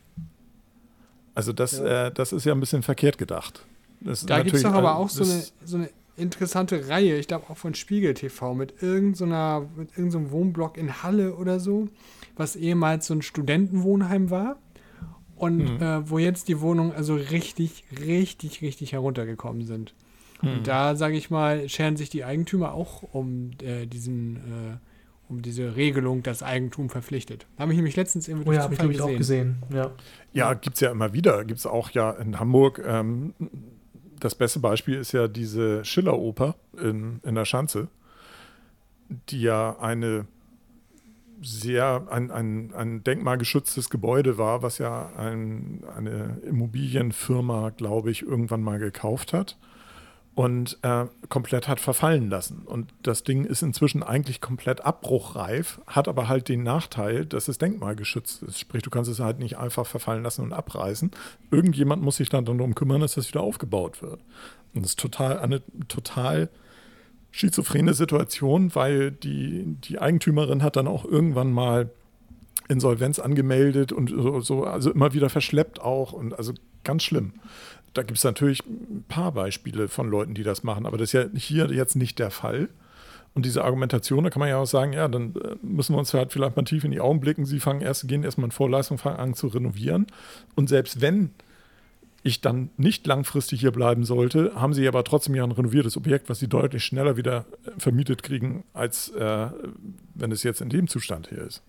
[1.34, 3.64] Also das, äh, das ist ja ein bisschen verkehrt gedacht.
[4.00, 7.26] Das Da gibt es doch aber also auch so eine, so eine interessante Reihe, ich
[7.26, 11.88] glaube auch von Spiegel TV, mit irgendeiner, mit irgendeinem Wohnblock in Halle oder so,
[12.36, 14.56] was ehemals so ein Studentenwohnheim war.
[15.36, 15.82] Und Mhm.
[15.82, 19.92] äh, wo jetzt die Wohnungen also richtig, richtig, richtig heruntergekommen sind.
[20.44, 20.52] Mhm.
[20.52, 24.76] Und da, sage ich mal, scheren sich die Eigentümer auch um äh, diesen, äh,
[25.28, 27.46] um diese Regelung, das Eigentum verpflichtet.
[27.58, 29.62] Habe ich nämlich letztens irgendwie Oh ja, durch habe ich, Zufall ich, auch gesehen.
[29.72, 29.90] Ja.
[30.32, 31.44] Ja, gibt es ja immer wieder.
[31.44, 32.82] Gibt es auch ja in Hamburg.
[32.86, 33.34] Ähm,
[34.20, 37.88] das beste Beispiel ist ja diese Schiller-Oper in, in der Schanze,
[39.28, 40.26] die ja eine
[41.42, 48.62] sehr, ein, ein, ein denkmalgeschütztes Gebäude war, was ja ein, eine Immobilienfirma, glaube ich, irgendwann
[48.62, 49.58] mal gekauft hat
[50.34, 52.62] und äh, komplett hat verfallen lassen.
[52.64, 57.58] Und das Ding ist inzwischen eigentlich komplett abbruchreif, hat aber halt den Nachteil, dass es
[57.58, 58.58] denkmalgeschützt ist.
[58.58, 61.12] Sprich, du kannst es halt nicht einfach verfallen lassen und abreißen.
[61.52, 64.20] Irgendjemand muss sich dann darum kümmern, dass das wieder aufgebaut wird.
[64.74, 66.48] Und das ist total eine total
[67.30, 71.90] schizophrene Situation, weil die, die Eigentümerin hat dann auch irgendwann mal
[72.68, 76.54] Insolvenz angemeldet und so, so also immer wieder verschleppt auch und also
[76.84, 77.34] ganz schlimm.
[77.94, 81.12] Da gibt es natürlich ein paar Beispiele von Leuten, die das machen, aber das ist
[81.12, 82.68] ja hier jetzt nicht der Fall.
[83.34, 86.12] Und diese Argumentation, da kann man ja auch sagen, ja, dann äh, müssen wir uns
[86.14, 87.46] halt vielleicht mal tief in die Augen blicken.
[87.46, 90.06] Sie fangen erst, gehen erstmal in Vorleistung, fangen an zu renovieren.
[90.54, 91.30] Und selbst wenn
[92.22, 96.28] ich dann nicht langfristig hier bleiben sollte, haben sie aber trotzdem ja ein renoviertes Objekt,
[96.28, 99.48] was sie deutlich schneller wieder äh, vermietet kriegen, als äh,
[100.14, 101.62] wenn es jetzt in dem Zustand hier ist.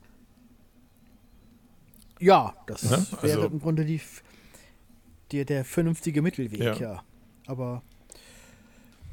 [2.20, 4.00] Ja, das Ja, also- wäre im Grunde die,
[5.32, 6.74] die, der vernünftige Mittelweg, Ja.
[6.76, 7.04] ja.
[7.48, 7.82] Aber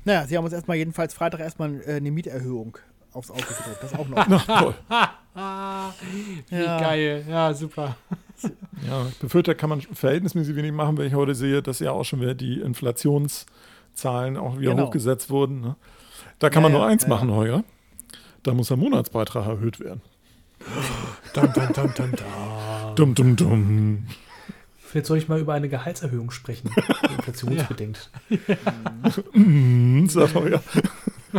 [0.04, 2.76] naja, sie haben uns erstmal jedenfalls Freitag erstmal äh, eine Mieterhöhung
[3.12, 3.78] aufs Auge gedrückt.
[3.82, 4.26] Das auch noch.
[4.28, 4.74] Na, toll.
[6.50, 6.78] Wie Ja.
[6.80, 7.24] geil.
[7.28, 7.96] Ja, super.
[8.88, 11.92] Ja, ich befürchte, da kann man verhältnismäßig wenig machen, wenn ich heute sehe, dass ja
[11.92, 14.86] auch schon wieder die Inflationszahlen auch wieder Genau.
[14.86, 15.60] hochgesetzt wurden.
[15.60, 15.76] Ne?
[16.40, 17.08] Da kann Ja, man nur ja, eins ja.
[17.08, 17.62] machen, Holger.
[18.42, 20.00] Da muss der Monatsbeitrag erhöht werden.
[21.34, 22.94] Dun, dun, dun, dun, dun.
[22.96, 24.06] Dumm, dumm, dumm.
[24.92, 26.68] Vielleicht soll ich mal über eine Gehaltserhöhung sprechen,
[27.16, 28.10] inflationsbedingt.
[29.32, 30.62] Mm, sagt Holger.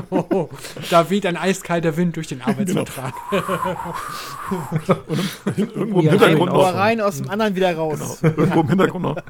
[0.09, 0.49] Oh,
[0.89, 3.13] da weht ein eiskalter Wind durch den Arbeitsvertrag.
[5.55, 6.53] Irgendwo im Ja, Hintergrund genau.
[6.63, 6.73] Nur noch.
[6.73, 8.23] rein aus dem anderen wieder raus.
[8.23, 9.17] Irgendwo im Hintergrund noch.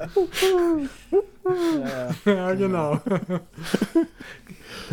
[2.25, 3.01] Ja, genau.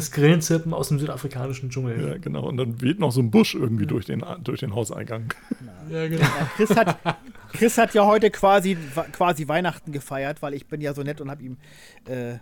[0.01, 2.09] Das Grillenzirpen aus dem südafrikanischen Dschungel.
[2.09, 2.47] Ja, genau.
[2.49, 5.33] Und dann weht noch so ein Busch irgendwie durch den, durch den Hauseingang.
[5.91, 6.27] Ja, genau.
[6.57, 6.99] Chris hat,
[7.53, 8.77] Chris hat ja heute quasi,
[9.13, 11.57] quasi Weihnachten gefeiert, weil ich bin ja so nett und habe ihm
[12.07, 12.35] äh,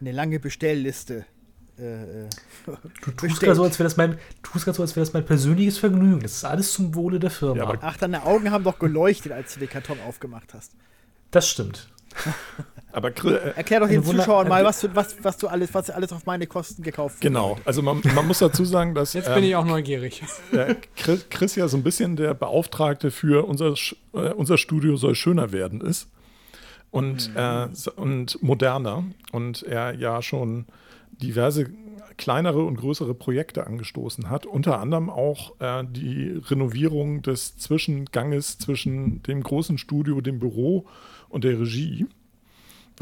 [0.00, 1.24] eine lange Bestellliste
[1.78, 2.28] äh,
[3.04, 4.18] Du tust gerade so, als wäre das, mein-
[4.54, 6.20] so, als wäre das mein persönliches Vergnügen.
[6.20, 7.72] Das ist alles zum Wohle der Firma.
[7.72, 10.72] Ja, Ach, deine Augen haben doch geleuchtet, als du den Karton aufgemacht hast.
[11.30, 11.88] das stimmt.
[12.92, 15.48] Aber Chris- äh, Erklär doch den Wunder- Zuschauern mal, eine- was du, was, was du
[15.48, 17.20] alles, was alles auf meine Kosten gekauft hast.
[17.22, 17.58] genau.
[17.64, 20.22] Also man, man muss dazu sagen, dass Jetzt ähm, bin ich auch neugierig.
[20.52, 24.96] äh, Chris, Chris ja so ein bisschen der Beauftragte für unser, Sch- äh, unser Studio
[24.96, 26.08] soll schöner werden ist.
[26.90, 29.04] Und, äh, so- und moderner.
[29.32, 30.66] Und er ja schon
[31.10, 31.70] diverse
[32.18, 34.44] kleinere und größere Projekte angestoßen hat.
[34.44, 40.84] Unter anderem auch äh, die Renovierung des Zwischenganges zwischen dem großen Studio, dem Büro
[41.30, 42.06] und der Regie.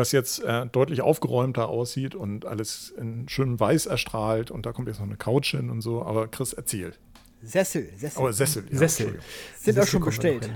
[0.01, 4.51] Was jetzt äh, deutlich aufgeräumter aussieht und alles in schönem Weiß erstrahlt.
[4.51, 6.03] Und da kommt jetzt noch eine Couch hin und so.
[6.03, 6.95] Aber Chris, erzähl.
[7.43, 8.23] Sessel, Sessel.
[8.23, 8.65] Oh, Sessel.
[8.71, 9.21] ja, Sessel.
[9.59, 10.51] Sind auch Sessel schon bestellt.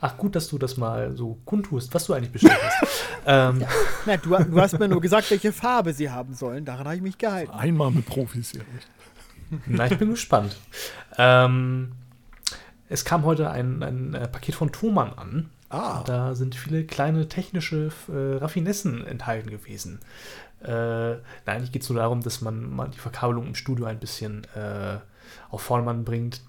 [0.00, 3.04] Ach, gut, dass du das mal so kundtust, was du eigentlich bestellt hast.
[3.26, 3.64] ähm,
[4.06, 6.64] Na, du, du hast mir nur gesagt, welche Farbe sie haben sollen.
[6.64, 7.50] Daran habe ich mich gehalten.
[7.50, 8.60] Einmal mit Profis hier.
[9.66, 10.56] Na, ich bin gespannt.
[11.18, 11.90] Ähm,
[12.88, 15.50] es kam heute ein, ein äh, Paket von Thomann an.
[15.72, 16.02] Ah.
[16.04, 20.00] Da sind viele kleine technische äh, Raffinessen enthalten gewesen.
[20.62, 23.98] Äh, nein, eigentlich geht es nur darum, dass man mal die Verkabelung im Studio ein
[23.98, 24.98] bisschen äh,
[25.50, 26.42] auf Vordermann bringt,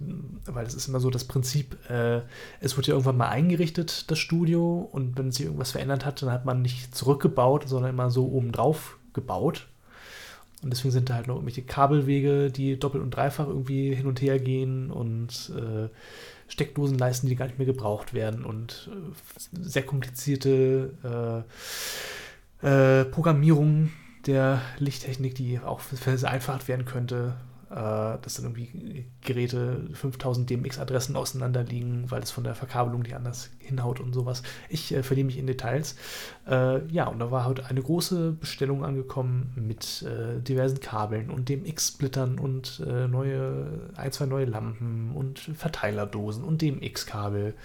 [0.46, 2.22] weil es ist immer so das Prinzip, äh,
[2.60, 6.32] es wird ja irgendwann mal eingerichtet, das Studio, und wenn sich irgendwas verändert hat, dann
[6.32, 9.68] hat man nicht zurückgebaut, sondern immer so obendrauf gebaut.
[10.64, 14.22] Und deswegen sind da halt noch irgendwelche Kabelwege, die doppelt und dreifach irgendwie hin und
[14.22, 15.90] her gehen und äh,
[16.54, 21.44] Steckdosenleisten, die gar nicht mehr gebraucht werden und äh, sehr komplizierte
[22.62, 22.68] äh,
[23.02, 23.92] äh, Programmierung
[24.28, 27.36] der Lichttechnik, die auch vereinfacht werden könnte.
[27.74, 33.16] Äh, dass dann irgendwie Geräte 5000 DMX-Adressen auseinander liegen, weil es von der Verkabelung nicht
[33.16, 34.44] anders hinhaut und sowas.
[34.70, 35.96] Ich äh, verliere mich in Details.
[36.48, 41.50] Äh, ja, und da war heute eine große Bestellung angekommen mit äh, diversen Kabeln und
[41.50, 47.56] DMX-Splittern und äh, neue, ein, zwei neue Lampen und Verteilerdosen und DMX-Kabel.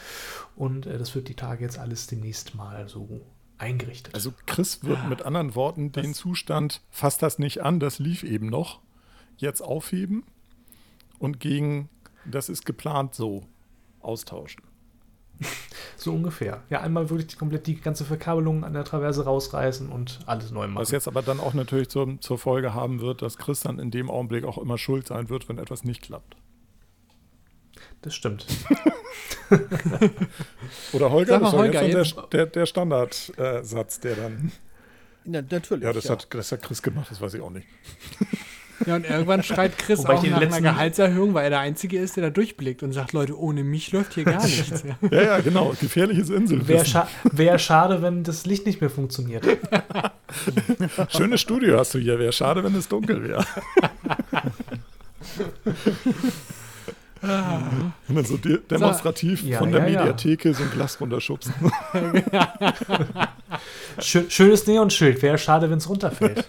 [0.56, 3.20] Und äh, das wird die Tage jetzt alles demnächst mal so
[3.58, 4.14] eingerichtet.
[4.14, 8.46] Also Chris wird mit anderen Worten den Zustand, fasst das nicht an, das lief eben
[8.46, 8.80] noch,
[9.38, 10.24] jetzt aufheben
[11.18, 11.88] und gegen,
[12.24, 13.44] das ist geplant so,
[14.00, 14.62] austauschen.
[16.00, 16.62] So ungefähr.
[16.70, 20.68] Ja, einmal wirklich die, komplett die ganze Verkabelung an der Traverse rausreißen und alles neu
[20.68, 20.80] machen.
[20.80, 23.90] Was jetzt aber dann auch natürlich zur, zur Folge haben wird, dass Chris dann in
[23.90, 26.36] dem Augenblick auch immer schuld sein wird, wenn etwas nicht klappt.
[28.02, 28.46] Das stimmt.
[30.92, 34.52] Oder Holger, das war Holger, jetzt der, der, der Standardsatz, der dann.
[35.24, 35.82] Na, natürlich.
[35.82, 37.66] Ja, das, Hat, das hat Chris gemacht, das weiß ich auch nicht.
[38.86, 41.60] Ja, und irgendwann schreit Chris Wobei auch den nach letzten- einer Gehaltserhöhung, weil er der
[41.60, 44.82] Einzige ist, der da durchblickt und sagt, Leute, ohne mich läuft hier gar nichts.
[44.84, 44.96] Ja.
[45.10, 45.74] Ja, ja, genau.
[45.80, 46.86] Gefährliches Wäre Inselwissen.
[46.86, 49.44] scha wär schade, wenn das Licht nicht mehr funktioniert.
[51.08, 52.18] Schönes Studio hast du hier.
[52.18, 53.44] Wäre schade, wenn es dunkel wäre.
[57.20, 59.98] Und dann so de demonstrativ Ja, von der ja, ja.
[60.00, 61.52] Mediatheke so ein Glas runterschubsen.
[64.00, 65.20] Schön, schönes Neonschild.
[65.22, 66.44] Wäre schade, wenn es runterfällt.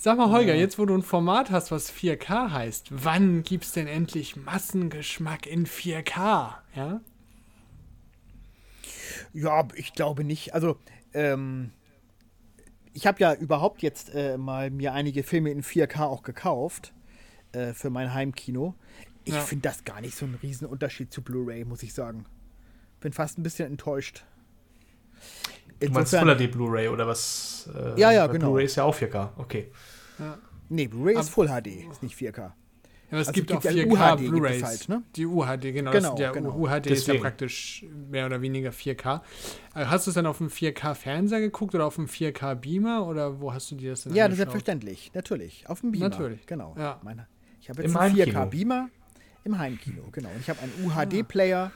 [0.00, 3.86] Sag mal, Holger, jetzt wo du ein Format hast, was 4K heißt, wann gibt's denn
[3.86, 6.54] endlich Massengeschmack in 4K?
[6.74, 7.00] Ja?
[9.32, 10.54] Ja, ich glaube nicht.
[10.54, 10.76] Also,
[11.14, 11.70] ähm,
[12.92, 16.92] ich habe ja überhaupt jetzt äh, mal mir einige Filme in 4K auch gekauft
[17.52, 18.74] äh, für mein Heimkino.
[19.24, 19.40] Ich Ja.
[19.40, 22.26] finde das gar nicht so ein Riesenunterschied zu Blu-ray, muss ich sagen.
[23.00, 24.24] Bin fast ein bisschen enttäuscht.
[25.86, 27.68] Du meinst Full HD Blu-ray oder was?
[27.74, 28.46] Äh, Ja, ja, genau.
[28.48, 29.30] Blu-ray ist ja auch 4K.
[29.36, 29.70] Okay.
[30.68, 32.38] Nee, Blu-ray ist Full HD, ist nicht 4K.
[32.38, 32.52] Ja,
[33.10, 34.62] aber es Also gibt es auch gibt ja 4K UHD gibt es Blu-rays.
[34.64, 35.02] halt, ne?
[35.16, 35.90] Die UHD, genau.
[35.90, 36.56] Genau, das, der genau.
[36.56, 37.20] UHD ist ja Deswegen.
[37.22, 39.20] praktisch mehr oder weniger 4K.
[39.74, 43.52] Äh, Hast du es dann auf dem 4K-Fernseher geguckt oder auf dem 4K-Beamer oder wo
[43.52, 44.38] hast du dir das denn Ja, angeschaut?
[44.38, 45.68] selbstverständlich, natürlich.
[45.68, 46.08] Auf dem Beamer.
[46.08, 46.46] Natürlich.
[46.46, 46.74] Genau.
[46.78, 47.00] Ja.
[47.02, 47.26] Meine,
[47.60, 48.38] ich habe jetzt Im einen Heimkino.
[48.40, 48.88] 4K-Beamer
[49.44, 50.28] im Heimkino, genau.
[50.30, 51.70] Und ich habe einen UHD-Player.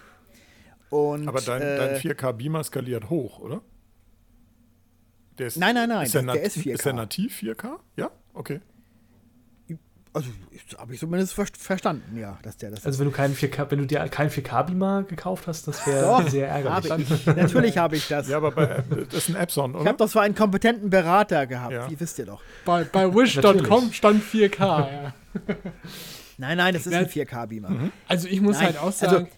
[0.88, 3.60] Und, Aber dein, äh, dein 4K-Beamer skaliert hoch, oder?
[5.38, 6.72] Der ist, Nein, nein, nein, Ist der, der- ist 4K.
[6.72, 7.78] Ist der nativ 4K?
[7.96, 8.10] Ja?
[8.34, 8.60] Okay.
[10.12, 10.30] Also,
[10.78, 13.80] habe ich zumindest ver verstanden, ja, dass der das Also wenn du keinen 4K, wenn
[13.80, 16.90] du dir keinen 4K-Beamer gekauft hast, das wäre sehr ärgerlich.
[16.90, 17.26] habe ich.
[17.26, 18.26] Natürlich habe ich das.
[18.26, 19.88] Ja, aber bei, das ist ein Epson, ich oder?
[19.90, 21.90] habe doch so einen kompetenten Berater gehabt, Ja.
[21.90, 22.40] wie wisst ihr doch.
[22.64, 24.58] Bei, bei Wish.com stand 4K.
[24.60, 25.12] Ja.
[26.38, 27.00] Nein, nein, das ist Ja.
[27.00, 27.90] ein 4K-Beamer.
[28.08, 29.28] Also ich muss Nein, halt auch also- sagen,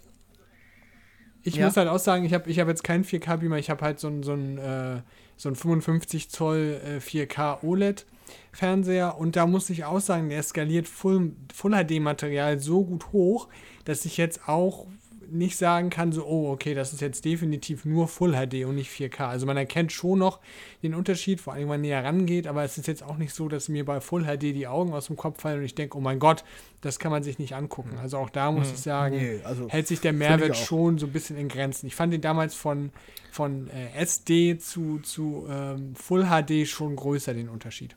[1.43, 1.67] ich Ja.
[1.67, 4.07] muss halt auch sagen, ich habe ich hab jetzt keinen 4K-Beamer, ich habe halt so
[4.07, 5.01] einen so äh,
[5.39, 10.87] so einen 55 Zoll äh, 4K OLED-Fernseher und da muss ich auch sagen, der skaliert
[10.87, 13.49] Full, Full HD-Material so gut hoch,
[13.85, 14.87] dass ich jetzt auch
[15.31, 18.91] nicht sagen kann, so, oh, okay, das ist jetzt definitiv nur Full HD und nicht
[18.91, 19.29] 4K.
[19.29, 20.41] Also man erkennt schon noch
[20.83, 23.49] den Unterschied, vor allem wenn man näher rangeht, aber es ist jetzt auch nicht so,
[23.49, 26.01] dass mir bei Full HD die Augen aus dem Kopf fallen und ich denke, oh
[26.01, 26.45] mein Gott,
[26.81, 27.99] das kann man sich nicht angucken.
[27.99, 31.13] Also auch da muss ich sagen, Nee, also hält sich der Mehrwert schon so ein
[31.13, 31.87] bisschen in Grenzen.
[31.87, 32.91] Ich fand den damals von,
[33.31, 37.95] von äh, SD zu, zu ähm, Full HD schon größer, den Unterschied.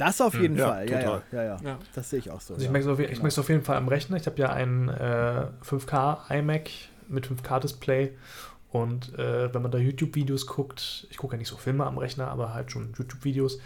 [0.00, 1.22] Das auf jeden Ja, Fall, ja, ja, total.
[1.32, 1.78] ja, ja, Ja.
[1.94, 2.54] Das sehe ich auch so.
[2.54, 2.72] Also ich ja.
[2.72, 3.40] merke es auf, ich Genau.
[3.40, 4.16] auf jeden Fall am Rechner.
[4.16, 6.70] Ich habe ja einen äh, 5K iMac
[7.08, 8.12] mit 5K-Display.
[8.72, 12.28] Und äh, wenn man da YouTube-Videos guckt, ich gucke ja nicht so Filme am Rechner,
[12.28, 13.58] aber halt schon YouTube-Videos.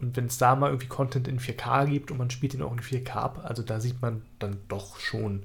[0.00, 2.72] Und wenn es da mal irgendwie Content in 4K gibt und man spielt ihn auch
[2.72, 5.42] in 4K ab, also da sieht man dann doch schon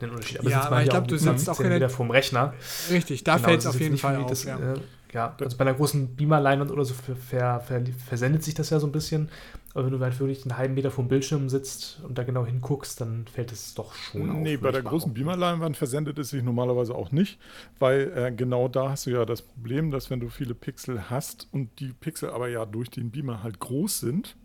[0.00, 0.36] den Unterschied.
[0.36, 1.90] Ja, sitzt man aber ich hier glaub, auch du sitzt 20 auch in der- Zentimeter
[1.90, 2.54] vorm Rechner.
[2.90, 4.30] Richtig, da Genau, fällt es das ist auf jeden nicht Fall wie auf.
[4.30, 4.58] das, ja.
[4.58, 4.74] äh,
[5.12, 8.78] ja, also bei einer großen Beamer-Leinwand oder so ver, ver, ver, versendet sich das ja
[8.78, 9.30] so ein bisschen.
[9.74, 13.00] Aber wenn du halt wirklich einen halben Meter vom Bildschirm sitzt und da genau hinguckst,
[13.00, 14.36] dann fällt es doch schon auf.
[14.38, 15.12] Nee, bei der großen.
[15.12, 17.38] Beamer-Leinwand versendet es sich normalerweise auch nicht,
[17.78, 21.48] weil äh, genau da hast du ja das Problem, dass wenn du viele Pixel hast
[21.52, 24.36] und die Pixel aber ja durch den Beamer halt groß sind,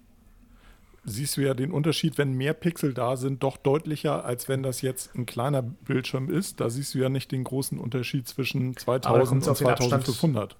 [1.05, 4.81] siehst du ja den Unterschied, wenn mehr Pixel da sind, doch deutlicher, als wenn das
[4.81, 6.59] jetzt ein kleiner Bildschirm ist.
[6.59, 9.57] Da siehst du ja nicht den großen Unterschied zwischen Aber da 2000 kommt's und auf
[9.57, 10.57] den Abstand- 2500.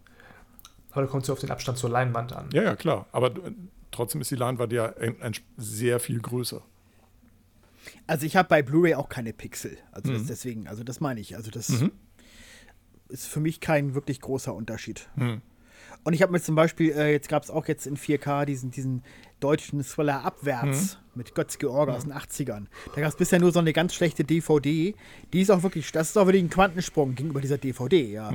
[0.91, 2.49] Aber da kommt es ja auf den Abstand zur Leinwand an.
[2.53, 3.07] Ja, ja, klar.
[3.11, 3.51] Aber äh,
[3.93, 6.61] trotzdem ist die Leinwand ja ein, ein, sehr viel größer.
[8.07, 9.77] Also ich habe bei Blu-ray auch keine Pixel.
[9.91, 10.17] Also Mhm.
[10.17, 11.35] das, deswegen, also das meine ich.
[11.35, 11.69] Also das
[13.09, 15.09] ist für mich kein wirklich großer Unterschied.
[15.15, 15.41] Mhm.
[16.05, 18.71] Und ich habe mir zum Beispiel, äh, jetzt gab es auch jetzt in 4K diesen,
[18.71, 19.03] diesen
[19.39, 22.65] deutschen Thriller Abwärts mit Götz George aus den 80ern.
[22.95, 24.95] Da gab es bisher nur so eine ganz schlechte DVD.
[25.31, 28.33] Die ist auch wirklich, das ist auch wirklich ein Quantensprung gegenüber dieser DVD, ja.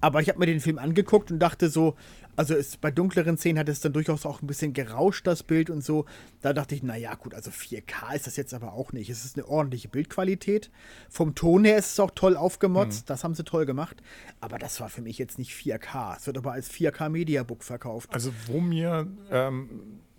[0.00, 1.96] Aber ich habe mir den Film angeguckt und dachte so,
[2.38, 5.70] also es, bei dunkleren Szenen hat es dann durchaus auch ein bisschen gerauscht, das Bild
[5.70, 6.04] und so.
[6.40, 9.10] Da dachte ich, naja, gut, also 4K ist das jetzt aber auch nicht.
[9.10, 10.70] Es ist eine ordentliche Bildqualität.
[11.10, 13.06] Vom Ton her ist es auch toll aufgemotzt, mhm.
[13.08, 14.00] das haben sie toll gemacht.
[14.40, 16.16] Aber das war für mich jetzt nicht 4K.
[16.16, 18.08] Es wird aber als 4K Mediabook verkauft.
[18.12, 19.68] Also, wo mir ähm,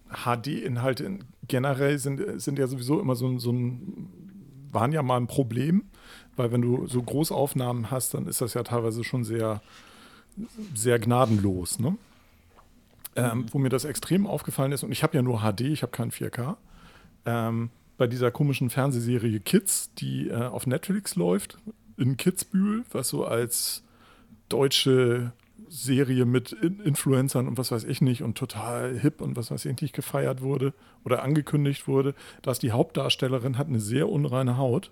[0.09, 4.09] HD-Inhalte generell sind, sind ja sowieso immer so, so ein,
[4.73, 5.85] waren ja mal ein Problem,
[6.35, 9.61] weil wenn du so Großaufnahmen hast, dann ist das ja teilweise schon sehr,
[10.75, 11.97] sehr gnadenlos, ne?
[13.15, 15.91] Ähm, wo mir das extrem aufgefallen ist, und ich habe ja nur HD, ich habe
[15.91, 16.57] kein 4K,
[17.25, 21.57] ähm, bei dieser komischen Fernsehserie Kids, die äh, auf Netflix läuft,
[21.97, 23.83] in Kitzbühel, was so als
[24.47, 25.33] deutsche
[25.67, 29.65] Serie mit in Influencern und was weiß ich nicht und total hip und was weiß
[29.65, 30.73] ich nicht gefeiert wurde
[31.03, 34.91] oder angekündigt wurde, dass die Hauptdarstellerin hat eine sehr unreine Haut.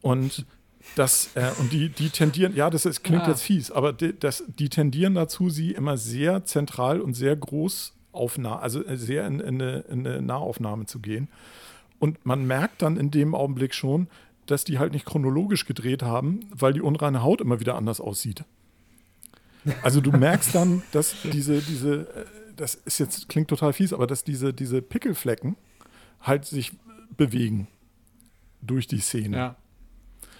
[0.00, 0.46] Und
[0.96, 3.30] das, äh, und die, die tendieren, ja, das ist, klingt ja.
[3.30, 7.94] jetzt fies, aber die, das, die tendieren dazu, sie immer sehr zentral und sehr groß
[8.14, 11.28] aufna also äh, sehr in, in, eine, in eine Nahaufnahme zu gehen.
[11.98, 14.08] Und man merkt dann in dem Augenblick schon,
[14.46, 18.44] dass die halt nicht chronologisch gedreht haben, weil die unreine Haut immer wieder anders aussieht.
[19.82, 22.24] Also du merkst dann, dass diese, diese, äh,
[22.56, 25.56] das ist jetzt, klingt total fies, aber dass diese, diese Pickelflecken
[26.20, 26.72] halt sich
[27.16, 27.68] bewegen
[28.62, 29.36] durch die Szene.
[29.36, 29.56] Ja.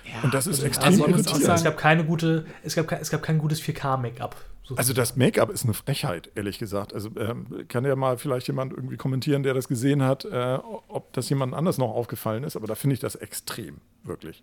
[0.05, 1.49] Ja, und das ist also extrem also irritierend.
[1.49, 4.37] Es gab keine gute, es gab, es gab kein gutes 4K-Make-up.
[4.77, 6.95] Also das Make-up ist eine Frechheit, ehrlich gesagt.
[6.95, 10.59] Also ähm, kann ja mal vielleicht jemand irgendwie kommentieren, der das gesehen hat, äh,
[10.89, 12.57] ob das jemand anders noch aufgefallen ist.
[12.57, 14.43] Aber da finde ich das extrem, wirklich.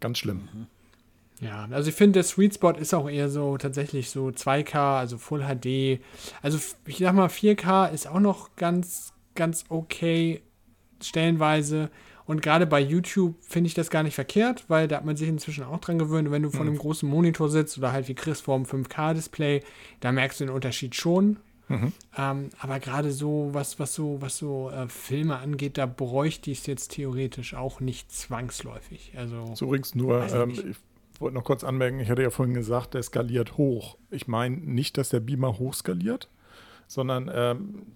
[0.00, 0.48] Ganz schlimm.
[0.52, 0.66] Mhm.
[1.40, 5.18] Ja, also ich finde, der Sweet Spot ist auch eher so tatsächlich so 2K, also
[5.18, 6.00] Full HD.
[6.42, 10.42] Also ich sag mal, 4K ist auch noch ganz, ganz okay
[11.02, 11.90] stellenweise.
[12.26, 15.28] Und gerade bei YouTube finde ich das gar nicht verkehrt, weil da hat man sich
[15.28, 16.30] inzwischen auch dran gewöhnt.
[16.30, 16.70] wenn du vor mhm.
[16.70, 19.62] einem großen Monitor sitzt oder halt wie Chris vor einem 5K-Display,
[20.00, 21.38] da merkst du den Unterschied schon.
[21.68, 21.92] Mhm.
[22.16, 26.60] Ähm, aber gerade so, was, was so, was so äh, Filme angeht, da bräuchte ich
[26.60, 29.12] es jetzt theoretisch auch nicht zwangsläufig.
[29.16, 32.94] Also, so übrigens nur, ähm, ich wollte noch kurz anmerken, ich hatte ja vorhin gesagt,
[32.94, 33.96] der skaliert hoch.
[34.10, 36.28] Ich meine nicht, dass der Beamer hoch skaliert,
[36.86, 37.86] sondern ähm,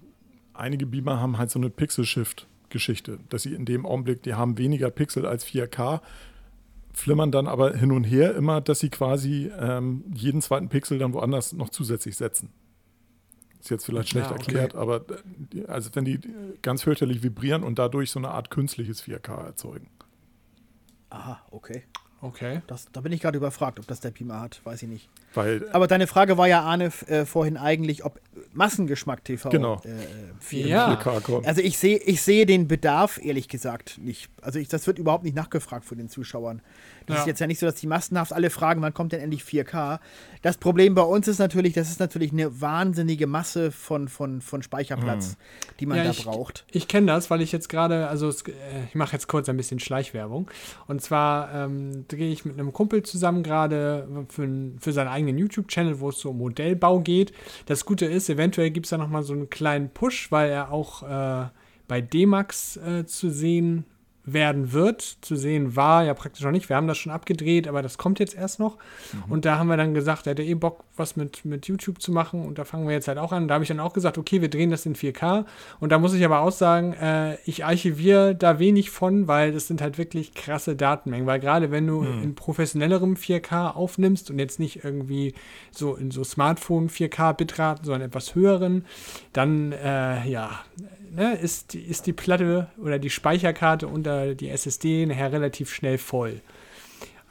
[0.53, 2.47] einige Beamer haben halt so eine Pixel-Shift.
[2.69, 6.01] Geschichte, dass sie in dem Augenblick, die haben weniger Pixel als 4K,
[6.93, 11.13] flimmern dann aber hin und her immer, dass sie quasi ähm, jeden zweiten Pixel dann
[11.13, 12.49] woanders noch zusätzlich setzen.
[13.59, 14.41] Ist jetzt vielleicht schlecht ja, okay.
[14.41, 15.05] erklärt, aber
[15.53, 16.19] äh, also wenn die
[16.61, 19.89] ganz fürchterlich vibrieren und dadurch so eine Art künstliches 4K erzeugen.
[21.09, 21.83] Aha, okay.
[22.21, 22.61] Okay.
[22.67, 25.09] Das, da bin ich gerade überfragt, ob das der Pima hat, weiß ich nicht.
[25.33, 28.19] Weil, Aber deine Frage war ja, Arne, äh, vorhin eigentlich, ob
[28.53, 29.81] Massengeschmack TV genau.
[29.85, 30.97] äh, ja.
[31.43, 34.29] Also ich sehe ich seh den Bedarf, ehrlich gesagt, nicht.
[34.41, 36.61] Also ich, das wird überhaupt nicht nachgefragt von den Zuschauern.
[37.05, 37.21] Das ja.
[37.21, 39.99] ist jetzt ja nicht so, dass die massenhaft alle fragen, wann kommt denn endlich 4K.
[40.43, 44.61] Das Problem bei uns ist natürlich, das ist natürlich eine wahnsinnige Masse von, von, von
[44.61, 45.77] Speicherplatz, mhm.
[45.79, 46.65] die man ja, da ich, braucht.
[46.71, 49.79] Ich kenne das, weil ich jetzt gerade, also äh, ich mache jetzt kurz ein bisschen
[49.79, 50.51] Schleichwerbung.
[50.87, 54.47] Und zwar ähm, drehe ich mit einem Kumpel zusammen gerade für,
[54.79, 57.33] für seinen eigenen YouTube-Channel, wo es so um Modellbau geht.
[57.65, 61.03] Das Gute ist, eventuell gibt es da nochmal so einen kleinen Push, weil er auch
[61.03, 61.49] äh,
[61.87, 63.85] bei D-Max äh, zu sehen
[64.25, 65.01] werden wird.
[65.21, 66.69] Zu sehen war ja praktisch noch nicht.
[66.69, 68.77] Wir haben das schon abgedreht, aber das kommt jetzt erst noch.
[69.13, 69.31] Mhm.
[69.31, 72.11] Und da haben wir dann gesagt, er hätte eh Bock, was mit, mit YouTube zu
[72.11, 72.45] machen.
[72.45, 73.47] Und da fangen wir jetzt halt auch an.
[73.47, 75.45] Da habe ich dann auch gesagt, okay, wir drehen das in 4K.
[75.79, 79.67] Und da muss ich aber auch sagen, äh, ich archiviere da wenig von, weil das
[79.67, 81.27] sind halt wirklich krasse Datenmengen.
[81.27, 82.23] Weil gerade wenn du mhm.
[82.23, 85.33] in professionellerem 4K aufnimmst und jetzt nicht irgendwie
[85.71, 88.85] so in so Smartphone 4K Bitraten, sondern etwas höheren,
[89.33, 90.59] dann äh, ja
[91.11, 96.41] ne, ist, ist die Platte oder die Speicherkarte unter die SSD nachher relativ schnell voll.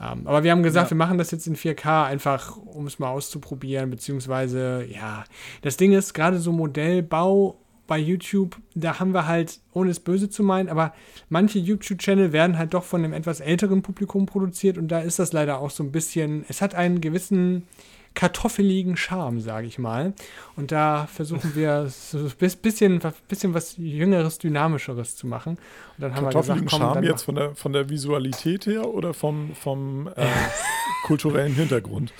[0.01, 0.91] Ähm, aber wir haben gesagt, ja.
[0.91, 5.25] wir machen das jetzt in 4K, einfach um es mal auszuprobieren, beziehungsweise, ja,
[5.63, 10.29] das Ding ist, gerade so Modellbau bei YouTube, da haben wir halt, ohne es böse
[10.29, 10.95] zu meinen, aber
[11.31, 15.33] manche YouTube-Channel werden halt doch von einem etwas älteren Publikum produziert und da ist das
[15.33, 17.67] leider auch so ein bisschen, es hat einen gewissen,
[18.15, 20.13] kartoffeligen Charme, sage ich mal.
[20.57, 25.53] Und da versuchen wir so ein bisschen, bisschen was Jüngeres, Dynamischeres zu machen.
[25.97, 29.15] Und dann haben wir gesagt, komm, Charme jetzt von der, von der Visualität her oder
[29.15, 30.27] vom, vom äh,
[31.05, 32.13] kulturellen Hintergrund?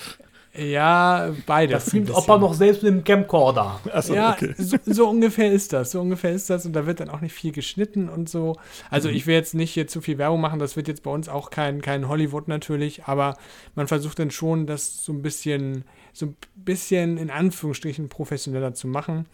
[0.59, 1.85] Ja, beides.
[1.85, 3.81] Das klingt, ob er noch selbst mit dem Camcorder.
[3.93, 4.55] Achso, ja, okay.
[4.59, 5.93] so, so, ungefähr ist das.
[5.93, 6.67] So ungefähr ist das.
[6.67, 8.57] Und da wird dann auch nicht viel geschnitten und so.
[8.91, 9.15] Also mhm.
[9.15, 10.59] ich will jetzt nicht hier zu viel Werbung machen.
[10.59, 13.05] Das wird jetzt bei uns auch kein, kein Hollywood natürlich.
[13.05, 13.37] Aber
[13.75, 18.89] man versucht dann schon, das so ein bisschen, so ein bisschen in Anführungsstrichen professioneller zu
[18.89, 19.27] machen.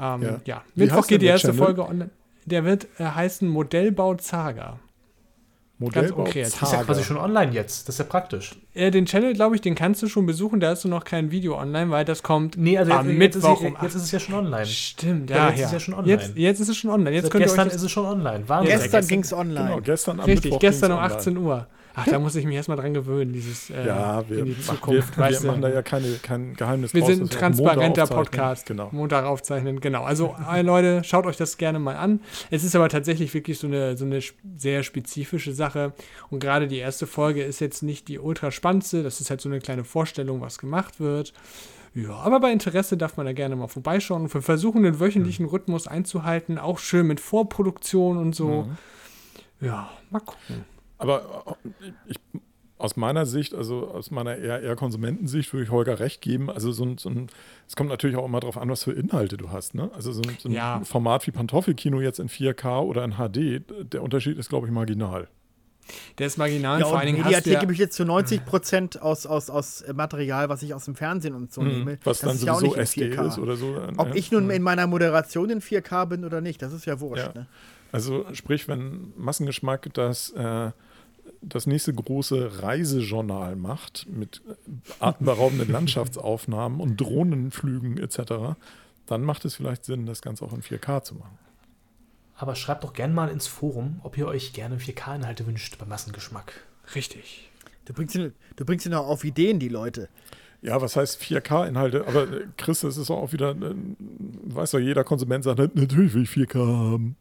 [0.00, 0.40] Ähm, ja.
[0.44, 0.64] ja.
[0.74, 2.10] Mittwoch geht die erste Folge online.
[2.44, 4.78] Der wird äh, heißen Modellbau Zaga.
[5.78, 7.86] Modellbau okay, jetzt Das ist ja quasi schon online jetzt.
[7.86, 8.54] Das ist ja praktisch.
[8.72, 10.58] Äh, den Channel, glaube ich, den kannst du schon besuchen.
[10.58, 13.36] Da hast du noch kein Video online, weil das kommt Nee, also am jetzt, jetzt,
[13.36, 14.66] ist, Mittwoch es- um jetzt ist es ja schon online.
[14.66, 15.66] Stimmt, Ja, ja, jetzt ja.
[15.66, 16.12] ist ja schon online.
[16.12, 17.14] Jetzt, jetzt ist es schon online.
[17.16, 18.48] Jetzt könnt ihr gestern euch ist es schon online.
[18.48, 18.78] Wahnsinn.
[18.78, 19.68] Gestern ging es online.
[19.68, 21.66] Genau, gestern am Richtig, Mittwoch gestern um ging's 18 Uhr.
[21.98, 24.62] Ach, da muss ich mich erstmal dran gewöhnen, dieses äh, Ja, wir, in die machen,
[24.76, 25.16] Zukunft.
[25.16, 25.46] wir, weißt wir du.
[25.46, 28.06] machen da ja keine, kein Geheimnis Wir sind ein wir transparenter.
[28.06, 28.66] Podcast.
[28.66, 28.90] Genau.
[28.92, 30.04] Montag aufzeichnen, genau.
[30.04, 32.20] Also, äh, Leute, schaut euch das gerne mal an.
[32.50, 34.20] Es ist aber tatsächlich wirklich so eine, so eine
[34.58, 35.94] sehr spezifische Sache.
[36.28, 39.02] Und gerade die erste Folge ist jetzt nicht die ultra spannendste.
[39.02, 41.32] Das ist halt so eine kleine Vorstellung, was gemacht wird.
[41.94, 44.24] Ja, aber bei Interesse darf man da gerne mal vorbeischauen.
[44.24, 46.58] Und wir versuchen, den wöchentlichen Rhythmus einzuhalten.
[46.58, 48.64] Auch schön mit Vorproduktion und so.
[48.64, 49.66] Mhm.
[49.66, 50.66] Ja, mal gucken.
[50.98, 52.16] Aber äh, ich,
[52.78, 56.50] aus meiner Sicht, also aus meiner eher, eher Konsumentensicht, würde ich Holger recht geben.
[56.50, 57.28] Also so ein, so ein,
[57.66, 59.74] es kommt natürlich auch immer darauf an, was für Inhalte du hast.
[59.74, 59.90] Ne?
[59.94, 60.80] Also so ein, so ein Ja.
[60.84, 63.62] Format wie Pantoffelkino jetzt in 4K oder in HD,
[63.92, 65.28] der Unterschied ist, glaube ich, marginal.
[66.18, 66.80] Der ist marginal.
[66.80, 69.00] Ja, vor und allen Dingen hast Mediathek du gebe ja, ich jetzt zu 90 Prozent
[69.00, 71.92] aus, aus, aus Material, was ich aus dem Fernsehen und so nehme.
[71.92, 71.98] Mhm.
[72.04, 73.28] Was Das dann ist ja auch sowieso nicht in SD 4K.
[73.28, 73.80] ist oder so.
[73.96, 74.14] Ob Ja.
[74.16, 77.30] ich nun in meiner Moderation in 4K bin oder nicht, das ist ja wurscht.
[77.34, 77.40] Ja.
[77.42, 77.46] Ne?
[77.96, 80.70] Also sprich, wenn Massengeschmack das, äh,
[81.40, 84.42] das nächste große Reisejournal macht mit
[85.00, 88.54] atemberaubenden Landschaftsaufnahmen und Drohnenflügen etc.,
[89.06, 91.38] dann macht es vielleicht Sinn, das Ganze auch in 4K zu machen.
[92.36, 96.52] Aber schreibt doch gerne mal ins Forum, ob ihr euch gerne 4K-Inhalte wünscht beim Massengeschmack.
[96.94, 97.48] richtig.
[97.86, 100.10] Du bringst ihn, du bringst ihn auch auf Ideen, die Leute.
[100.60, 102.06] Ja, was heißt 4K-Inhalte?
[102.06, 103.74] Aber äh, Chris, das ist auch wieder, äh,
[104.48, 107.16] weiß doch, jeder Konsument sagt, natürlich will ich 4K haben.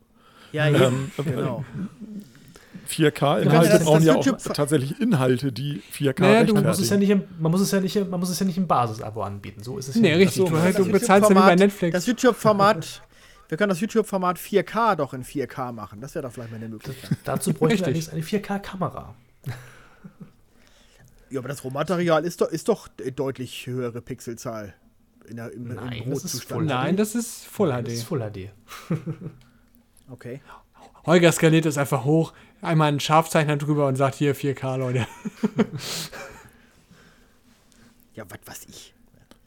[0.51, 0.87] Ja, ja.
[0.87, 1.65] Ähm, genau.
[2.87, 6.89] 4K-Inhalte das- brauchen das ja auch tatsächlich Inhalte, die 4K Naja, du Man muss, es
[6.89, 8.67] ja nicht im, man, muss es ja nicht im, man muss es ja nicht im
[8.67, 9.63] Basisabo anbieten.
[9.63, 10.43] So ist es Nee, ja richtig.
[10.43, 10.51] nicht.
[10.51, 11.93] Du, Das du bezahlst ja wie bei Netflix.
[11.93, 13.01] Das YouTube-Format,
[13.49, 15.99] wir können das YouTube-Format 4K doch in 4K machen.
[15.99, 17.17] Das wäre doch vielleicht mal eine Möglichkeit.
[17.23, 18.09] Dazu bräuchten wir Richtig.
[18.09, 19.15] allerdings eine 4K-Kamera.
[21.31, 24.75] Ja, aber das Rohmaterial ist doch, ist doch deutlich höhere Pixelzahl.
[25.27, 26.43] In der, im, Nein, im das ist.
[26.43, 27.87] Full Nein, das ist Full Das HD.
[27.93, 28.49] ist Full HD.
[30.09, 30.41] Okay.
[31.05, 35.07] Holger skaliert das einfach hoch, einmal einen Scharfzeichner drüber und sagt hier 4K, Leute.
[38.15, 38.93] Ja, was weiß ich.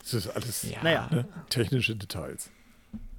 [0.00, 0.82] Das ist alles Ja.
[0.82, 1.08] Naja.
[1.10, 2.50] ne, technische Details.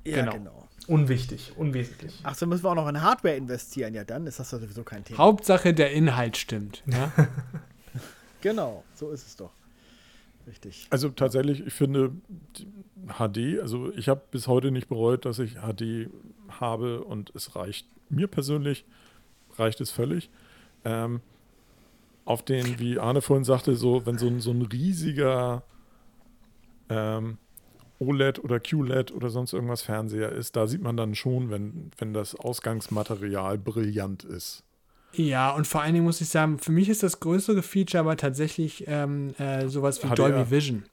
[0.06, 0.32] Ja, Genau.
[0.34, 0.66] genau.
[0.88, 2.20] Unwichtig, unwesentlich.
[2.24, 3.94] Ach so, müssen wir auch noch in Hardware investieren.
[3.94, 5.20] Ja, dann ist das doch sowieso kein Thema.
[5.20, 6.84] Hauptsache der Inhalt stimmt.
[6.88, 7.12] Ja?
[8.42, 9.52] Genau, so ist es doch.
[10.48, 10.88] Richtig.
[10.92, 12.14] Also tatsächlich, ich finde
[13.20, 16.10] HD, also ich habe bis heute nicht bereut, dass ich HD
[16.60, 18.86] habe und es reicht mir persönlich,
[19.58, 20.30] reicht es völlig.
[20.86, 21.22] Ähm,
[22.26, 25.64] auf den, wie Arne vorhin sagte, so, wenn so ein, so ein riesiger
[26.90, 27.38] ähm,
[28.00, 32.14] OLED oder QLED oder sonst irgendwas Fernseher ist, da sieht man dann schon, wenn, wenn
[32.14, 34.64] das Ausgangsmaterial brillant ist.
[35.14, 38.16] ja, und vor allen Dingen muss ich sagen, für mich ist das größere Feature aber
[38.16, 40.16] tatsächlich ähm, äh, sowas wie HDR.
[40.16, 40.84] Dolby Vision.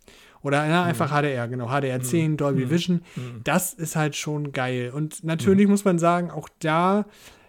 [0.47, 1.67] Oder na, einfach HDR, genau.
[1.67, 3.03] HDR 10, Dolby Vision.
[3.43, 4.93] Das ist halt schon geil.
[4.95, 7.05] Und natürlich muss man sagen, auch da,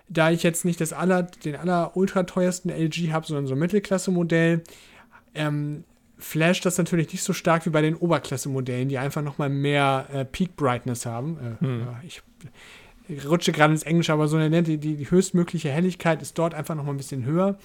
[0.09, 3.59] da ich jetzt nicht das aller, den aller ultra teuersten LG habe, sondern so ein
[3.59, 4.63] Mittelklasse-Modell,
[5.35, 5.83] ähm,
[6.17, 10.25] flasht das natürlich nicht so stark wie bei den Oberklasse-Modellen, die einfach nochmal mehr äh,
[10.25, 11.37] Peak Brightness haben.
[11.61, 12.23] Äh, ja, ich
[13.29, 16.73] rutsche gerade ins Englische, aber so eine die, die, die höchstmögliche Helligkeit ist dort einfach
[16.73, 17.57] nochmal ein bisschen höher.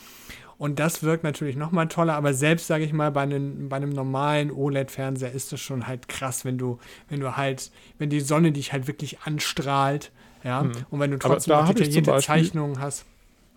[0.59, 3.91] Und das wirkt natürlich nochmal toller, aber selbst, sage ich mal, bei einem, bei einem
[3.91, 8.53] normalen OLED-Fernseher ist das schon halt krass, wenn du, wenn du halt, wenn die Sonne
[8.53, 10.13] dich halt wirklich anstrahlt,
[10.45, 13.05] ja, und wenn du Aber trotzdem da ich zum detaillierte Beispiel- Zeichnungen hast.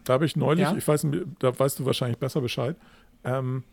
[0.03, 0.75] Da habe ich neulich, Ja?
[0.75, 2.75] ich weiß nicht, da weißt du wahrscheinlich besser Bescheid,
[3.23, 3.63] ähm,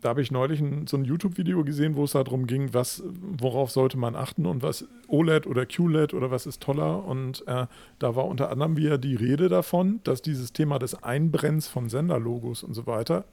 [0.00, 3.70] da habe ich neulich ein, so ein YouTube-Video gesehen, wo es darum ging, was, worauf
[3.70, 7.04] sollte man achten und was OLED oder QLED oder was ist toller.
[7.04, 7.66] Und äh,
[7.98, 12.62] da war unter anderem wieder die Rede davon, dass dieses Thema des Einbrennens von Senderlogos
[12.62, 13.24] und so weiter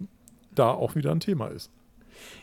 [0.54, 1.72] da auch wieder ein Thema ist.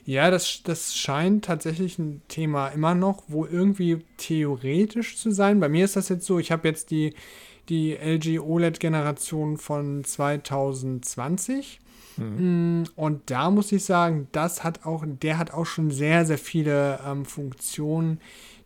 [0.05, 5.61] Ja, das, das scheint tatsächlich ein Thema immer noch, wo irgendwie theoretisch zu sein.
[5.61, 7.15] Bei mir ist das jetzt so, ich habe jetzt die,
[7.69, 11.81] die LG OLED-Generation von 2020.
[12.17, 16.39] Mm, Und da muss ich sagen, das hat auch, der hat auch schon sehr, sehr
[16.39, 18.21] viele ähm, Funktionen,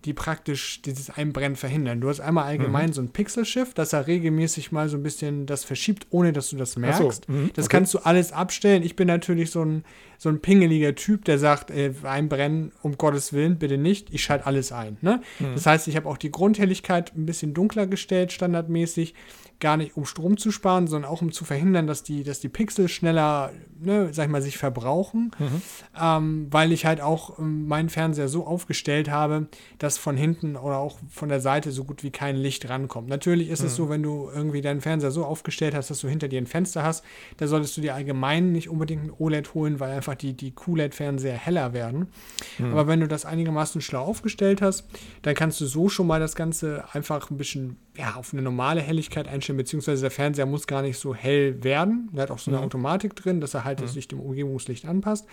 [0.04, 2.00] die praktisch dieses Einbrennen verhindern.
[2.00, 5.64] Du hast einmal allgemein so ein Pixel-Shift, dass er regelmäßig mal so ein bisschen das
[5.64, 7.28] verschiebt, ohne dass du das so, merkst.
[7.28, 7.76] mhm, Das okay.
[7.78, 8.84] kannst du alles abstellen.
[8.84, 9.82] Ich bin natürlich so ein,
[10.16, 14.14] so ein pingeliger Typ, der sagt, äh, einbrennen, um Gottes Willen, bitte nicht.
[14.14, 14.98] Ich schalte alles ein.
[15.00, 15.20] Ne?
[15.54, 19.14] Das heißt, ich habe auch die Grundhelligkeit ein bisschen dunkler gestellt, standardmäßig.
[19.60, 22.48] Gar nicht, um Strom zu sparen, sondern auch um zu verhindern, dass die, dass die
[22.48, 25.62] Pixel schneller ne, sag ich mal, sich verbrauchen, Mhm.
[26.00, 29.46] ähm, weil ich halt auch ähm, meinen Fernseher so aufgestellt habe,
[29.78, 33.08] dass von hinten oder auch von der Seite so gut wie kein Licht rankommt.
[33.08, 36.28] Natürlich ist es so, wenn du irgendwie deinen Fernseher so aufgestellt hast, dass du hinter
[36.28, 37.04] dir ein Fenster hast,
[37.36, 41.34] da solltest du dir allgemein nicht unbedingt ein OLED holen, weil einfach die, die QLED-Fernseher
[41.36, 42.08] heller werden.
[42.60, 44.84] Aber wenn du das einigermaßen schlau aufgestellt hast,
[45.22, 48.80] dann kannst du so schon mal das Ganze einfach ein bisschen ja, auf eine normale
[48.80, 52.08] Helligkeit einstellen, beziehungsweise der Fernseher muss gar nicht so hell werden.
[52.12, 55.26] Der hat auch so eine Automatik drin, dass er halt das Licht dem Umgebungslicht anpasst.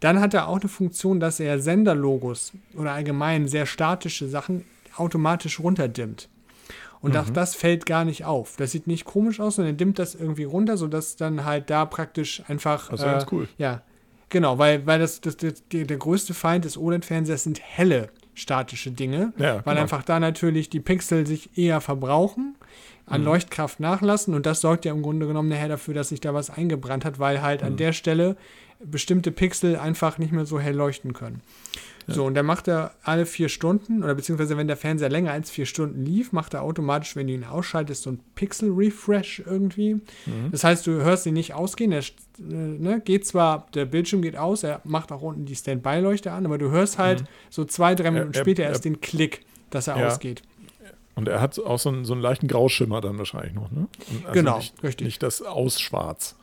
[0.00, 4.66] Dann hat er auch eine Funktion, dass er Senderlogos oder allgemein sehr statische Sachen
[4.96, 6.28] automatisch runterdimmt.
[7.00, 8.56] Und auch das fällt gar nicht auf.
[8.58, 11.86] Das sieht nicht komisch aus, sondern er dimmt das irgendwie runter, sodass dann halt da
[11.86, 12.90] praktisch einfach.
[12.90, 13.48] Das ist ganz cool.
[13.56, 13.80] Ja,
[14.28, 18.10] genau, weil, weil das, das, das, der, der größte Feind des OLED-Fernsehers sind helle
[18.40, 19.82] statische Dinge, Ja, weil genau.
[19.82, 22.56] einfach da natürlich die Pixel sich eher verbrauchen,
[23.06, 23.12] Mhm.
[23.14, 26.32] an Leuchtkraft nachlassen und das sorgt ja im Grunde genommen nachher dafür, dass sich da
[26.34, 27.66] was eingebrannt hat, weil halt Mhm.
[27.68, 28.36] an der Stelle
[28.82, 31.42] bestimmte Pixel einfach nicht mehr so hell leuchten können.
[32.12, 35.50] So, und dann macht er alle vier Stunden, oder beziehungsweise wenn der Fernseher länger als
[35.50, 39.94] vier Stunden lief, macht er automatisch, wenn du ihn ausschaltest, so ein Pixel-Refresh irgendwie.
[39.94, 40.50] Mhm.
[40.52, 42.02] Das heißt, du hörst ihn nicht ausgehen, er äh,
[42.38, 46.58] ne, geht zwar, der Bildschirm geht aus, er macht auch unten die Standby-Leuchte an, aber
[46.58, 48.34] du hörst halt so zwei, drei Minuten Mhm.
[48.34, 50.06] er- später er- erst den Klick, dass er Ja.
[50.08, 50.42] ausgeht.
[51.16, 53.88] Und er hat auch so einen, so einen leichten Grauschimmer dann wahrscheinlich noch, ne?
[54.22, 55.04] Also Genau, nicht, richtig.
[55.04, 56.36] Nicht das Ausschwarz.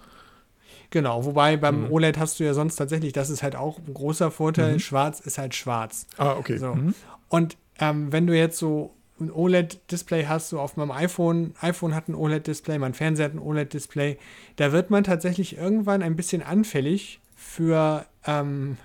[0.89, 1.91] Genau, wobei beim Mhm.
[1.91, 5.37] OLED hast du ja sonst tatsächlich, das ist halt auch ein großer Vorteil, schwarz ist
[5.37, 6.07] halt schwarz.
[6.17, 6.57] Ah, okay.
[6.57, 6.75] So.
[6.75, 6.93] Mhm.
[7.29, 12.07] Und ähm, wenn du jetzt so ein OLED-Display hast, so auf meinem iPhone, iPhone hat
[12.07, 14.17] ein OLED-Display, mein Fernseher hat ein OLED-Display,
[14.55, 18.77] da wird man tatsächlich irgendwann ein bisschen anfällig für ähm,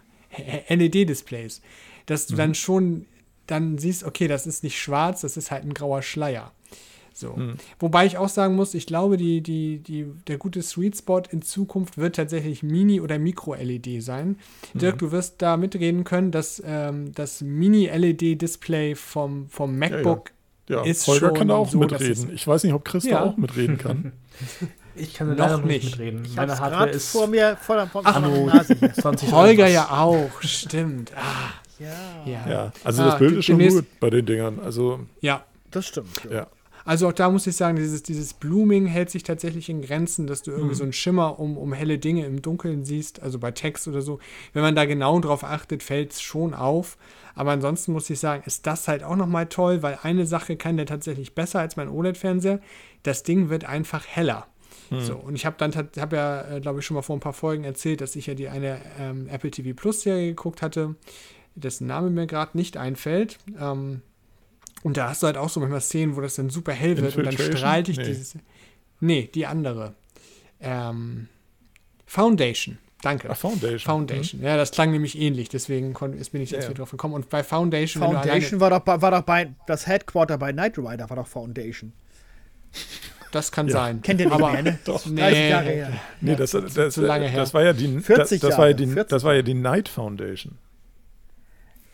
[0.68, 1.60] LED-Displays.
[2.06, 3.06] Dass du dann schon
[3.46, 6.52] dann siehst, okay, das ist nicht schwarz, das ist halt ein grauer Schleier.
[7.14, 7.38] So.
[7.78, 11.42] Wobei ich auch sagen muss, ich glaube, die, die, die, der gute Sweet Spot in
[11.42, 14.38] Zukunft wird tatsächlich Mini- oder Micro-LED sein.
[14.74, 20.30] Dirk, du wirst da mitreden können, dass ähm, das Mini-LED-Display vom, vom MacBook
[20.68, 22.30] Ja, ist Holger schon kann da auch so, mitreden.
[22.34, 23.20] Ich weiß nicht, ob Chris Ja.
[23.20, 24.12] da auch mitreden kann.
[24.94, 25.96] Ich kann Noch leider noch nicht nicht.
[25.98, 26.22] mitreden.
[26.26, 28.44] Ich Meine Hardware ist vor mir, vor der, vor Ach, meiner du.
[28.44, 28.92] Nase hier.
[28.92, 31.12] 20 Holger ja auch, stimmt.
[31.16, 31.86] Ah, Ja,
[32.30, 32.50] ja.
[32.50, 34.58] Ja, also Ah, das Bild ist schon gut bei den Dingern.
[34.62, 36.10] Also, Ja, das stimmt.
[36.30, 36.46] Ja.
[36.84, 40.42] Also auch da muss ich sagen, dieses, dieses Blooming hält sich tatsächlich in Grenzen, dass
[40.42, 43.86] du irgendwie so einen Schimmer um, um helle Dinge im Dunkeln siehst, also bei Text
[43.88, 44.18] oder so.
[44.52, 46.96] Wenn man da genau drauf achtet, fällt es schon auf.
[47.34, 50.76] Aber ansonsten muss ich sagen, ist das halt auch nochmal toll, weil eine Sache kann
[50.76, 52.60] der tatsächlich besser als mein OLED-Fernseher.
[53.02, 54.46] Das Ding wird einfach heller.
[55.00, 57.32] So, und ich habe dann habe ja, äh, glaube ich, schon mal vor ein paar
[57.32, 60.96] Folgen erzählt, dass ich ja die eine ähm, Apple TV Plus Serie geguckt hatte,
[61.54, 63.38] dessen Name mir gerade nicht einfällt.
[63.58, 64.02] Ähm,
[64.82, 67.16] und da hast du halt auch so manchmal Szenen, wo das dann super hell wird
[67.16, 68.04] und dann strahlt dich Nee.
[68.04, 68.36] dieses.
[69.00, 69.94] Nee, die andere.
[70.60, 71.28] Ähm,
[72.06, 72.78] Foundation.
[73.02, 73.28] Danke.
[73.30, 73.80] Ach, Foundation.
[73.80, 74.42] Foundation.
[74.42, 77.14] Ja, das klang nämlich ähnlich, deswegen kon, ist, bin ich jetzt Ja, wieder drauf gekommen.
[77.14, 81.10] Und bei Foundation, Foundation war doch, bei, war doch bei, das Headquarter bei Knight Rider
[81.10, 81.92] war doch Foundation.
[83.32, 83.72] das kann Ja.
[83.72, 84.02] sein.
[84.02, 84.78] Kennt ihr nicht Aber, mehr, ne?
[84.84, 85.02] Doch.
[85.02, 85.16] 30
[85.50, 85.92] Jahre her.
[86.20, 87.40] Nee, das, das, zu lange her.
[87.40, 89.10] das war ja die, 40 das, das war ja Jahre, die, 40.
[89.10, 90.58] das war ja die Night Foundation.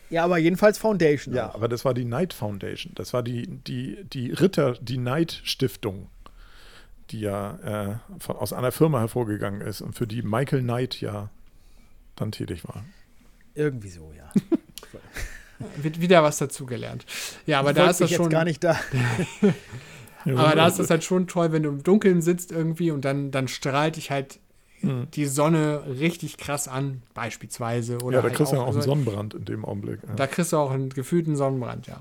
[0.09, 1.35] Ja, aber jedenfalls Foundation.
[1.35, 1.55] Ja, auch.
[1.55, 2.93] aber das war die Night Foundation.
[2.95, 6.09] Das war die, die, die Ritter, die Night Stiftung,
[7.11, 7.55] die ja
[7.91, 11.29] äh, von, aus einer Firma hervorgegangen ist und für die Michael Knight ja
[12.15, 12.83] dann tätig war.
[13.55, 14.31] Irgendwie so, ja.
[15.77, 17.05] wird wieder was dazugelernt.
[17.45, 18.23] Ja, aber Ich da ist das schon.
[18.25, 18.79] jetzt gar nicht da.
[20.25, 23.05] Aber da so- ist das halt schon toll, wenn du im Dunkeln sitzt irgendwie und
[23.05, 24.39] dann, dann strahlt dich halt
[24.81, 25.07] Hm.
[25.13, 27.97] die Sonne richtig krass an, beispielsweise.
[28.01, 29.99] Oder ja, da halt kriegst du ja auch einen Sonnenbrand in dem Augenblick.
[30.07, 30.15] Ja.
[30.15, 31.99] Da kriegst du auch einen gefühlten Sonnenbrand, ja.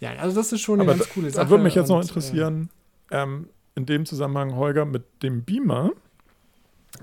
[0.00, 1.50] Ja, also das ist schon eine Aber ganz da, coole da Sache.
[1.50, 2.70] würde mich jetzt noch und, äh, interessieren,
[3.10, 5.92] ähm, in dem Zusammenhang, Holger, mit dem Beamer.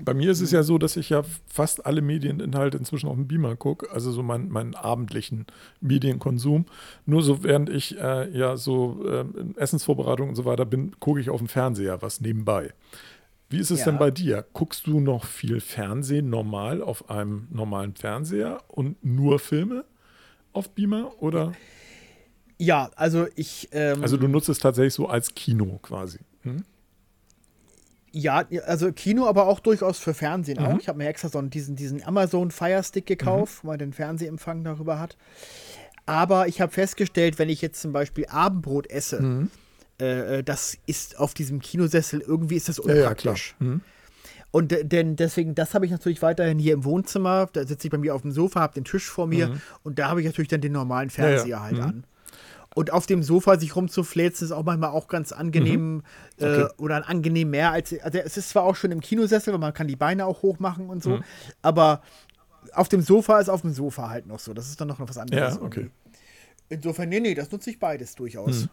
[0.00, 3.26] Bei mir ist es ja so, dass ich ja fast alle Medieninhalte inzwischen auf dem
[3.26, 5.46] Beamer gucke, also so mein, meinen abendlichen
[5.80, 6.66] Medienkonsum.
[7.06, 11.20] Nur so während ich äh, ja so äh, in Essensvorbereitung und so weiter bin, gucke
[11.20, 12.72] ich auf dem Fernseher was nebenbei.
[13.50, 13.86] Wie ist es Ja.
[13.86, 14.44] denn bei dir?
[14.52, 19.84] Guckst du noch viel Fernsehen normal auf einem normalen Fernseher und nur Filme
[20.52, 21.12] auf Beamer?
[21.22, 21.52] Oder?
[22.58, 23.68] Ja, also ich.
[23.72, 26.18] Ähm, Also du nutzt es tatsächlich so als Kino quasi.
[26.42, 26.64] Hm?
[28.10, 30.66] Ja, also Kino, aber auch durchaus für Fernsehen Mhm.
[30.66, 30.78] auch.
[30.80, 33.92] Ich habe mir extra so einen- diesen, diesen Amazon Fire Stick gekauft, wo man den
[33.92, 35.16] Fernsehempfang darüber hat.
[36.04, 39.50] Aber ich habe festgestellt, wenn ich jetzt zum Beispiel Abendbrot esse, Mhm.
[40.00, 43.10] Äh, äh, das ist auf diesem Kinosessel, irgendwie ist das Ja, ja, klar.
[43.10, 43.54] unpraktisch.
[43.58, 43.80] Hm?
[44.50, 47.48] Und de- denn deswegen, das habe ich natürlich weiterhin hier im Wohnzimmer.
[47.52, 50.08] Da sitze ich bei mir auf dem Sofa, habe den Tisch vor mir und da
[50.08, 51.62] habe ich natürlich dann den normalen Fernseher Mhm.
[51.62, 51.82] halt Mhm.
[51.82, 52.04] an.
[52.74, 56.02] Und auf dem Sofa sich rumzufläzen ist auch manchmal auch ganz angenehm
[56.38, 56.72] äh, Okay.
[56.78, 57.92] oder angenehm mehr als.
[58.00, 60.58] Also es ist zwar auch schon im Kinosessel, weil man kann die Beine auch hoch
[60.60, 61.24] machen und so, Mhm.
[61.60, 62.02] aber
[62.74, 64.54] auf dem Sofa ist auf dem Sofa halt noch so.
[64.54, 65.56] Das ist dann noch was anderes.
[65.56, 65.90] Ja, okay.
[66.68, 68.62] Insofern, nee, nee, das nutze ich beides durchaus.
[68.64, 68.68] Mhm.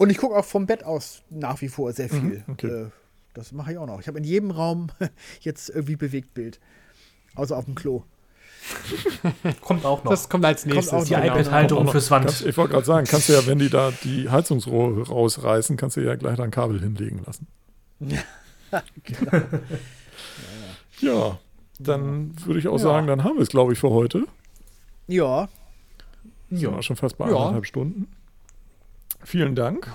[0.00, 2.42] Und ich gucke auch vom Bett aus nach wie vor sehr viel.
[2.48, 2.66] okay.
[2.66, 2.86] Äh,
[3.34, 4.00] das mache ich auch noch.
[4.00, 4.88] Ich habe in jedem Raum
[5.42, 6.58] jetzt irgendwie Bewegtbild.
[7.34, 8.02] Außer auf dem Klo.
[9.60, 10.10] Kommt auch noch.
[10.10, 10.92] Das kommt als nächstes.
[10.92, 11.20] auch die noch.
[11.22, 11.34] genau.
[11.34, 12.48] iPad-Halterung Auch fürs Kannst, Wand.
[12.50, 16.00] ich wollte gerade sagen, kannst du ja, wenn die da die Heizungsrohre rausreißen, kannst du
[16.00, 17.46] ja gleich da ein Kabel hinlegen lassen.
[21.00, 21.38] Ja,
[21.78, 22.78] dann würde ich auch Ja.
[22.78, 24.26] sagen, dann haben wir es, glaube ich, für heute.
[25.08, 25.48] Ja,
[26.50, 27.36] Sind wir schon fast bei Ja.
[27.36, 28.08] anderthalb Stunden.
[29.22, 29.90] Vielen Dank.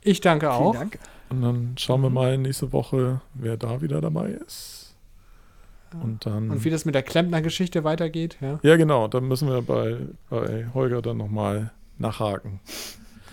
[0.00, 0.74] Ich danke vielen auch.
[0.74, 0.98] Dank.
[1.30, 4.94] Und dann schauen wir mal nächste Woche, wer da wieder dabei ist.
[6.02, 6.50] Und dann.
[6.50, 8.58] Und wie das mit der Klempner-Geschichte weitergeht, ja.
[8.62, 9.98] ja, genau, dann müssen wir bei,
[10.30, 12.60] bei Holger dann nochmal nachhaken.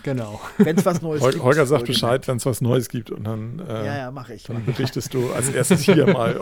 [0.02, 0.40] Genau.
[0.58, 1.42] Wenn es was Neues Hol gibt.
[1.44, 1.86] Holger sagt.
[1.86, 3.10] Bescheid, wenn es was Neues gibt.
[3.10, 4.44] Und dann, äh, Ja, ja, mache ich.
[4.44, 6.40] dann berichtest du als erstes hier mal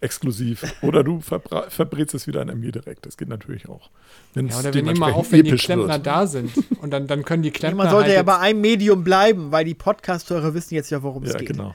[0.00, 0.64] exklusiv.
[0.82, 3.06] Oder du verbrätst es wieder an mir direkt.
[3.06, 3.90] Das geht natürlich auch.
[4.34, 6.06] Wenn's Ja, oder wir nehmen mal auf, wenn die Klempner wird.
[6.06, 6.52] da sind.
[6.80, 7.84] Und dann, dann können die Klempner.
[7.84, 11.22] man sollte halt ja bei einem Medium bleiben, weil die Podcast-Hörer wissen jetzt ja, worum
[11.24, 11.48] es Ja, geht.
[11.48, 11.74] genau.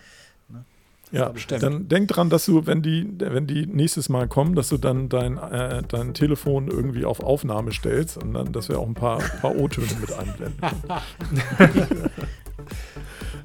[1.11, 1.63] Ja, bestimmt.
[1.63, 5.09] dann denk dran, dass du, wenn die, wenn die nächstes Mal kommen, dass du dann
[5.09, 9.19] dein, äh, dein Telefon irgendwie auf Aufnahme stellst und dann, dass wir auch ein paar,
[9.19, 10.59] paar O-Töne mit einblenden.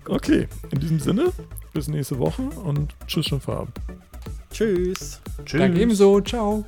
[0.08, 1.32] okay, in diesem Sinne,
[1.72, 3.68] bis nächste Woche und tschüss schon vorab.
[4.50, 5.20] Tschüss.
[5.44, 5.60] Tschüss.
[5.60, 6.20] Danke ebenso.
[6.20, 6.64] Ciao.